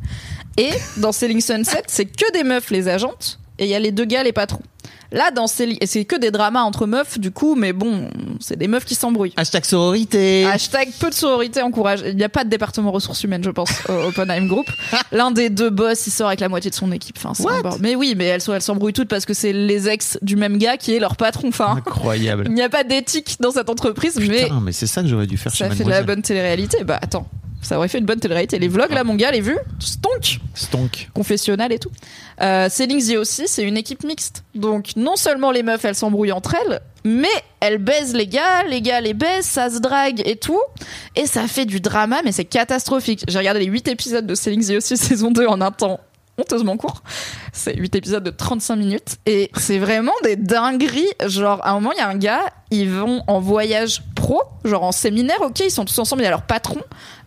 [0.58, 3.92] Et dans Selling Sunset, c'est que des meufs les agentes, et il y a les
[3.92, 4.62] deux gars les patrons.
[5.14, 8.10] Là, dans et c'est que des dramas entre meufs, du coup, mais bon,
[8.40, 9.32] c'est des meufs qui s'embrouillent.
[9.36, 10.44] Hashtag sororité.
[10.44, 12.02] Hashtag peu de sororité encourage.
[12.06, 14.66] Il n'y a pas de département ressources humaines, je pense, au Oppenheim Group.
[15.12, 17.16] L'un des deux boss, il sort avec la moitié de son équipe.
[17.18, 17.62] Enfin, c'est un What?
[17.62, 17.80] bordel.
[17.82, 20.58] Mais oui, mais elles sont- elles s'embrouillent toutes parce que c'est les ex du même
[20.58, 21.48] gars qui est leur patron.
[21.48, 22.44] Enfin, Incroyable.
[22.48, 25.26] il n'y a pas d'éthique dans cette entreprise, mais Putain, mais c'est ça que j'aurais
[25.28, 26.82] dû faire ça chez fait de la bonne télé-réalité.
[26.84, 27.28] Bah attends,
[27.64, 28.58] ça aurait fait une bonne télé-réalité.
[28.58, 31.10] Les vlogs là, mon gars, les vues, stonk Stonk.
[31.14, 31.90] confessionnal et tout.
[32.40, 34.44] Euh, Selling the aussi, c'est une équipe mixte.
[34.54, 37.28] Donc non seulement les meufs elles s'embrouillent entre elles, mais
[37.60, 40.60] elles baisent les gars, les gars les baisent, ça se drague et tout.
[41.16, 43.24] Et ça fait du drama, mais c'est catastrophique.
[43.28, 46.00] J'ai regardé les 8 épisodes de Selling the aussi saison 2 en un temps
[46.38, 47.02] honteusement court.
[47.52, 49.16] C'est 8 épisodes de 35 minutes.
[49.26, 51.06] Et c'est vraiment des dingueries.
[51.26, 54.02] Genre, à un moment, il y a un gars, ils vont en voyage
[54.64, 56.80] genre en séminaire, ok, ils sont tous ensemble, il y a leur patron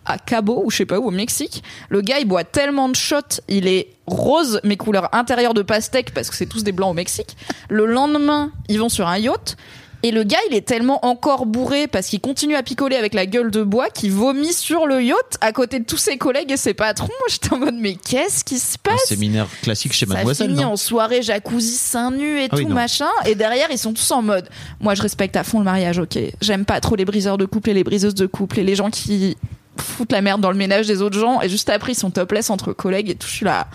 [0.04, 1.62] à Cabo ou je sais pas où au Mexique.
[1.88, 6.12] Le gars, il boit tellement de shots, il est rose mais couleur intérieure de pastèque
[6.14, 7.36] parce que c'est tous des blancs au Mexique.
[7.68, 9.56] Le lendemain, ils vont sur un yacht.
[10.04, 13.26] Et le gars, il est tellement encore bourré parce qu'il continue à picoler avec la
[13.26, 16.56] gueule de bois qu'il vomit sur le yacht à côté de tous ses collègues et
[16.56, 17.08] ses patrons.
[17.08, 20.50] Moi, j'étais en mode, mais qu'est-ce qui se Un passe séminaire classique chez ça Mademoiselle,
[20.50, 23.08] finit non en soirée jacuzzi seins nus et Ah tout machin.
[23.26, 24.48] Et derrière ils sont tous en mode
[24.80, 26.18] moi je respecte à fond le mariage ok.
[26.40, 28.90] J'aime pas trop les briseurs de couple et les briseuses de couple et les gens
[28.90, 29.36] qui
[29.80, 32.50] foutent la merde dans le ménage des autres gens et juste après ils sont topless
[32.50, 33.68] entre collègues et tout je suis là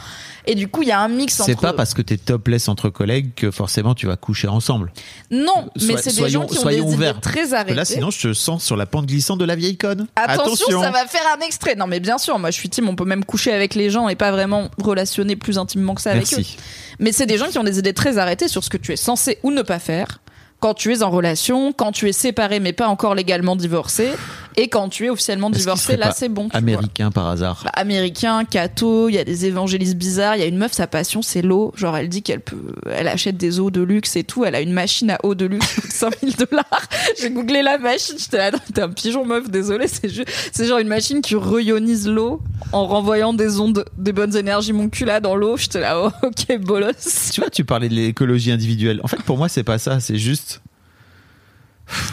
[0.46, 2.68] et du coup il y a un mix entre C'est pas parce que t'es topless
[2.68, 4.92] entre collègues que forcément tu vas coucher ensemble.
[5.32, 7.12] non mais Sois- c'est des gens qui ont des ouverts.
[7.12, 9.78] idées très arrêtées là, sinon, je te sens sur la pente glissante de la vieille
[9.78, 10.08] conne.
[10.16, 11.76] Attention, ça va faire un extrait.
[11.76, 14.10] Non, mais bien sûr, moi je suis team, on peut même coucher avec les gens
[14.10, 16.38] et pas vraiment relationner plus intimement que ça avec eux.
[16.38, 16.58] Merci.
[17.00, 18.96] Mais c'est des gens qui ont des idées très arrêtées sur ce que tu es
[18.98, 20.20] censé ou ne pas faire
[20.60, 24.10] quand tu es en relation, quand tu es séparé mais pas encore légalement divorcé,
[24.58, 26.48] et quand tu es officiellement divorcé, là c'est bon.
[26.54, 27.62] Américain par hasard?
[27.64, 30.88] Bah, américain, catho, il y a des évangélistes bizarres, il y a une meuf, sa
[30.88, 31.72] passion c'est l'eau.
[31.76, 34.62] Genre elle dit qu'elle peut, elle achète des eaux de luxe et tout, elle a
[34.62, 36.88] une machine à eau de luxe qui coûte 5000 dollars.
[37.20, 40.80] J'ai googlé la machine, j'étais là, t'es un pigeon meuf, désolé, c'est ju- c'est genre
[40.80, 45.20] une machine qui rayonise l'eau en renvoyant des ondes, des bonnes énergies, mon cul là
[45.20, 45.58] dans l'eau.
[45.58, 47.32] J'étais là, oh, ok, bolos.
[47.32, 49.00] Tu vois, tu parlais de l'écologie individuelle.
[49.04, 50.00] En fait, pour moi, c'est pas ça.
[50.00, 50.62] C'est juste.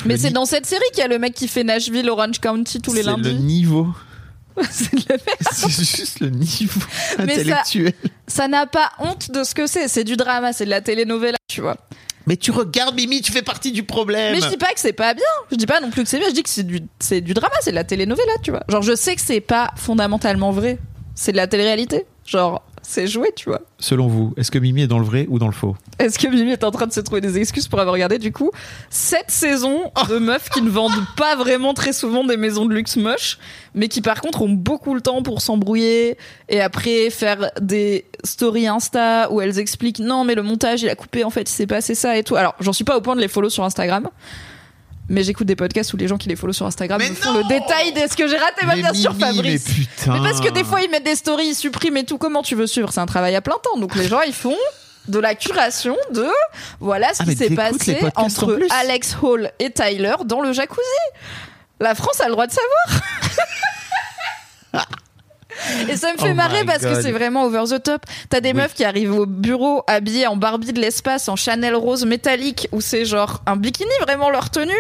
[0.04, 2.80] Mais c'est dans cette série qu'il y a le mec qui fait Nashville, Orange County
[2.80, 3.34] tous les c'est le lundis.
[3.34, 3.88] niveau.
[4.70, 5.38] C'est le mec.
[5.52, 6.80] C'est juste le niveau
[7.18, 7.94] Mais intellectuel.
[8.26, 9.88] Ça n'a pas honte de ce que c'est.
[9.88, 11.76] C'est du drama, c'est de la telenovela, tu vois.
[12.26, 14.34] Mais tu regardes, Mimi, tu fais partie du problème.
[14.34, 15.24] Mais je dis pas que c'est pas bien.
[15.50, 16.28] Je dis pas non plus que c'est bien.
[16.28, 18.62] Je dis que c'est du, c'est du drama, c'est de la telenovela, tu vois.
[18.68, 20.78] Genre, je sais que c'est pas fondamentalement vrai.
[21.14, 22.04] C'est de la télé-réalité.
[22.26, 23.62] Genre, c'est joué, tu vois.
[23.78, 25.76] Selon vous, est-ce que Mimi est dans le vrai ou dans le faux?
[26.00, 28.32] Est-ce que Mimi est en train de se trouver des excuses pour avoir regardé, du
[28.32, 28.50] coup,
[28.90, 32.96] cette saison de meufs qui ne vendent pas vraiment très souvent des maisons de luxe
[32.96, 33.38] moches,
[33.74, 36.18] mais qui par contre ont beaucoup le temps pour s'embrouiller
[36.48, 40.96] et après faire des stories Insta où elles expliquent non, mais le montage il a
[40.96, 42.34] coupé, en fait, il s'est passé ça et tout.
[42.34, 44.08] Alors, j'en suis pas au point de les follow sur Instagram.
[45.10, 47.32] Mais j'écoute des podcasts où les gens qui les follow sur Instagram Mais me font
[47.36, 48.64] le détail de ce que j'ai raté.
[48.64, 49.64] Bah, Mais bien sûr, Fabrice.
[49.68, 50.12] Mais putain.
[50.14, 52.16] Mais parce que des fois ils mettent des stories, ils suppriment et tout.
[52.16, 52.92] Comment tu veux suivre?
[52.92, 53.76] C'est un travail à plein temps.
[53.78, 54.56] Donc les gens ils font
[55.08, 56.28] de la curation de
[56.78, 58.56] voilà ce Ah, qui s'est passé en entre.
[58.80, 60.80] Alex Hall et Tyler dans le jacuzzi.
[61.80, 63.02] La France a le droit de savoir.
[65.88, 68.02] Et ça me fait Oh marrer parce que c'est vraiment over the top.
[68.28, 68.56] T'as des Oui.
[68.56, 72.80] meufs qui arrivent au bureau habillées en Barbie de l'espace, en Chanel rose métallique, où
[72.80, 74.72] c'est genre un bikini vraiment leur tenue.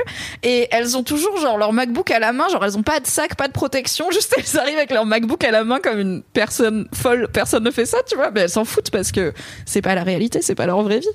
[0.42, 3.06] Et elles ont toujours genre leur MacBook à la main, genre elles ont pas de
[3.06, 6.22] sac, pas de protection, juste elles arrivent avec leur MacBook à la main comme une
[6.22, 7.28] personne folle.
[7.32, 8.30] Personne ne fait ça, tu vois.
[8.30, 9.32] Mais elles s'en foutent parce que
[9.66, 11.08] c'est pas la réalité, c'est pas leur vraie vie.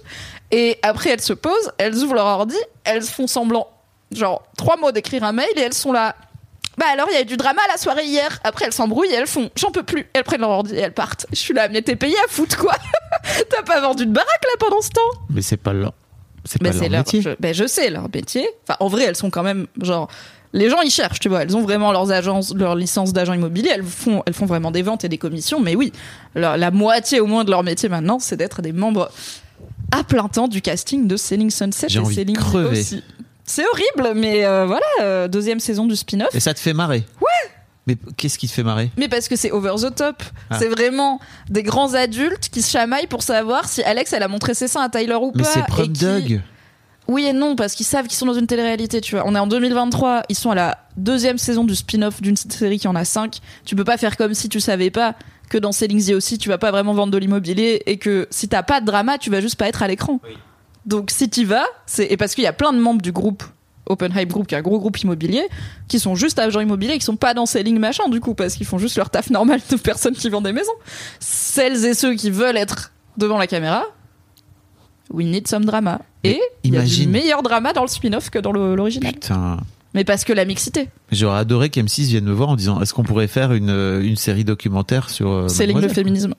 [0.51, 3.67] Et après elles se posent, elles ouvrent leur ordi, elles font semblant,
[4.11, 6.15] genre trois mots d'écrire un mail et elles sont là.
[6.77, 8.39] Bah alors, il y a eu du drama à la soirée hier.
[8.43, 10.07] Après, elles s'embrouillent et elles font j'en peux plus.
[10.14, 11.26] Elles prennent leur ordi et elles partent.
[11.31, 12.76] Je suis là, mais t'es payé à foutre quoi
[13.49, 15.93] T'as pas vendu de baraque là pendant ce temps Mais c'est pas leur.
[16.43, 17.22] C'est pas leur leur métier.
[17.22, 18.47] Je, ben, je sais leur métier.
[18.68, 20.10] Enfin, en vrai, elles sont quand même genre.
[20.53, 21.43] Les gens ils cherchent, tu vois.
[21.43, 23.69] Elles ont vraiment leurs agences, leur licence d'agent immobilier.
[23.73, 25.60] Elles font, elles font vraiment des ventes et des commissions.
[25.60, 25.91] Mais oui,
[26.34, 29.10] leur- la moitié au moins de leur métier maintenant, c'est d'être des membres
[29.91, 32.80] à plein temps du casting de Selling Sunset J'ai et envie de Selling crever.
[32.80, 33.03] aussi.
[33.45, 36.34] C'est horrible, mais euh, voilà, euh, deuxième saison du spin-off.
[36.34, 37.03] Et ça te fait marrer?
[37.22, 37.51] Ouais.
[37.88, 38.89] Mais qu'est-ce qui te fait marrer?
[38.97, 40.23] Mais parce que c'est over the top.
[40.49, 40.57] Ah.
[40.59, 41.19] C'est vraiment
[41.49, 44.81] des grands adultes qui se chamaillent pour savoir si Alex elle a montré ses seins
[44.81, 45.49] à Tyler ou Mais pas.
[45.49, 46.41] c'est et Prom qui- Dog.
[47.07, 49.23] Oui et non, parce qu'ils savent qu'ils sont dans une télé-réalité, tu vois.
[49.27, 52.88] On est en 2023, ils sont à la deuxième saison du spin-off d'une série qui
[52.88, 53.38] en a cinq.
[53.63, 55.13] Tu peux pas faire comme si tu savais pas
[55.47, 58.47] que dans Selling The aussi, tu vas pas vraiment vendre de l'immobilier et que si
[58.49, 60.19] t'as pas de drama, tu vas juste pas être à l'écran.
[60.85, 63.43] Donc si t'y vas, c'est et parce qu'il y a plein de membres du groupe
[63.87, 65.43] Openhype Group, qui est un gros groupe immobilier,
[65.87, 68.65] qui sont juste agents immobiliers, qui sont pas dans Selling machin du coup, parce qu'ils
[68.65, 70.71] font juste leur taf normal de personnes qui vendent des maisons.
[71.19, 73.83] Celles et ceux qui veulent être devant la caméra,
[75.11, 76.01] we need some drama.
[76.23, 79.13] Et il y a du meilleur drama dans le spin-off que dans l'original.
[79.13, 79.57] Putain.
[79.93, 80.89] Mais parce que la mixité.
[81.11, 83.69] J'aurais adoré qu'M6 vienne me voir en disant est-ce qu'on pourrait faire une,
[84.03, 85.29] une série documentaire sur.
[85.29, 85.95] euh, Selling le Mademoiselle?
[86.03, 86.33] féminisme.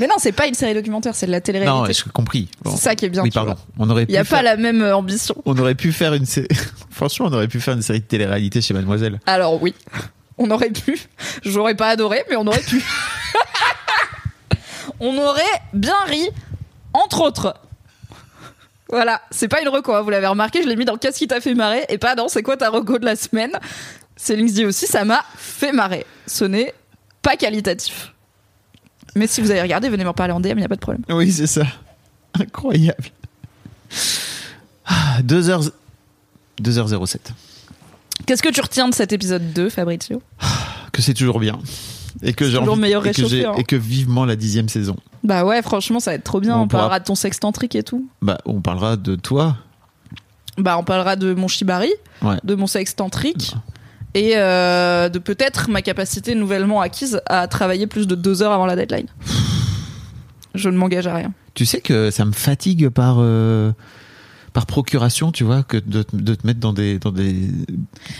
[0.00, 1.92] Mais non, c'est pas une série documentaire, c'est de la Non, télé-réalité.
[1.92, 2.48] j'ai compris.
[2.62, 2.74] Bon.
[2.74, 3.22] C'est ça qui est bien.
[3.22, 3.52] Oui, pardon.
[3.52, 3.86] vois.
[3.86, 4.38] On aurait Il n'y a faire...
[4.38, 5.34] pas la même euh, ambition.
[5.44, 6.48] On aurait pu faire une série.
[6.90, 9.20] Franchement, on aurait pu faire une série de télé-réalité chez Mademoiselle.
[9.26, 9.74] Alors oui,
[10.38, 10.98] on aurait pu.
[11.44, 12.82] J'aurais pas adoré, mais on aurait pu.
[15.00, 15.42] on aurait
[15.74, 16.28] bien ri,
[16.94, 17.54] entre autres.
[18.88, 21.28] Voilà, c'est pas une reco, hein, vous l'avez remarqué, je l'ai mis dans Qu'est-ce qui
[21.28, 21.84] t'a fait marrer?
[21.90, 23.52] Et pas dans C'est quoi ta reco de la semaine?
[24.16, 26.06] C'est dit aussi, ça m'a fait marrer.
[26.26, 26.74] Ce n'est
[27.22, 28.12] pas qualitatif.
[29.16, 30.80] Mais si vous avez regardé, venez m'en parler en DM, il n'y a pas de
[30.80, 31.02] problème.
[31.08, 31.64] Oui, c'est ça.
[32.38, 33.04] Incroyable.
[34.86, 35.62] Ah, Deux heures,
[36.62, 37.18] 2h07.
[38.26, 40.22] Qu'est-ce que tu retiens de cet épisode 2, Fabrizio?
[40.92, 41.58] Que c'est toujours bien.
[42.22, 43.54] Et que j'ai envie- meilleur et que, hein.
[43.56, 44.96] et que vivement la dixième saison.
[45.22, 46.56] Bah ouais, franchement, ça va être trop bien.
[46.56, 48.08] On On, pourra- parlera de ton sextantrique et tout.
[48.20, 49.56] Bah, on parlera de toi.
[50.58, 51.90] Bah, on parlera de mon shibari,
[52.22, 52.36] Ouais.
[52.42, 53.54] de mon sextantrique.
[54.14, 58.66] Et euh, de peut-être ma capacité nouvellement acquise à travailler plus de deux heures avant
[58.66, 59.06] la deadline.
[60.54, 61.32] Je ne m'engage à rien.
[61.54, 63.70] Tu sais que ça me fatigue par euh,
[64.52, 67.36] par procuration, tu vois, que de, te- de te mettre dans des dans des.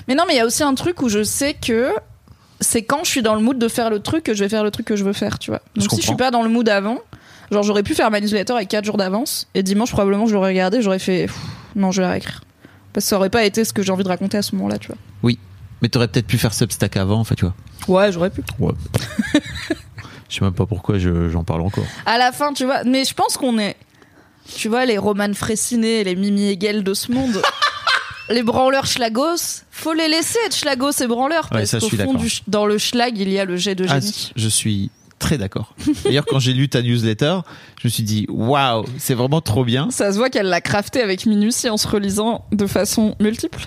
[0.07, 1.89] Mais non, mais il y a aussi un truc où je sais que
[2.61, 4.63] c'est quand je suis dans le mood de faire le truc que je vais faire
[4.63, 5.61] le truc que je veux faire, tu vois.
[5.75, 6.27] Je Donc si je suis comprends.
[6.27, 6.99] pas dans le mood avant,
[7.51, 10.51] genre j'aurais pu faire ma newsletter avec 4 jours d'avance et dimanche probablement je l'aurais
[10.51, 11.27] regardé, j'aurais fait
[11.75, 12.43] non, je vais la réécrire.
[12.93, 14.79] Parce que ça aurait pas été ce que j'ai envie de raconter à ce moment-là,
[14.79, 14.97] tu vois.
[15.83, 17.55] Mais t'aurais peut-être pu faire Substack avant, enfin, tu vois.
[17.89, 18.43] Ouais, j'aurais pu.
[18.59, 18.73] Ouais.
[20.29, 21.85] Je sais même pas pourquoi je- j'en parle encore.
[22.07, 23.77] À la fin, tu vois, mais je pense qu'on est
[24.57, 27.41] tu vois les Roman Fressinet, les Mimi Hegel de ce monde.
[28.29, 31.89] Les branleurs schlagos, faut les laisser être schlagos et branleurs Ouais, parce ça, je qu'au
[31.89, 32.21] suis fond d'accord.
[32.21, 34.31] du sch- dans le schlag il y a le jet de Ah, génie.
[34.37, 35.75] je suis très d'accord.
[36.05, 37.39] D'ailleurs, quand j'ai lu ta newsletter,
[37.83, 39.91] je me suis dit waouh, c'est vraiment trop bien.
[39.91, 43.67] Ça se voit qu'elle l'a crafté avec minutie en se relisant de façon multiple.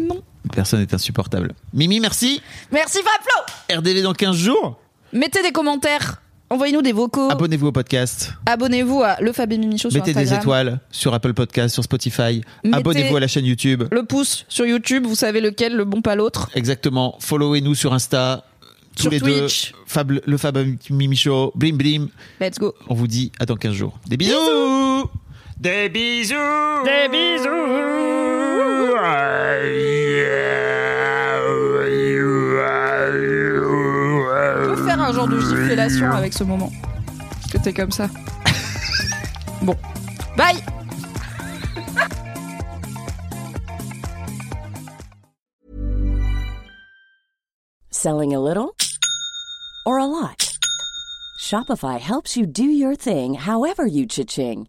[0.00, 0.22] Non.
[0.52, 1.52] Personne n'est insupportable.
[1.74, 2.40] Mimi, merci.
[2.72, 4.78] Merci Fablo RDV dans 15 jours.
[5.12, 6.20] Mettez des commentaires,
[6.50, 8.32] envoyez-nous des vocaux, Abonnez-vous au podcast.
[8.46, 11.82] abonnez-vous à Le Fab et Mimi Show sur Mettez des étoiles sur Apple Podcast, sur
[11.84, 12.42] Spotify.
[12.72, 13.84] Abonnez-vous à la chaîne YouTube.
[13.90, 16.50] Le pouce sur YouTube, vous savez lequel, le bon pas l'autre.
[16.54, 17.16] Exactement.
[17.20, 18.44] Followez-nous sur Insta.
[18.96, 19.70] Tous Sur les Twitch.
[19.72, 19.78] deux.
[19.86, 20.58] Fab, le Fab
[20.90, 21.52] Mimi Show.
[21.54, 22.08] Blim blim.
[22.40, 22.74] Let's go.
[22.88, 23.96] On vous dit à dans 15 jours.
[24.08, 24.34] Des bisous.
[25.60, 26.34] Des bisous.
[26.84, 27.48] Des bisous.
[34.60, 36.70] On peut faire un genre de giflation avec ce moment.
[37.40, 38.08] Parce que t'es comme ça.
[39.62, 39.74] bon.
[40.36, 40.62] Bye
[47.90, 48.76] Selling a little
[49.84, 50.56] or a lot?
[51.40, 54.68] Shopify helps you do your thing however you cha-ching.